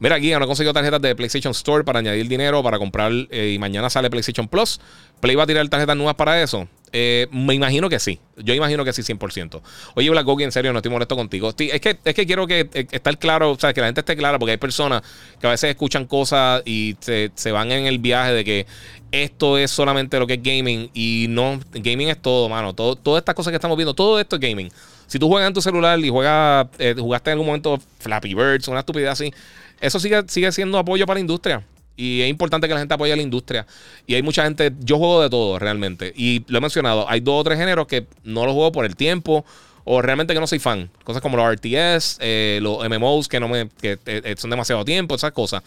[0.00, 3.52] Mira, aquí no he conseguido tarjetas de PlayStation Store para añadir dinero para comprar eh,
[3.54, 4.80] y mañana sale PlayStation Plus.
[5.20, 6.68] Play va a tirar tarjetas nuevas para eso.
[6.92, 8.20] Eh, me imagino que sí.
[8.36, 9.60] Yo imagino que sí, 100%.
[9.94, 11.48] Oye, Black Goki, en serio, no estoy molesto contigo.
[11.48, 14.16] es, que, es que quiero que eh, estar claro, o sea, que la gente esté
[14.16, 15.02] clara, porque hay personas
[15.40, 18.66] que a veces escuchan cosas y se, van en el viaje de que
[19.10, 22.72] esto es solamente lo que es gaming y no, gaming es todo, mano.
[22.74, 24.70] Todo, todas estas cosas que estamos viendo, todo esto es gaming.
[25.08, 28.68] Si tú juegas en tu celular y juegas, eh, jugaste en algún momento Flappy Birds,
[28.68, 29.32] una estupidez así,
[29.80, 31.64] eso sigue, sigue siendo apoyo para la industria.
[31.98, 33.66] Y es importante que la gente apoye a la industria.
[34.06, 36.12] Y hay mucha gente, yo juego de todo realmente.
[36.16, 38.94] Y lo he mencionado, hay dos o tres géneros que no los juego por el
[38.94, 39.44] tiempo
[39.82, 40.90] o realmente que no soy fan.
[41.02, 45.16] Cosas como los RTS, eh, los MMOs que no me que, eh, son demasiado tiempo,
[45.16, 45.64] esas cosas.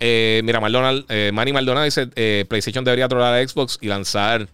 [0.00, 2.08] Eh, mira, McDonald, Manny Maldonado dice,
[2.48, 4.48] PlayStation debería trolar a Xbox y lanzar...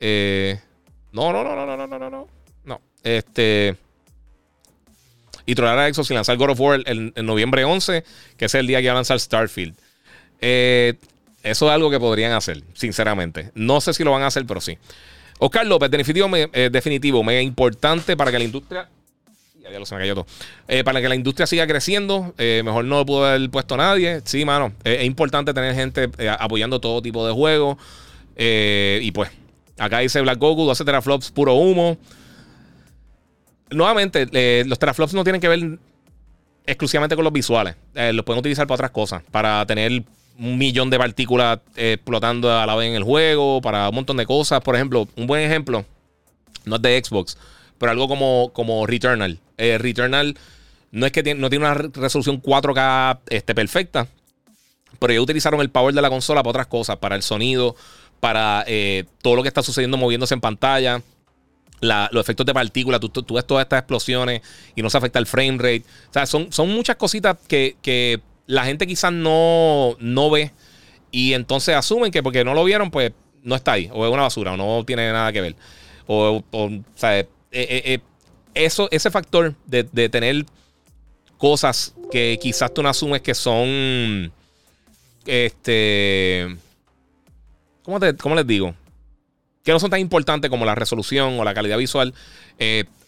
[0.00, 2.28] no, no, no, no, no, no, no, no.
[2.64, 2.80] No.
[3.02, 3.76] Este
[5.48, 8.04] y trolar a Xbox y lanzar God of War en, noviembre 11,
[8.36, 9.74] que es el día que va a lanzar Starfield.
[10.42, 10.92] Eh,
[11.42, 13.50] eso es algo que podrían hacer, sinceramente.
[13.54, 14.76] No sé si lo van a hacer, pero sí.
[15.38, 18.90] Oscar López, definitivo, eh, definitivo mega importante para que la industria.
[19.62, 20.26] Ya, se me cayó todo.
[20.68, 24.20] Eh, para que la industria siga creciendo, mejor no lo pudo haber puesto nadie.
[24.26, 24.74] Sí, mano.
[24.84, 27.78] es importante tener gente apoyando todo tipo de juegos.
[28.36, 29.30] y pues,
[29.78, 31.96] acá dice Black Goku, 12 teraflops, puro humo.
[33.70, 35.78] Nuevamente, los teraflops no tienen que ver
[36.66, 37.76] exclusivamente con los visuales.
[37.94, 39.22] los pueden utilizar para otras cosas.
[39.30, 40.04] Para tener
[40.38, 44.16] un millón de partículas eh, explotando a la vez en el juego, para un montón
[44.16, 44.60] de cosas.
[44.60, 45.84] Por ejemplo, un buen ejemplo,
[46.64, 47.36] no es de Xbox,
[47.76, 49.38] pero algo como, como Returnal.
[49.56, 50.36] Eh, Returnal
[50.92, 54.06] no es que tiene, no tiene una resolución 4K este, perfecta,
[54.98, 57.74] pero ellos utilizaron el power de la consola para otras cosas, para el sonido,
[58.20, 61.02] para eh, todo lo que está sucediendo moviéndose en pantalla.
[61.80, 64.42] Los efectos de partículas, tú, ves todas estas explosiones
[64.74, 65.84] y no se afecta el frame rate.
[66.10, 70.52] O sea, son, son muchas cositas que, que la gente quizás no, no ve
[71.10, 73.12] y entonces asumen que porque no lo vieron, pues
[73.42, 75.56] no está ahí, o es una basura, o no tiene nada que ver.
[76.06, 78.00] O, o, sea, eh, eh, eh,
[78.54, 80.44] eso, ese factor de, tener
[81.36, 84.32] cosas que quizás tú no asumes que son.
[85.26, 86.56] Este.
[87.82, 88.74] ¿Cómo, te, cómo les digo?
[89.68, 92.14] Que no son tan importantes como la resolución o la calidad visual.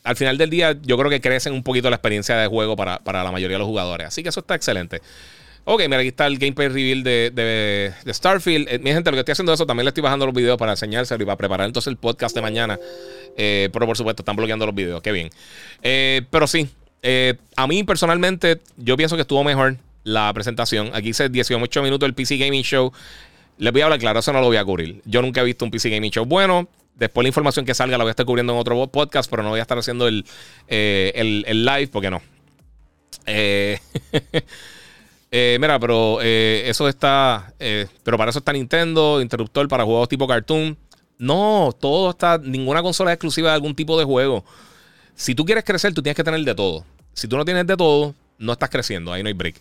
[0.04, 2.98] al final del día, yo creo que crecen un poquito la experiencia de juego para,
[2.98, 4.08] para la mayoría de los jugadores.
[4.08, 5.00] Así que eso está excelente.
[5.64, 7.30] Ok, mira, aquí está el gameplay reveal de,
[8.04, 8.68] de, Starfield.
[8.68, 10.72] Eh, mi gente, lo que estoy haciendo eso, también le estoy bajando los videos para
[10.72, 12.78] enseñárselo y para preparar entonces el podcast de mañana.
[13.38, 15.30] Eh, pero por supuesto, están bloqueando los videos, qué bien.
[15.82, 16.68] Eh, pero sí,
[17.56, 20.90] a mí personalmente, yo pienso que estuvo mejor la presentación.
[20.94, 22.92] Aquí dice 18 minutos el PC Gaming Show.
[23.60, 25.02] Les voy a hablar claro, eso no lo voy a cubrir.
[25.04, 26.66] Yo nunca he visto un PC Gaming Show bueno.
[26.94, 29.50] Después la información que salga la voy a estar cubriendo en otro podcast, pero no
[29.50, 30.24] voy a estar haciendo el,
[30.66, 32.20] el, el live porque no.
[33.26, 33.78] Eh.
[35.32, 37.54] Eh, mira, pero eh, eso está.
[37.58, 40.76] Eh, pero para eso está Nintendo, interruptor para juegos tipo cartoon.
[41.18, 42.38] No, todo está.
[42.38, 44.44] Ninguna consola es exclusiva de algún tipo de juego.
[45.14, 46.84] Si tú quieres crecer, tú tienes que tener de todo.
[47.12, 49.12] Si tú no tienes de todo, no estás creciendo.
[49.12, 49.54] Ahí no hay break.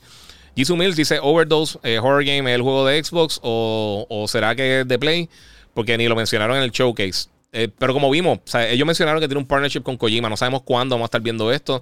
[0.55, 4.87] Jisoo Mills dice: Overdose Horror Game es el juego de Xbox o, será que es
[4.87, 5.29] de Play?
[5.73, 7.29] Porque ni lo mencionaron en el showcase.
[7.77, 10.29] pero como vimos, ellos mencionaron que tiene un partnership con Kojima.
[10.29, 11.81] No sabemos cuándo vamos a estar viendo esto.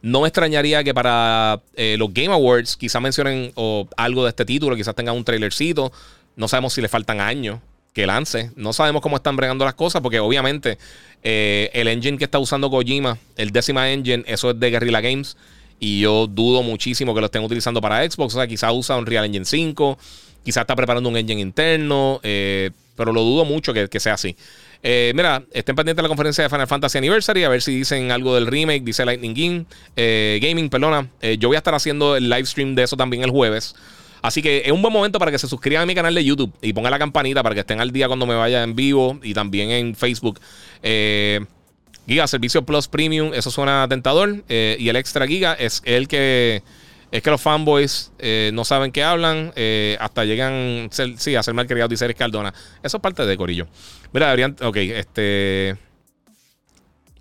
[0.00, 3.52] No me extrañaría que para eh, los Game Awards quizás mencionen
[3.96, 5.92] algo de este título, quizás tengan un trailercito.
[6.36, 7.58] No sabemos si le faltan años
[7.92, 8.52] que lance.
[8.54, 10.78] No sabemos cómo están bregando las cosas, porque obviamente
[11.24, 15.36] eh, el engine que está usando Kojima, el décima engine, eso es de Guerrilla Games.
[15.80, 18.34] Y yo dudo muchísimo que lo estén utilizando para Xbox.
[18.34, 19.98] O sea, quizás usa un Real Engine 5,
[20.44, 24.36] quizás está preparando un engine interno, eh, pero lo dudo mucho que, que sea así.
[24.82, 28.12] Eh, mira, estén pendientes de la conferencia de Final Fantasy Anniversary, a ver si dicen
[28.12, 29.64] algo del remake, dice Lightning Game,
[29.96, 31.08] eh, Gaming, perdona.
[31.20, 33.74] Eh, yo voy a estar haciendo el live stream de eso también el jueves.
[34.20, 36.52] Así que es un buen momento para que se suscriban a mi canal de YouTube
[36.60, 39.32] y pongan la campanita para que estén al día cuando me vaya en vivo y
[39.32, 40.40] también en Facebook.
[42.08, 44.42] Giga, Servicio Plus Premium, eso suena tentador.
[44.48, 46.62] y el Extra Giga es el que
[47.10, 51.54] es que los fanboys eh, no saben qué hablan, eh, hasta llegan sí, a ser
[51.54, 52.52] malcriados, dice Eric Cardona.
[52.82, 53.66] Eso es parte de Corillo.
[54.12, 54.56] Mira, deberían.
[54.62, 55.76] Ok, este.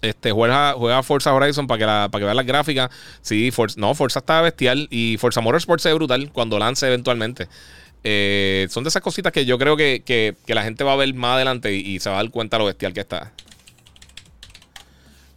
[0.01, 2.89] Este, juega, juega Forza Horizon para que, que vean las gráficas.
[3.21, 4.87] Sí, Forza, no, Forza está bestial.
[4.91, 7.47] Y Forza Motorsport se ve brutal cuando lance eventualmente.
[8.03, 11.35] Eh, son de esas cositas que yo creo que, la gente va a ver más
[11.35, 13.33] adelante y, y se va a dar cuenta lo bestial que está.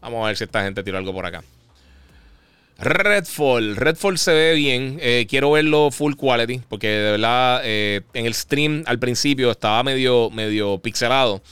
[0.01, 1.43] Vamos a ver si esta gente tira algo por acá.
[2.81, 3.77] Redfall.
[3.77, 4.99] Redfall se ve bien.
[5.01, 6.63] Eh, quiero verlo full quality.
[6.69, 11.43] Porque de verdad, eh, en el stream al principio estaba medio, medio pixelado.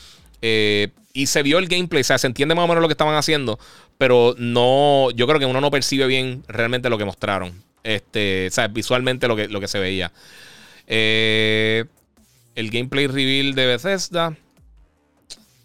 [0.40, 2.00] Eh, y se vio el gameplay.
[2.00, 3.58] O sea, se entiende más o menos lo que estaban haciendo.
[3.98, 5.10] Pero no.
[5.10, 7.62] Yo creo que uno no percibe bien realmente lo que mostraron.
[7.84, 8.46] Este.
[8.48, 10.10] O sea, visualmente lo que, lo que se veía.
[10.86, 14.34] el gameplay reveal de Bethesda.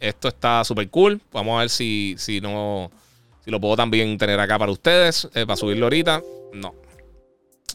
[0.03, 1.21] Esto está súper cool.
[1.31, 2.91] Vamos a ver si, si no.
[3.45, 5.29] Si lo puedo también tener acá para ustedes.
[5.33, 6.21] Eh, para subirlo ahorita.
[6.51, 6.75] No.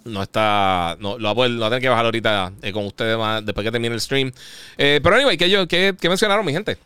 [0.04, 0.98] No está.
[1.00, 4.00] No, lo, voy a, tener que bajar ahorita eh, con ustedes después que termine el
[4.02, 4.30] stream.
[4.76, 6.76] Eh, pero anyway, ¿qué, mencionaron, mi gente?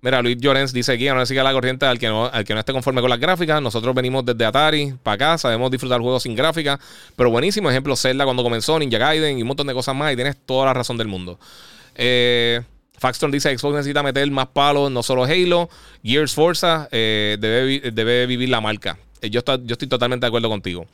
[0.00, 2.58] Mira, Luis Llorens dice aquí, no siga la corriente al que, no, al que no
[2.58, 3.62] esté conforme con las gráficas.
[3.62, 6.80] Nosotros venimos desde Atari para acá, sabemos disfrutar juegos sin gráficas,
[7.14, 7.70] pero buenísimo.
[7.70, 10.66] Ejemplo, Zelda cuando comenzó, Ninja Gaiden y un montón de cosas más, y tienes toda
[10.66, 11.38] la razón del mundo.
[11.94, 12.62] Eh,
[13.02, 15.68] Faxton dice Xbox necesita meter más palos, no solo Halo.
[16.04, 18.96] Gears Forza eh, debe, vivir la marca.
[19.20, 20.86] Eh, yo, estoy totalmente de acuerdo contigo.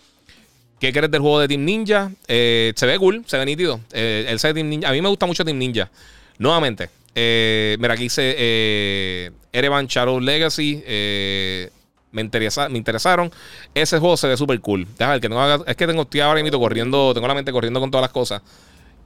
[0.80, 2.10] ¿Qué crees del juego de Team Ninja?
[2.26, 3.80] se ve cool, se ve nítido.
[3.92, 4.56] el set.
[4.56, 5.90] A mí me gusta mucho Team Ninja.
[6.38, 6.88] Nuevamente,
[7.20, 10.82] eh, mira, aquí dice eh, Erevan Shadow Legacy.
[10.86, 11.68] Eh,
[12.12, 13.32] me, interesa, me interesaron.
[13.74, 14.86] Ese juego se ve súper cool.
[14.96, 17.90] Déjame que no es que tengo, estoy ahora mismo corriendo, tengo la mente corriendo con
[17.90, 18.42] todas las cosas.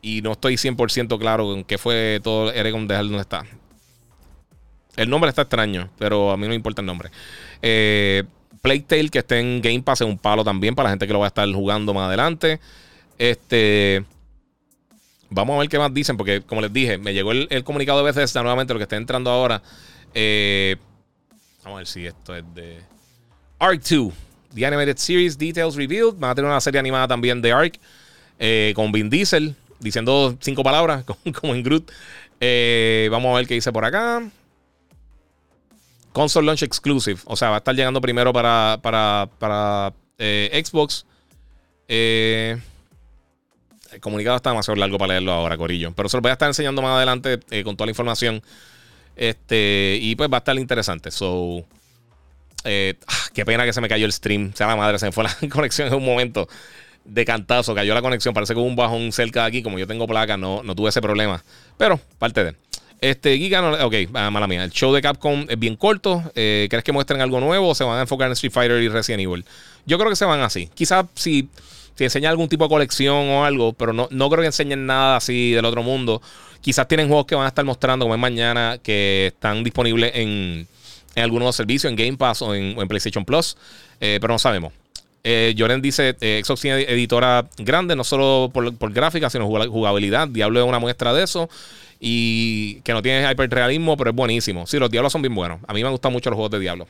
[0.05, 3.45] Y no estoy 100% claro en qué fue todo Eregon de dónde está.
[4.97, 7.11] El nombre está extraño, pero a mí no me importa el nombre.
[7.63, 8.25] Eh,
[8.61, 11.21] Playtale, que esté en Game Pass, es un palo también para la gente que lo
[11.21, 12.61] va a estar jugando más adelante.
[13.17, 14.05] Este.
[15.31, 18.05] Vamos a ver qué más dicen, porque como les dije, me llegó el, comunicado de
[18.05, 19.63] Bethesda nuevamente, lo que está entrando ahora.
[20.13, 20.77] Eh,
[21.63, 22.81] vamos a ver si esto es de
[23.59, 24.13] Ark 2.
[24.53, 26.15] The Animated Series Details Revealed.
[26.19, 27.79] Van a tener una serie animada también de Ark
[28.39, 31.05] eh, con Vin Diesel diciendo cinco palabras,
[31.41, 31.91] como en Groot.
[32.41, 34.23] Eh, vamos a ver qué dice por acá.
[36.13, 37.21] Console Launch Exclusive.
[37.25, 41.07] O sea, va a estar llegando primero para, para, para Xbox.
[41.89, 42.59] Eh,
[43.93, 45.93] el comunicado está demasiado largo para leerlo ahora, Corillo.
[45.95, 48.43] Pero se lo voy a estar enseñando más adelante eh, con toda la información.
[49.15, 51.11] Este, y pues va a estar interesante.
[51.11, 51.65] So,
[52.65, 54.55] eh, ah, qué pena que se me cayó el stream.
[54.55, 56.49] Sea la madre, se me fue la conexión en un momento
[57.05, 57.75] de cantazo.
[57.75, 58.35] Cayó la conexión.
[58.35, 59.63] Parece que hubo un bajón cerca de aquí.
[59.63, 61.43] Como yo tengo placa, no, no tuve ese problema.
[61.77, 62.55] Pero, parte de.
[63.01, 64.63] Este, Giga, no, ok, ah, mala mía.
[64.63, 66.23] El show de Capcom es bien corto.
[66.35, 68.89] Eh, ¿Crees que muestren algo nuevo o se van a enfocar en Street Fighter y
[68.89, 69.45] Resident Evil?
[69.87, 70.69] Yo creo que se van así.
[70.75, 71.49] Quizás si
[71.95, 75.17] si enseña algún tipo de colección o algo, pero no, no creo que enseñen nada
[75.17, 76.23] así del otro mundo.
[76.61, 80.67] Quizás tienen juegos que van a estar mostrando, como es mañana, que están disponibles en,
[81.15, 83.57] en algunos servicios, en Game Pass o en, PlayStation Plus,
[84.01, 84.73] eh, pero no sabemos.
[85.25, 90.29] Eh, dice: eh, Xbox tiene editora grande, no solo por, gráfica, sino jugabilidad.
[90.29, 91.49] Diablo es una muestra de eso
[92.05, 94.67] y que no tiene hiperrealismo, pero es buenísimo.
[94.67, 95.61] Sí, los Diablos son bien buenos.
[95.69, 96.89] A mí me gustan mucho los juegos de Diablo.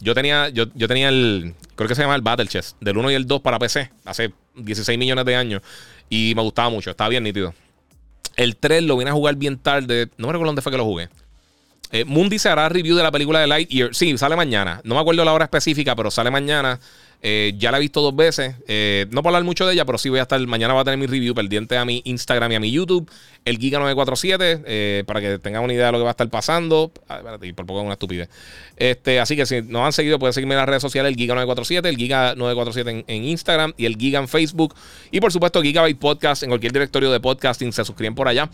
[0.00, 3.10] Yo tenía, yo, yo tenía el, creo que se llama el Battle Chess, del 1
[3.10, 5.62] y el 2 para PC, hace 16 millones de años,
[6.08, 7.52] y me gustaba mucho, estaba bien nítido.
[8.36, 10.84] El 3 lo vine a jugar bien tarde, no me recuerdo dónde fue que lo
[10.84, 11.08] jugué.
[11.90, 13.94] Eh, Mundi se hará review de la película de Lightyear.
[13.94, 14.80] Sí, sale mañana.
[14.82, 16.80] No me acuerdo la hora específica, pero sale mañana.
[17.24, 18.56] Eh, ya la he visto dos veces.
[18.66, 20.44] Eh, no puedo hablar mucho de ella, pero sí voy a estar.
[20.44, 23.08] Mañana va a tener mi review pendiente a mi Instagram y a mi YouTube.
[23.44, 26.90] El Giga947, eh, para que tengan una idea de lo que va a estar pasando.
[27.08, 28.28] Ah, espérate, por poco es una estupidez.
[28.76, 31.86] Este, así que si no han seguido, pueden seguirme en las redes sociales: el Giga947,
[31.86, 34.74] el Giga947 en, Instagram y el Giga en Facebook.
[35.12, 37.72] Y por supuesto, Gigabyte Podcast en cualquier directorio de podcasting.
[37.72, 38.50] Se suscriben por allá.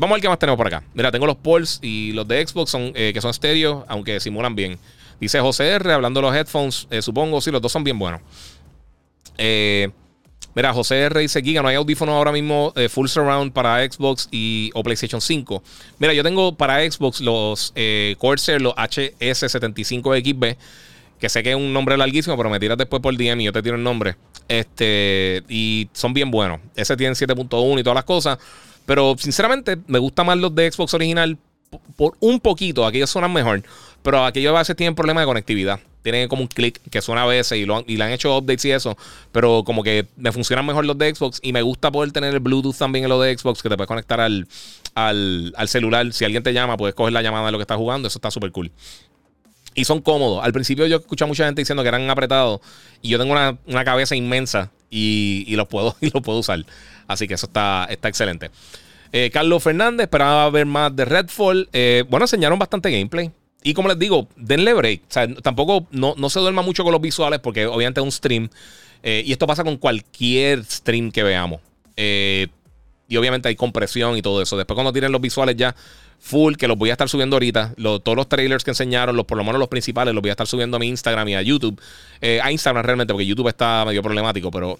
[0.00, 0.82] vamos a ver qué más tenemos por acá.
[0.92, 4.78] Mira, tengo los polls y los de Xbox son, que son estéreo, aunque simulan bien.
[5.20, 8.20] Dice José R, hablando de los headphones, eh, supongo, sí, los dos son bien buenos.
[9.38, 9.88] Eh,
[10.54, 14.28] mira, José R dice Giga, no hay audífonos ahora mismo eh, full surround para Xbox
[14.30, 15.62] y, o PlayStation 5.
[15.98, 17.72] Mira, yo tengo para Xbox los
[18.18, 20.56] Corsair, los HS75XB,
[21.18, 23.52] que sé que es un nombre larguísimo, pero me tiras después por DM y yo
[23.52, 24.16] te tiro el nombre.
[24.48, 26.60] Este, y son bien buenos.
[26.74, 28.38] Ese tiene 7.1 y todas las cosas.
[28.84, 31.36] Pero sinceramente, me gustan más los de Xbox original
[31.96, 32.86] por un poquito.
[32.86, 33.62] Aquellos suenan mejor.
[34.02, 35.80] Pero aquellos a veces tienen problemas de conectividad.
[36.02, 38.64] Tienen como un clic que suena a veces y, lo, y le han hecho updates
[38.64, 38.96] y eso.
[39.32, 41.40] Pero como que me funcionan mejor los de Xbox.
[41.42, 43.62] Y me gusta poder tener el Bluetooth también en los de Xbox.
[43.62, 44.46] Que te puedes conectar al,
[44.94, 46.12] al, celular.
[46.12, 48.06] Si alguien te llama, puedes coger la llamada de lo que estás jugando.
[48.06, 48.70] Eso está súper cool.
[49.74, 50.44] Y son cómodos.
[50.44, 52.60] Al principio yo escuché a mucha gente diciendo que eran apretados.
[53.02, 54.70] Y yo tengo una, cabeza inmensa.
[54.88, 56.64] Y, los puedo, y los puedo usar.
[57.08, 58.50] Así que eso está, está excelente.
[59.12, 61.68] Eh, Carlos Fernández esperaba ver más de Redfall.
[61.72, 63.30] Eh, bueno, enseñaron bastante gameplay.
[63.62, 65.02] Y como les digo, denle break.
[65.02, 68.48] O sea, tampoco no, se duerma mucho con los visuales porque obviamente es un stream.
[69.02, 71.60] Eh, y esto pasa con cualquier stream que veamos.
[71.96, 74.56] y obviamente hay compresión y todo eso.
[74.56, 75.74] Después cuando tienen los visuales ya
[76.26, 77.74] full, que los voy a estar subiendo ahorita.
[77.76, 80.46] todos los trailers que enseñaron, los, por lo menos los principales, los voy a estar
[80.46, 81.80] subiendo a mi Instagram y a YouTube.
[82.42, 84.78] a Instagram realmente, porque YouTube está medio problemático, pero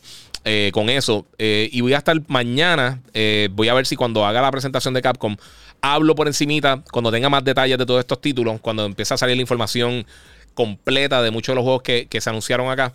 [0.48, 1.26] eh, con eso.
[1.38, 4.94] Eh, y voy a estar mañana, eh, voy a ver si cuando haga la presentación
[4.94, 5.36] de Capcom,
[5.80, 9.34] hablo por encimita, cuando tenga más detalles de todos estos títulos, cuando empiece a salir
[9.34, 10.06] la información
[10.54, 12.92] completa de muchos de los juegos que, se anunciaron acá.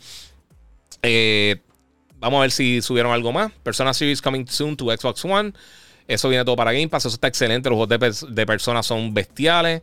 [2.22, 3.52] vamos a ver si subieron algo más.
[3.64, 5.52] Persona Series coming soon to Xbox One.
[6.14, 7.06] Eso viene todo para Game Pass.
[7.06, 7.70] Eso está excelente.
[7.70, 9.82] Los juegos de, personas son bestiales.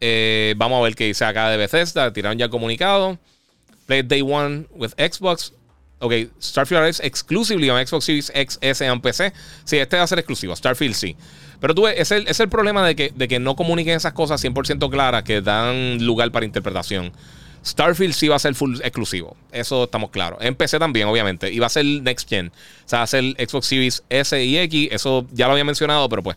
[0.00, 2.12] Eh, vamos a ver qué dice acá de Bethesda.
[2.12, 3.18] Tiraron ya comunicado.
[3.86, 5.52] Play Day One with Xbox.
[6.00, 9.32] Ok, Starfield es exclusively on Xbox Series X, S and PC.
[9.64, 10.56] Sí, este va a ser exclusivo.
[10.56, 11.16] Starfield sí.
[11.60, 14.14] Pero tú ves, es el, es el problema de que, de que no comuniquen esas
[14.14, 17.12] cosas 100% claras que dan lugar para interpretación.
[17.64, 19.36] Starfield sí va a ser full exclusivo.
[19.52, 20.38] Eso estamos claros.
[20.42, 21.52] En PC también, obviamente.
[21.52, 22.48] Y va a ser Next Gen.
[22.48, 24.88] O sea, va a ser Xbox Series S y X.
[24.92, 26.36] Eso ya lo había mencionado, pero pues.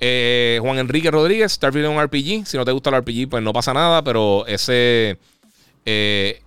[0.00, 2.46] Eh, Juan Enrique Rodríguez, Starfield es un RPG.
[2.46, 4.02] Si no te gusta el RPG, pues no pasa nada.
[4.04, 5.18] Pero ese.
[5.86, 6.40] Eh,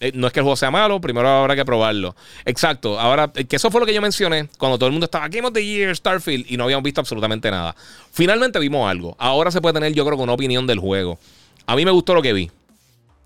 [0.00, 2.16] eh, no es que el juego sea malo, primero habrá que probarlo.
[2.46, 2.98] Exacto.
[2.98, 5.52] Ahora, que eso fue lo que yo mencioné cuando todo el mundo estaba Game of
[5.52, 7.76] the Year, Starfield, y no habíamos visto absolutamente nada.
[8.10, 9.14] Finalmente vimos algo.
[9.18, 11.18] Ahora se puede tener, yo creo, una opinión del juego.
[11.66, 12.50] A mí me gustó lo que vi.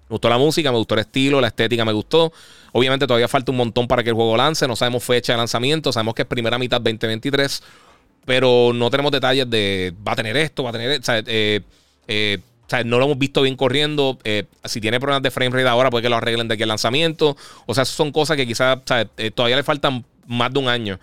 [0.09, 2.33] Me gustó la música, me gustó el estilo, la estética me gustó.
[2.73, 4.69] Obviamente todavía falta un montón para que el juego lance.
[4.69, 5.93] No sabemos fecha de lanzamiento.
[5.93, 7.63] Sabemos que es primera mitad 2023.
[8.27, 11.01] Pero no tenemos detalles de va a tener esto, va a tener...
[11.01, 11.61] O sea, eh,
[12.09, 12.39] eh,
[12.85, 14.19] no lo hemos visto bien corriendo.
[14.25, 16.69] Eh, si tiene problemas de frame rate ahora, puede que lo arreglen de aquí al
[16.69, 17.37] lanzamiento.
[17.67, 18.79] O sea, son cosas que quizás
[19.35, 20.99] todavía le faltan más de un año.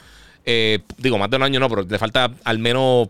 [0.97, 3.09] digo, más de un año no, pero le falta al menos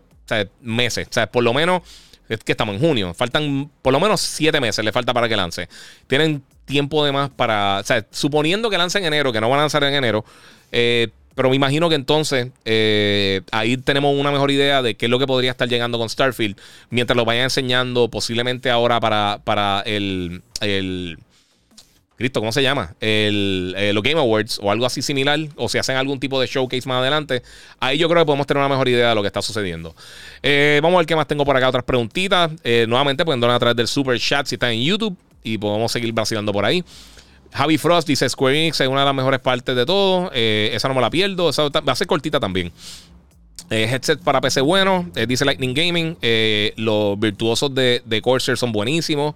[0.60, 1.08] meses.
[1.08, 1.82] O sea, por lo menos
[2.28, 3.14] es que estamos en junio.
[3.14, 5.68] Faltan por lo menos siete meses, le falta para que lance.
[6.06, 7.80] Tienen tiempo de más para.
[7.80, 10.24] O sea, suponiendo que lance en enero, que no van a lanzar en enero.
[10.70, 15.10] Eh, pero me imagino que entonces eh, ahí tenemos una mejor idea de qué es
[15.10, 16.56] lo que podría estar llegando con Starfield.
[16.90, 20.42] Mientras lo vayan enseñando, posiblemente ahora para, para el
[22.16, 22.94] Cristo, ¿cómo se llama?
[23.00, 26.46] El, eh, los Game Awards o algo así similar, o si hacen algún tipo de
[26.46, 27.42] showcase más adelante,
[27.80, 29.94] ahí yo creo que podemos tener una mejor idea de lo que está sucediendo.
[30.42, 32.50] Eh, vamos a ver qué más tengo por acá, otras preguntitas.
[32.64, 35.90] Eh, nuevamente pueden donar a través del Super Chat si están en YouTube y podemos
[35.90, 36.84] seguir vacilando por ahí.
[37.52, 40.30] Javi Frost dice Square Enix es una de las mejores partes de todo.
[40.32, 41.50] esa no me la pierdo.
[41.50, 42.72] Esa va a ser cortita también.
[43.68, 45.10] headset para PC bueno.
[45.28, 46.16] dice Lightning Gaming.
[46.76, 49.34] los virtuosos de, de Corsair son buenísimos.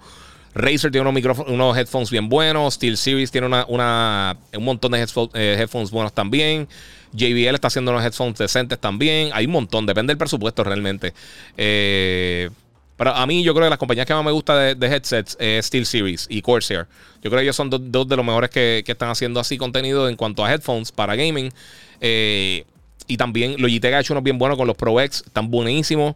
[0.57, 2.75] Razer tiene unos, unos headphones bien buenos.
[2.75, 5.03] Steel Series tiene una, un montón de
[5.35, 6.67] eh, headphones, buenos también.
[7.13, 9.31] JBL está haciendo unos headphones decentes también.
[9.35, 11.13] Hay un montón, depende del presupuesto realmente.
[11.59, 12.49] Eh,
[12.97, 15.67] pero a mí, yo creo que las compañías que más me gusta de, headsets es
[15.67, 16.87] Steel Series y Corsair.
[17.23, 20.17] Yo creo que ellos son dos de los mejores que, están haciendo así contenido en
[20.17, 21.53] cuanto a headphones para gaming.
[22.01, 22.65] Eh,
[23.07, 26.15] y también Logitech ha hecho unos bien buenos con los Pro X, están buenísimos.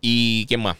[0.00, 0.76] ¿Y quién más?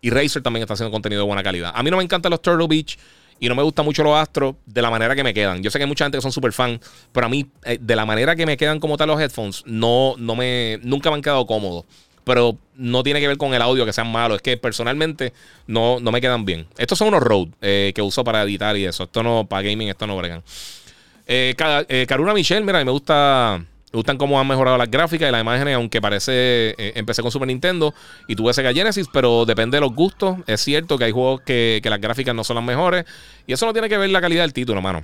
[0.00, 1.72] Y Razer también está haciendo contenido de buena calidad.
[1.74, 2.98] A mí no me encantan los Turtle Beach
[3.38, 5.62] y no me gustan mucho los Astros de la manera que me quedan.
[5.62, 6.80] Yo sé que hay mucha gente que son súper fan,
[7.12, 10.14] pero a mí, eh, de la manera que me quedan como tal los headphones, no,
[10.18, 11.84] no me, nunca me han quedado cómodos.
[12.24, 14.36] Pero no tiene que ver con el audio que sean malos.
[14.36, 15.32] Es que personalmente
[15.68, 16.66] no, no me quedan bien.
[16.76, 19.04] Estos son unos Rode eh, que uso para editar y eso.
[19.04, 20.42] Esto no, para gaming, esto no bregan.
[21.28, 21.54] Eh,
[22.08, 23.64] Karuna Michelle, mira, me gusta.
[23.96, 26.74] Me gustan cómo han mejorado las gráficas y las imágenes, aunque parece.
[26.76, 27.94] Eh, empecé con Super Nintendo
[28.28, 30.36] y tuve Sega Genesis, pero depende de los gustos.
[30.46, 33.06] Es cierto que hay juegos que, las gráficas no son las mejores.
[33.46, 35.02] Y eso no tiene que ver la calidad del título, mano.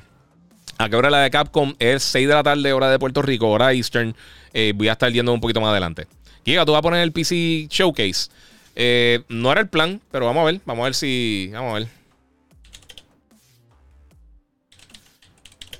[0.77, 3.49] A qué hora la de Capcom es 6 de la tarde, hora de Puerto Rico,
[3.49, 4.15] hora Eastern.
[4.53, 6.07] Eh, voy a estar yendo un poquito más adelante.
[6.45, 8.29] Giga, tú vas a poner el PC Showcase.
[8.77, 10.61] Eh, no era el plan, pero vamos a ver.
[10.67, 11.49] Vamos a ver si.
[11.51, 12.02] Vamos a ver.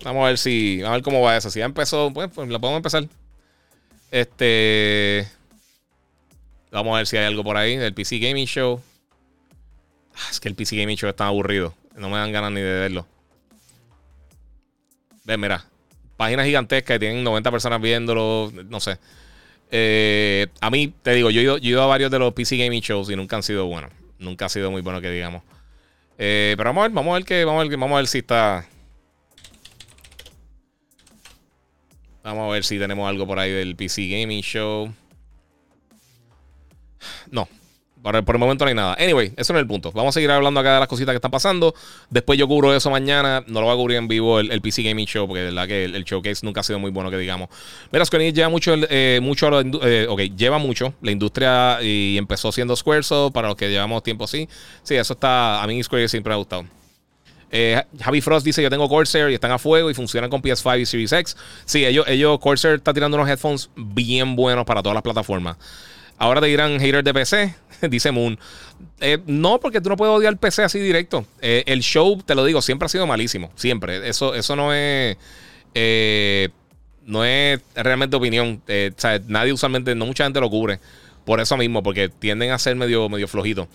[0.05, 0.79] Vamos a ver si.
[0.79, 1.51] Vamos a ver cómo va eso.
[1.51, 3.07] Si ya empezó, pues, pues lo podemos empezar.
[4.11, 5.29] Este.
[6.71, 8.81] Vamos a ver si hay algo por ahí del PC Gaming Show.
[10.15, 11.75] Ah, es que el PC Gaming Show está aburrido.
[11.97, 13.07] No me dan ganas ni de verlo.
[15.25, 15.65] Ven, mira.
[16.17, 18.51] Páginas gigantescas que tienen 90 personas viéndolo.
[18.69, 18.99] No sé.
[19.71, 23.11] Eh, a mí, te digo, yo he, ido, a varios de los PC Gaming Shows
[23.11, 23.91] y nunca han sido buenos.
[24.19, 25.43] Nunca ha sido muy bueno que digamos.
[26.19, 28.07] Eh, pero vamos a ver, vamos a ver que, vamos a ver, vamos a ver
[28.07, 28.67] si está.
[32.23, 34.93] Vamos a ver si tenemos algo por ahí del PC Gaming Show.
[37.31, 37.49] No,
[38.03, 38.97] por el, momento no hay nada.
[38.99, 39.93] Anyway, eso no es el punto.
[39.93, 41.73] Vamos a seguir hablando acá de las cositas que están pasando.
[42.11, 43.45] Después yo cubro eso mañana.
[43.47, 45.85] No lo voy a cubrir en vivo el, PC Gaming Show, porque de verdad que
[45.85, 47.49] el, showcase nunca ha sido muy bueno, que digamos.
[47.93, 52.51] Mira, Square Enix lleva mucho, eh, mucho eh, ok, lleva mucho la industria y empezó
[52.51, 54.49] siendo Squaresoft, para los que llevamos tiempo así.
[54.83, 56.65] Sí, eso está, a mí Square siempre me ha gustado.
[57.55, 60.81] Eh, Javi Frost dice: Yo tengo Corsair y están a fuego y funcionan con PS5
[60.81, 61.37] y Series X.
[61.67, 65.59] Sí, ellos, ellos Corsair está tirando unos headphones bien buenos para todas las plataformas.
[66.17, 67.55] Ahora te dirán hater de PC,
[67.91, 68.39] dice Moon.
[69.01, 71.27] Eh, no, porque tú no puedes odiar PC así directo.
[71.43, 73.53] Eh, el show, te lo digo, siempre ha sido malísimo.
[73.55, 74.09] Siempre.
[74.09, 75.19] Eso, eso no es.
[77.05, 78.63] no es realmente opinión.
[78.67, 80.81] o sea, nadie usualmente, no mucha gente lo cubre.
[81.27, 83.69] Por eso mismo, porque tienden a ser medio, medio flojitos.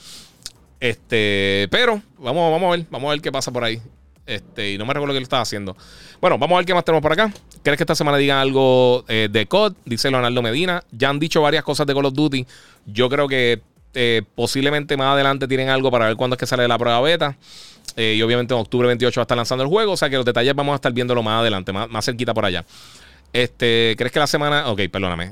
[0.80, 3.82] Este, pero vamos, vamos a ver, vamos a ver qué pasa por ahí.
[4.28, 5.76] Este, y no me recuerdo qué lo estaba haciendo.
[6.20, 7.32] Bueno, vamos a ver qué más tenemos por acá.
[7.64, 9.74] ¿Crees que esta semana digan algo eh, de COD?
[9.86, 10.84] Dice Leonardo Medina.
[10.91, 12.45] Ya han dicho varias cosas de Call of Duty.
[12.86, 13.62] Yo creo que
[13.94, 17.38] eh, posiblemente más adelante tienen algo para ver cuándo es que sale la prueba beta.
[17.95, 19.94] Eh, y obviamente en octubre 28 va a estar lanzando el juego.
[19.94, 22.44] O sea que los detalles vamos a estar viéndolo más adelante, más, más cerquita por
[22.44, 22.66] allá.
[23.32, 24.70] Este, ¿Crees que la semana...
[24.70, 25.32] Ok, perdóname.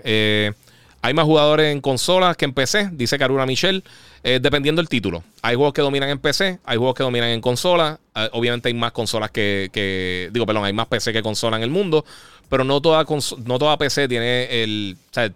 [1.02, 3.84] Hay más jugadores en consolas que en PC, dice Karuna Michelle,
[4.28, 5.24] eh, dependiendo del título.
[5.44, 8.00] Hay juegos que dominan en PC, hay juegos que dominan en consolas.
[8.16, 11.70] Eh, obviamente hay más consolas que, Digo, perdón, hay más PC que consola en el
[11.70, 12.04] mundo.
[12.50, 13.06] Pero no toda,
[13.46, 14.98] no toda PC tiene el.
[15.12, 15.32] O sea,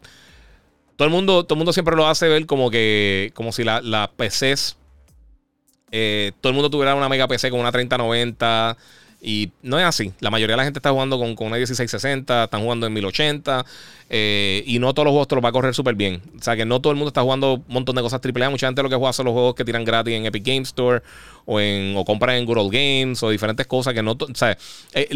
[0.95, 3.32] todo el mundo, todo el mundo siempre lo hace ver como que.
[3.36, 4.76] Como si las la PCs.
[5.91, 8.76] Eh, todo el mundo tuviera una mega PC con una 3090
[9.21, 10.13] y no es así.
[10.19, 13.65] La mayoría de la gente está jugando con, con una 1660, están jugando en 1080.
[14.11, 16.21] Eh, y no todos los juegos te los va a correr súper bien.
[16.39, 18.49] O sea que no todo el mundo está jugando un montón de cosas AAA.
[18.49, 21.01] Mucha gente lo que juega son los juegos que tiran gratis en Epic Game Store
[21.45, 24.13] o, en, o compran en Good Old Games o diferentes cosas que no.
[24.13, 24.57] O sea,
[24.93, 25.09] eh,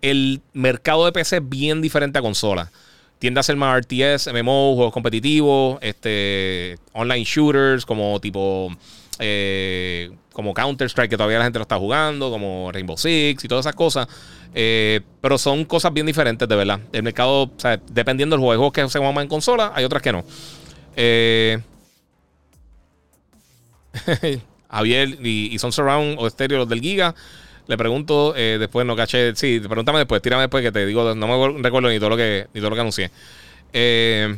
[0.00, 2.72] el mercado de PC es bien diferente a consola.
[3.18, 8.70] Tiende a ser más RTS, MMO, juegos competitivos, este, online shooters como tipo
[9.18, 13.64] eh, como Counter-Strike, que todavía la gente lo está jugando, como Rainbow Six y todas
[13.64, 14.08] esas cosas.
[14.52, 16.80] Eh, pero son cosas bien diferentes, de verdad.
[16.92, 17.50] El mercado, o
[17.88, 20.24] dependiendo del juego que se juegan en consola, hay otras que no.
[20.96, 21.60] Eh,
[24.68, 27.14] Javier y, son Surround o Stereo los del Giga.
[27.68, 29.36] Le pregunto, después no caché.
[29.36, 32.48] Sí, pregúntame después, tírame después que te digo, no me recuerdo ni todo lo que,
[32.52, 33.10] ni todo lo que anuncié.
[33.72, 34.36] Eh,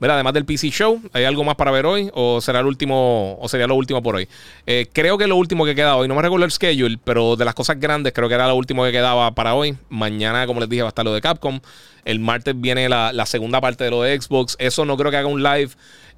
[0.00, 2.10] Mira, además del PC Show, ¿hay algo más para ver hoy?
[2.14, 4.28] ¿O será el último, o sería lo último por hoy?
[4.66, 7.44] Eh, creo que lo último que queda hoy, no me recuerdo el schedule, pero de
[7.44, 9.76] las cosas grandes, creo que era lo último que quedaba para hoy.
[9.88, 11.60] Mañana, como les dije, va a estar lo de Capcom.
[12.04, 14.56] El martes viene la, segunda parte de lo de Xbox.
[14.58, 15.70] Eso no creo que haga un live.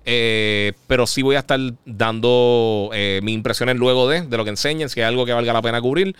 [0.09, 4.51] Eh, pero sí voy a estar dando eh, mis impresiones luego de, de lo que
[4.51, 6.17] enseñen, si hay algo que valga la pena cubrir.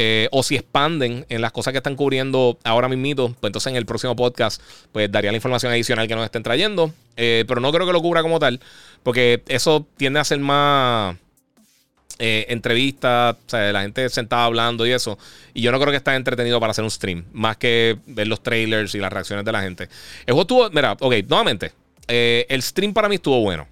[0.00, 3.76] Eh, o si expanden en las cosas que están cubriendo ahora mismito, pues entonces en
[3.76, 4.62] el próximo podcast
[4.92, 6.94] pues daría la información adicional que nos estén trayendo.
[7.16, 8.60] Eh, pero no creo que lo cubra como tal,
[9.02, 11.16] porque eso tiende a ser más
[12.20, 15.18] eh, entrevistas, o sea, la gente sentada hablando y eso.
[15.52, 18.40] Y yo no creo que esté entretenido para hacer un stream, más que ver los
[18.40, 19.88] trailers y las reacciones de la gente.
[20.26, 21.72] El juego estuvo, mira, ok, nuevamente,
[22.06, 23.66] el stream para mí estuvo bueno.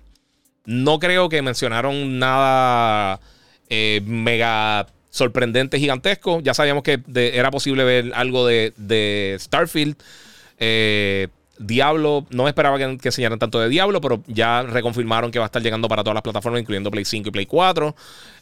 [0.65, 3.21] No creo que mencionaron nada
[3.71, 6.41] mega sorprendente, gigantesco.
[6.41, 9.97] Ya sabíamos que era posible ver algo de, Starfield.
[10.59, 11.29] Eh,
[11.59, 15.49] Diablo, no esperaba que, que, enseñaran tanto de Diablo, pero ya reconfirmaron que va a
[15.49, 17.97] estar llegando para todas las plataformas, incluyendo Play 5 y Play 4.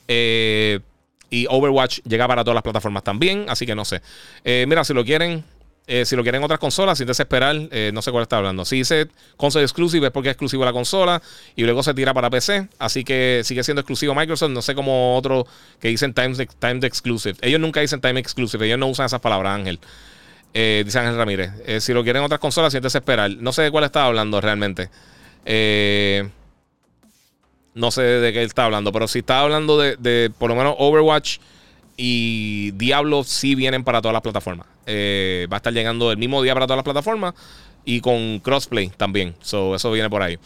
[0.08, 0.80] Eh,
[1.30, 4.02] y Overwatch llega para todas las plataformas también, así que no sé.
[4.44, 5.44] Eh, mira, si lo quieren,
[5.86, 8.64] eh, si lo quieren otras consolas, sin desesperar, eh, no sé cuál está hablando.
[8.64, 11.20] Si dice console exclusive es porque es exclusivo la consola
[11.56, 12.68] y luego se tira para PC.
[12.78, 14.50] Así que sigue siendo exclusivo Microsoft.
[14.50, 15.46] No sé como otro
[15.80, 16.38] que dicen Times,
[16.84, 17.36] Exclusive.
[17.42, 18.64] Ellos nunca dicen Time Exclusive.
[18.64, 19.78] Ellos no usan esas palabras, Ángel.
[20.54, 21.50] Eh, dice Ángel Ramírez.
[21.80, 23.30] si lo quieren otras consolas, sin desesperar.
[23.38, 24.88] No sé de cuál está hablando realmente.
[27.74, 28.90] no sé de qué está hablando.
[28.90, 31.40] Pero si está hablando de, de por lo menos Overwatch
[31.98, 34.73] y Diablo sí vienen para todas las plataformas.
[34.86, 37.34] Eh, va a estar llegando el mismo día para todas las plataformas
[37.84, 39.34] y con crossplay también.
[39.42, 40.38] So, eso viene por ahí.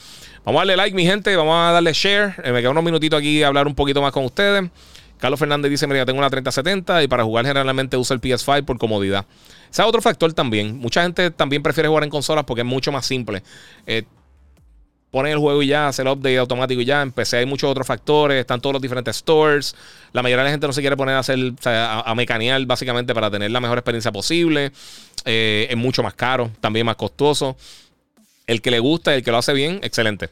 [0.44, 1.34] Vamos a darle like, mi gente.
[1.36, 2.34] Vamos a darle share.
[2.44, 4.70] Eh, me queda unos minutitos aquí a hablar un poquito más con ustedes.
[5.18, 8.78] Carlos Fernández dice: Mira, tengo una 3070 y para jugar generalmente uso el PS5 por
[8.78, 9.26] comodidad.
[9.70, 10.78] Ese es otro factor también.
[10.78, 13.42] Mucha gente también prefiere jugar en consolas porque es mucho más simple.
[13.86, 14.04] Eh,
[15.10, 17.02] ponen el juego y ya, hacer el update automático y ya.
[17.02, 19.74] En PC hay muchos otros factores, están todos los diferentes stores.
[20.12, 23.30] La mayoría de la gente no se quiere poner a hacer, a, mecanear básicamente para
[23.30, 24.72] tener la mejor experiencia posible.
[25.24, 27.56] Eh, es mucho más caro, también más costoso.
[28.46, 30.30] El que le gusta, el que lo hace bien, excelente.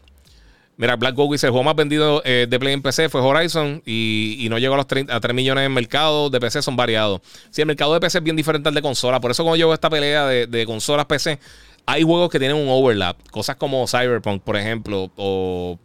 [0.79, 3.83] Mira, Black Goku dice: el juego más vendido eh, de Play en PC fue Horizon
[3.87, 7.23] y, no llegó a los 30, a 3 millones en mercado de PC, son variados.
[7.51, 9.21] Sí, el mercado de PC es bien diferente al de consola.
[9.21, 11.39] Por eso, cuando yo esta pelea de consolas PC,
[11.87, 15.79] hay juegos que tienen un overlap, cosas como Cyberpunk, por ejemplo, o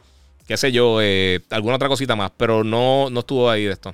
[0.47, 3.93] qué sé yo, eh, alguna otra cosita más, pero no, no estuvo ahí de esto.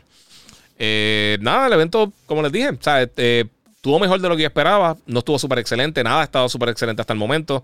[0.79, 2.69] Eh, nada, el evento, como les dije,
[3.17, 6.47] eh, estuvo mejor de lo que yo esperaba, no estuvo súper excelente, nada ha estado
[6.47, 7.63] súper excelente hasta el momento.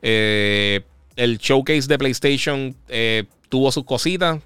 [0.00, 2.74] el showcase de PlayStation
[3.50, 4.40] tuvo sus cositas,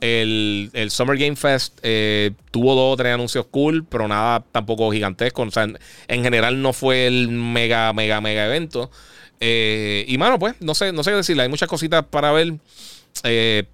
[0.00, 5.42] el, Summer Game Fest eh, tuvo dos o tres anuncios cool, pero nada tampoco gigantesco.
[5.42, 5.68] O sea,
[6.08, 8.90] en, general no fue el mega, mega, mega evento.
[9.40, 11.42] Eh, y mano, pues, no sé, no sé qué decirle.
[11.42, 12.54] Hay muchas cositas para ver.
[13.24, 13.64] Eh,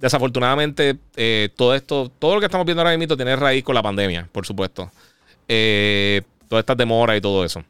[0.00, 0.96] desafortunadamente,
[1.54, 4.44] todo esto, todo lo que estamos viendo ahora mismo tiene raíz con la pandemia, por
[4.44, 4.90] supuesto.
[5.46, 7.64] todas estas demoras y todo eso.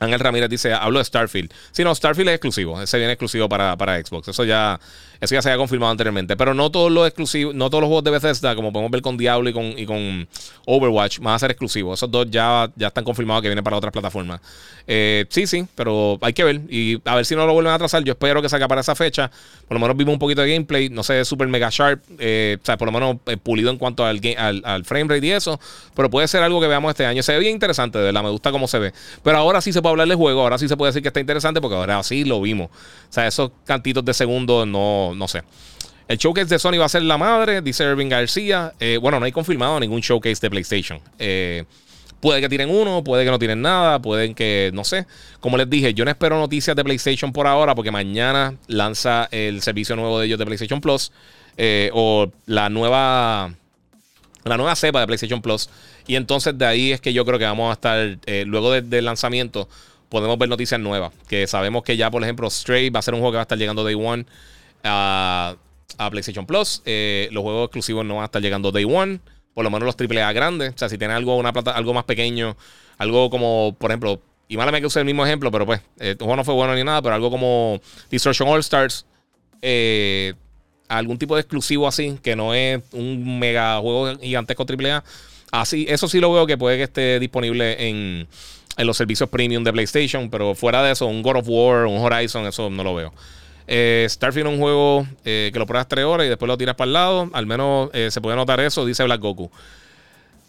[0.00, 1.52] Ángel Ramírez dice, hablo de Starfield.
[1.72, 2.80] Sí, no, Starfield es exclusivo.
[2.80, 4.28] Ese viene exclusivo para, para Xbox.
[4.28, 4.80] Eso ya,
[5.24, 6.36] eso ya se había confirmado anteriormente.
[6.36, 9.16] Pero no todos los exclusivos, no todos los juegos de Bethesda, como podemos ver con
[9.16, 10.28] Diablo y con, y con
[10.66, 11.98] Overwatch, van a ser exclusivos.
[11.98, 14.40] Esos dos ya, ya están confirmados que vienen para otras plataformas.
[14.86, 16.60] Eh, sí, sí, pero hay que ver.
[16.68, 18.04] Y a ver si no lo vuelven a atrasar.
[18.04, 19.30] Yo espero que salga para esa fecha.
[19.66, 20.88] Por lo menos vimos un poquito de gameplay.
[20.90, 22.02] No sé, super mega sharp.
[22.18, 25.26] Eh, o sea, por lo menos eh, pulido en cuanto al, al, al frame rate
[25.26, 25.58] y eso.
[25.94, 27.22] Pero puede ser algo que veamos este año.
[27.22, 28.22] Se ve bien interesante, de verdad.
[28.22, 28.92] Me gusta cómo se ve.
[29.22, 30.42] Pero ahora sí se puede hablar de juego.
[30.42, 32.68] Ahora sí se puede decir que está interesante porque ahora sí lo vimos.
[32.68, 35.42] O sea, esos cantitos de segundo, no, no sé.
[36.06, 38.74] El showcase de Sony va a ser la madre, dice Irving García.
[38.78, 41.00] Eh, bueno, no hay confirmado ningún showcase de PlayStation.
[41.18, 41.64] Eh,
[42.20, 45.06] puede que tiren uno, puede que no tiren nada, pueden que, no sé.
[45.40, 49.62] Como les dije, yo no espero noticias de PlayStation por ahora porque mañana lanza el
[49.62, 51.10] servicio nuevo de ellos de PlayStation Plus
[51.56, 53.54] eh, o la nueva,
[54.44, 55.70] la nueva cepa de PlayStation Plus.
[56.06, 59.70] Y entonces de ahí es que yo creo que vamos a estar, luego del lanzamiento,
[60.10, 61.12] podemos ver noticias nuevas.
[61.28, 63.44] Que sabemos que ya, por ejemplo, Stray va a ser un juego que va a
[63.44, 64.26] estar llegando Day One
[64.84, 65.56] a,
[66.10, 66.82] PlayStation Plus.
[66.84, 69.20] Eh, los juegos exclusivos no van a estar llegando Day One.
[69.54, 70.74] Por lo menos los AAA grandes.
[70.74, 72.56] O sea, si tienen algo, una plata, algo más pequeño,
[72.98, 76.18] algo como, por ejemplo, y me que use el mismo ejemplo, pero pues, eh, el
[76.18, 77.80] juego no fue bueno ni nada, pero algo como
[78.10, 79.06] Destruction All Stars.
[79.62, 80.34] Eh,
[80.88, 85.02] algún tipo de exclusivo así, que no es un mega juego gigantesco AAA.
[85.50, 88.28] Así, eso sí lo veo que puede que esté disponible en,
[88.76, 91.98] en los servicios premium de PlayStation, pero fuera de eso, un God of War, un
[91.98, 93.14] Horizon, eso no lo veo.
[93.66, 96.74] Eh, Starfield es un juego eh, que lo pruebas tres horas y después lo tiras
[96.74, 97.30] para el lado.
[97.32, 99.50] Al menos eh, se puede notar eso, dice Black Goku.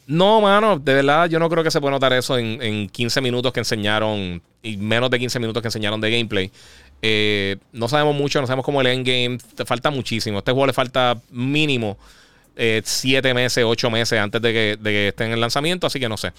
[0.07, 3.51] No, mano, de verdad yo no creo que se pueda notar eso en, 15 minutos
[3.51, 6.51] que enseñaron y menos de 15 minutos que enseñaron de gameplay.
[7.71, 9.37] no sabemos mucho, no sabemos cómo el endgame.
[9.55, 10.39] Te falta muchísimo.
[10.39, 11.97] este juego le falta mínimo
[12.55, 16.07] 7 meses, 8 meses antes de que, de que esté en el lanzamiento, así que
[16.07, 16.31] no sé.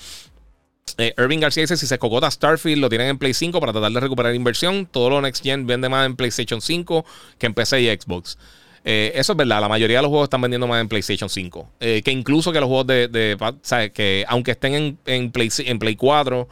[0.98, 3.92] Eh, Irving García dice: Si se cocota Starfield, lo tienen en Play 5 para tratar
[3.92, 4.86] de recuperar inversión.
[4.86, 7.04] Todo lo Next Gen vende más en PlayStation 5
[7.38, 8.38] que en PC y Xbox.
[8.84, 11.70] Eh, eso es verdad, la mayoría de los juegos están vendiendo más en PlayStation 5.
[11.80, 13.36] Eh, que incluso que los juegos de.
[13.62, 13.90] ¿sabes?
[13.90, 16.48] Que aunque estén en, en, Play, en Play 4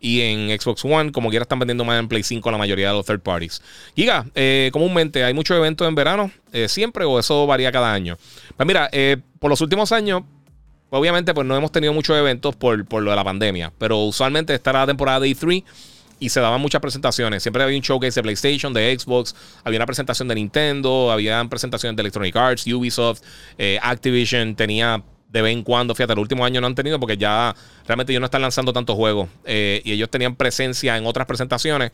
[0.00, 2.94] y en Xbox One, como quiera, están vendiendo más en Play 5 la mayoría de
[2.94, 3.62] los third parties.
[3.96, 4.26] Giga,
[4.70, 6.30] comúnmente hay muchos eventos en verano,
[6.68, 8.16] siempre, o eso varía cada año.
[8.56, 8.88] Pues mira,
[9.40, 10.22] por los últimos años
[10.90, 14.70] Obviamente, pues no hemos tenido muchos eventos por, lo de la pandemia, pero usualmente esta
[14.70, 15.64] era la temporada de E3
[16.20, 17.42] y se daban muchas presentaciones.
[17.42, 19.34] Siempre había un showcase de PlayStation, de Xbox,
[19.64, 23.20] había una presentación de Nintendo, había presentaciones de Electronic Arts, Ubisoft,
[23.58, 27.18] eh, Activision tenía de vez en cuando, fíjate, el último año no han tenido porque
[27.18, 27.54] ya
[27.86, 31.92] realmente ellos no están lanzando tantos juegos eh, y ellos tenían presencia en otras presentaciones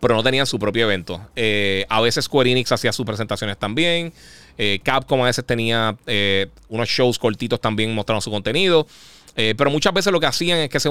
[0.00, 1.20] pero no tenían su propio evento.
[1.36, 4.12] Eh, a veces Square Enix hacía sus presentaciones también.
[4.58, 8.86] Eh, Capcom a veces tenía eh, unos shows cortitos también mostrando su contenido.
[9.34, 10.88] pero muchas veces lo que hacían es que se,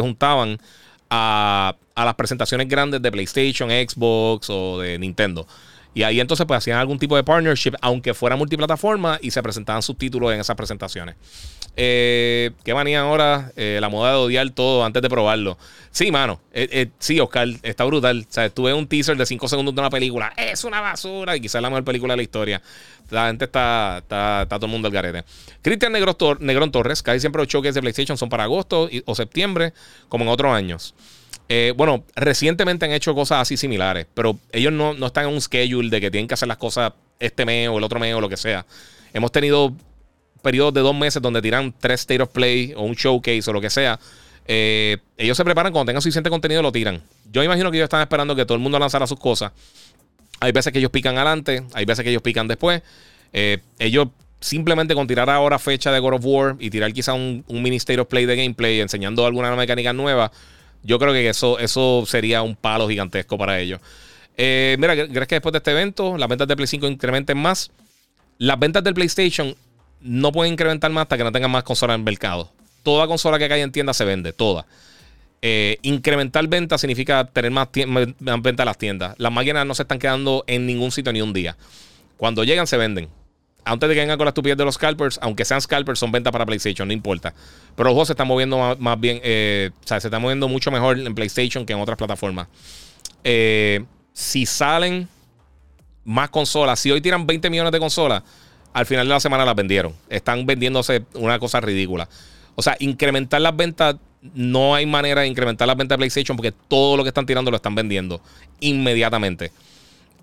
[0.00, 0.58] juntaban
[1.10, 5.46] a, las presentaciones grandes de PlayStation, Xbox o de Nintendo.
[5.92, 9.82] Y ahí entonces pues hacían algún tipo de partnership, aunque fuera multiplataforma, y se presentaban
[9.82, 11.16] sus títulos en esas presentaciones.
[11.76, 13.52] Eh, ¿Qué manía ahora?
[13.56, 15.56] Eh, la moda de odiar todo antes de probarlo.
[15.90, 16.40] Sí, mano.
[16.52, 18.26] Eh, sí, Oscar, está brutal.
[18.28, 20.32] O sea, tuve un teaser de 5 segundos de una película.
[20.36, 21.36] Es una basura.
[21.36, 22.62] Y quizás la mejor película de la historia.
[23.10, 25.24] La gente está, está, todo el mundo al garete.
[25.62, 29.72] Cristian Negrón Torres, casi siempre los choques de PlayStation son para agosto o septiembre,
[30.08, 30.94] como en otros años.
[31.52, 35.90] Eh, bueno, recientemente han hecho cosas así similares, pero ellos no, están en un schedule
[35.90, 38.28] de que tienen que hacer las cosas este mes o el otro mes o lo
[38.28, 38.64] que sea.
[39.12, 39.74] Hemos tenido
[40.42, 43.60] periodos de dos meses donde tiran tres State of Play o un showcase o lo
[43.60, 43.98] que sea.
[44.46, 47.02] Eh, ellos se preparan cuando tengan suficiente contenido lo tiran.
[47.32, 49.50] Yo imagino que ellos están esperando que todo el mundo lanzara sus cosas.
[50.38, 52.80] Hay veces que ellos pican adelante, hay veces que ellos pican después.
[53.32, 54.06] Eh, ellos
[54.38, 57.74] simplemente con tirar ahora fecha de God of War y tirar quizá un, un mini
[57.78, 60.30] State of Play de gameplay enseñando alguna mecánica nueva
[60.82, 63.80] yo creo que eso, eso sería un palo gigantesco para ellos.
[64.36, 67.70] Eh, mira, ¿crees que después de este evento las ventas de Play 5 incrementen más?
[68.38, 69.54] Las ventas del PlayStation
[70.00, 72.50] no pueden incrementar más hasta que no tengan más consolas en el mercado.
[72.82, 74.66] Toda consola que cae en tienda se vende, toda.
[75.42, 79.14] Eh, incrementar ventas significa tener más, más ventas en las tiendas.
[79.18, 81.56] Las máquinas no se están quedando en ningún sitio ni un día.
[82.16, 83.08] Cuando llegan, se venden
[83.64, 86.32] antes de que vengan con la estupidez de los scalpers, aunque sean scalpers, son ventas
[86.32, 87.34] para PlayStation, no importa.
[87.76, 90.70] Pero los juegos se están moviendo más, bien, eh, o sea, se están moviendo mucho
[90.70, 92.48] mejor en PlayStation que en otras plataformas.
[93.24, 95.08] Eh, si salen
[96.04, 98.22] más consolas, si hoy tiran 20 millones de consolas,
[98.72, 99.94] al final de la semana las vendieron.
[100.08, 102.08] Están vendiéndose una cosa ridícula.
[102.54, 103.96] O sea, incrementar las ventas,
[104.34, 107.50] no hay manera de incrementar las ventas de PlayStation porque todo lo que están tirando
[107.50, 108.20] lo están vendiendo
[108.60, 109.52] inmediatamente.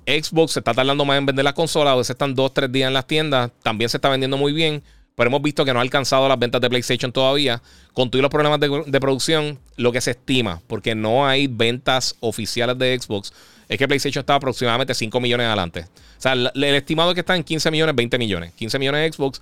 [0.07, 2.87] Xbox se está tardando más en vender las consolas, a veces están dos, tres días
[2.87, 4.81] en las tiendas, también se está vendiendo muy bien.
[5.15, 7.61] pero hemos visto que no ha alcanzado las ventas de PlayStation todavía.
[7.93, 12.77] Con todos los problemas de, producción, lo que se estima, porque no hay ventas oficiales
[12.77, 13.33] de Xbox,
[13.67, 15.81] es que PlayStation está aproximadamente 5 millones adelante.
[15.81, 18.53] O sea, el, estimado es que está en 15 millones, 20 millones.
[18.53, 19.41] 15 millones de Xbox,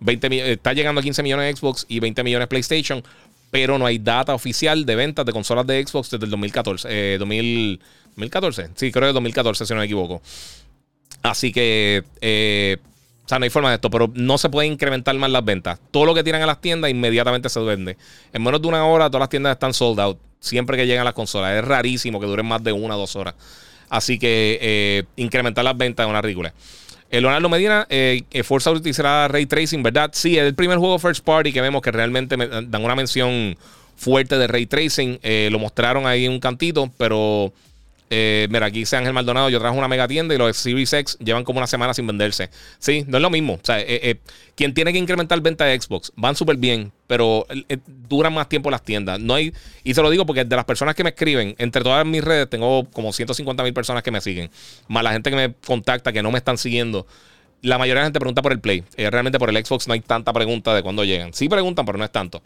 [0.00, 3.02] 20, está llegando a 15 millones de Xbox y 20 millones de PlayStation,
[3.50, 7.18] pero no hay data oficial de ventas de consolas de Xbox desde el 2014.
[8.16, 10.20] 2014, eh, sí, creo que 2014, si no me equivoco.
[11.22, 12.78] Así que eh,
[13.26, 15.80] o sea, no hay forma de esto, pero no se puede incrementar más las ventas.
[15.90, 17.96] Todo lo que tiran a las tiendas inmediatamente se vende.
[18.32, 20.18] En menos de una hora todas las tiendas están sold out.
[20.38, 21.56] Siempre que llegan las consolas.
[21.56, 23.34] Es rarísimo que duren más de una o dos horas.
[23.88, 26.54] Así que eh, incrementar las ventas es una ridícula.
[27.10, 30.10] El Leonardo Medina, eh, Forza utilizará Ray Tracing, ¿verdad?
[30.12, 33.58] Sí, es el primer juego first party que vemos que realmente dan una mención
[33.96, 35.18] fuerte de Ray Tracing.
[35.24, 37.52] Eh, lo mostraron ahí en un cantito, pero
[38.08, 41.18] eh, mira, aquí dice Ángel Maldonado, yo trabajo una mega tienda y los Series X
[41.18, 42.50] llevan como una semana sin venderse.
[42.78, 43.54] Sí, no es lo mismo.
[43.54, 44.16] O sea, eh, eh,
[44.54, 47.46] quien tiene que incrementar venta de Xbox van súper bien, pero
[48.08, 49.18] duran más tiempo las tiendas.
[49.18, 49.52] No hay,
[49.82, 52.48] y se lo digo porque de las personas que me escriben, entre todas mis redes,
[52.48, 54.50] tengo como 150 mil personas que me siguen,
[54.88, 57.06] más la gente que me contacta, que no me están siguiendo.
[57.62, 58.84] La mayoría de la gente pregunta por el Play.
[58.96, 61.32] realmente por el Xbox no hay tanta pregunta de cuándo llegan.
[61.34, 62.42] Sí preguntan, pero no es tanto.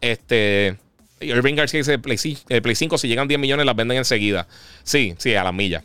[0.00, 0.76] Este.
[1.20, 2.16] Irving García dice Play,
[2.62, 4.46] Play 5, si llegan 10 millones, las venden enseguida.
[4.82, 5.84] Sí, sí, a las millas.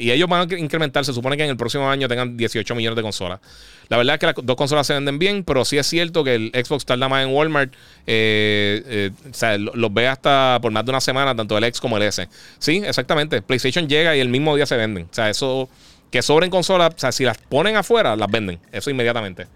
[0.00, 1.04] y ellos van a incrementar.
[1.04, 3.40] Se supone que en el próximo año tengan 18 millones de consolas.
[3.88, 6.34] La verdad es que las dos consolas se venden bien, pero sí es cierto que
[6.34, 7.72] el Xbox tarda más en Walmart.
[8.06, 11.80] Eh, eh, o sea, los ve hasta por más de una semana, tanto el X
[11.80, 12.28] como el S.
[12.58, 13.42] Sí, exactamente.
[13.42, 15.04] PlayStation llega y el mismo día se venden.
[15.10, 15.68] O sea, eso
[16.10, 18.58] que sobren consolas, o sea, si las ponen afuera, las venden.
[18.72, 19.46] Eso inmediatamente.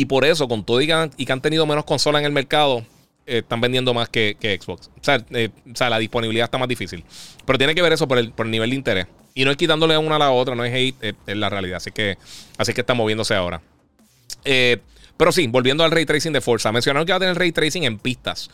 [0.00, 2.78] Y por eso, con todo y que han, tenido menos consolas en el mercado,
[3.26, 4.88] eh, están vendiendo más que, Xbox.
[5.34, 7.04] Eh, o sea, la disponibilidad está más difícil.
[7.44, 9.06] Pero tiene que ver eso por el, nivel de interés.
[9.34, 11.76] Y no es quitándole una a la otra, no es hate, la realidad.
[11.76, 12.16] Así que,
[12.56, 13.60] así que está moviéndose ahora.
[14.46, 14.78] Eh,
[15.18, 16.72] pero sí, volviendo al ray tracing de Forza.
[16.72, 18.48] Mencionaron que va a tener ray tracing en pistas.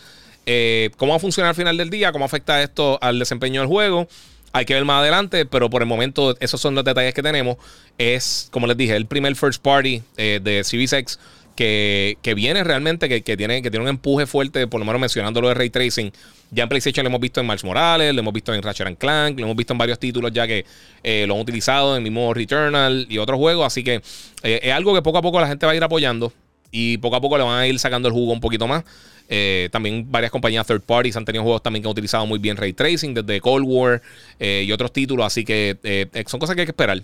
[0.96, 2.10] ¿Cómo va a funcionar al final del día?
[2.10, 4.08] ¿Cómo afecta esto al desempeño del juego?
[4.56, 7.56] Hay que ver más adelante, pero por el momento esos son los detalles que tenemos.
[7.98, 11.18] Es, como les dije, el primer first party de Series X
[11.56, 15.48] que, viene realmente, que, tiene, que tiene un empuje fuerte, por lo menos mencionando lo
[15.48, 16.12] de Ray Tracing.
[16.50, 19.38] Ya en PlayStation lo hemos visto en Miles Morales, lo hemos visto en Ratchet Clank,
[19.38, 20.64] lo hemos visto en varios títulos ya que
[21.02, 23.66] eh, lo han utilizado en el mismo Returnal y otros juegos.
[23.66, 24.00] Así que
[24.42, 26.32] eh, es algo que poco a poco la gente va a ir apoyando
[26.70, 28.84] y poco a poco le van a ir sacando el jugo un poquito más.
[29.28, 32.56] Eh, también varias compañías third parties han tenido juegos también que han utilizado muy bien
[32.56, 34.02] Ray Tracing, desde Cold War
[34.38, 35.26] y otros títulos.
[35.26, 35.78] Así que
[36.26, 37.02] son cosas que hay que esperar.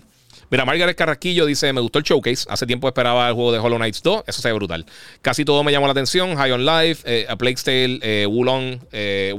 [0.53, 2.45] Mira, Margaret Carrasquillo dice: Me gustó el showcase.
[2.47, 4.25] Hace tiempo esperaba el juego de Hollow Knights 2.
[4.27, 4.85] Eso se ve brutal.
[5.23, 8.79] Casi todo me llamó la atención: High on Life, eh, A Plague Tale, eh, Wulong,
[8.91, 9.33] eh,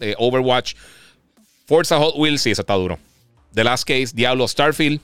[0.00, 0.74] eh, Overwatch,
[1.66, 2.42] Forza Hot Wheels.
[2.42, 2.98] Sí, eso está duro.
[3.54, 5.00] The Last Case, Diablo, Starfield.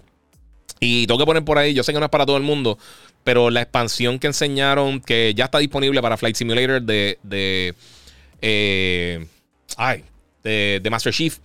[0.80, 2.78] Y tengo que poner por ahí, yo sé que no es para todo el mundo,
[3.24, 7.18] pero la expansión que enseñaron, que ya está disponible para Flight Simulator de.
[7.22, 7.74] de
[9.76, 10.04] ay,
[10.42, 11.38] de, de Master Chief.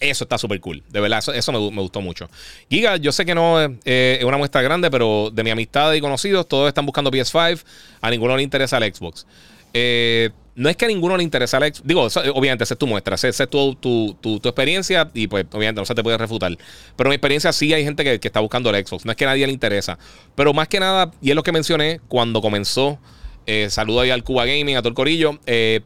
[0.00, 0.82] Eso está súper cool.
[0.88, 2.30] De verdad, eso, me, gustó mucho.
[2.70, 6.00] Giga, yo sé que no eh, es una muestra grande, pero de mi amistad y
[6.00, 7.62] conocidos, todos están buscando PS5.
[8.00, 9.26] A ninguno le interesa el Xbox.
[9.74, 11.86] Eh, no es que a ninguno le interesa el Xbox.
[11.86, 12.02] Digo,
[12.34, 15.94] obviamente, esa es tu muestra, esa es tu, tu, experiencia y pues obviamente no se
[15.94, 16.54] te puede refutar.
[16.96, 19.06] Pero mi experiencia sí hay gente que, está buscando el Xbox.
[19.06, 19.98] No es que a nadie le interesa.
[20.34, 22.98] Pero más que nada, y es lo que mencioné cuando comenzó,
[23.46, 25.40] eh, saludo ahí al Cuba Gaming, a todo el corillo.
[25.46, 25.80] Eh,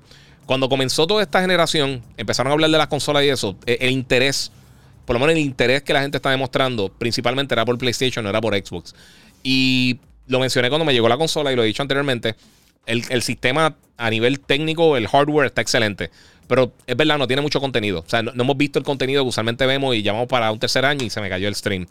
[0.44, 3.92] cuando comenzó toda esta generación, empezaron a hablar de las consolas y eso, e, el,
[3.92, 4.50] interés,
[5.04, 8.28] por lo menos el interés que la gente está demostrando, principalmente era por PlayStation, no
[8.30, 8.92] era por Xbox.
[9.44, 12.34] Y lo mencioné cuando me llegó la consola y lo he dicho anteriormente.
[12.86, 16.10] El, sistema a nivel técnico, el hardware está excelente.
[16.46, 18.00] Pero es verdad, no tiene mucho contenido.
[18.00, 20.84] O sea, no, hemos visto el contenido que usualmente vemos y llamamos para un tercer
[20.84, 21.86] año y se me cayó el stream.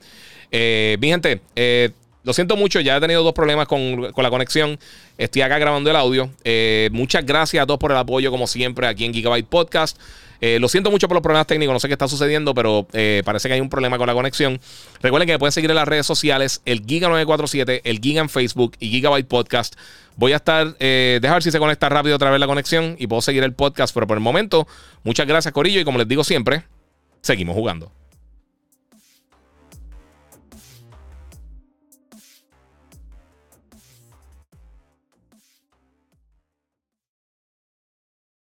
[0.51, 1.89] Eh, mi gente, eh,
[2.23, 4.79] lo siento mucho, ya he tenido dos problemas con, la conexión.
[5.17, 6.29] Estoy acá grabando el audio.
[6.43, 9.97] Eh, muchas gracias a todos por el apoyo, como siempre, aquí en Gigabyte Podcast.
[10.45, 13.21] Eh, lo siento mucho por los problemas técnicos, no sé qué está sucediendo, pero eh,
[13.23, 14.59] parece que hay un problema con la conexión.
[15.01, 18.75] Recuerden que me pueden seguir en las redes sociales, el Giga947, el Giga en Facebook
[18.77, 19.75] y Gigabyte Podcast.
[20.17, 23.21] Voy a estar, eh, dejar si se conecta rápido otra vez la conexión y puedo
[23.21, 24.67] seguir el podcast, pero por el momento,
[25.03, 26.63] muchas gracias Corillo y como les digo siempre,
[27.21, 28.02] seguimos jugando.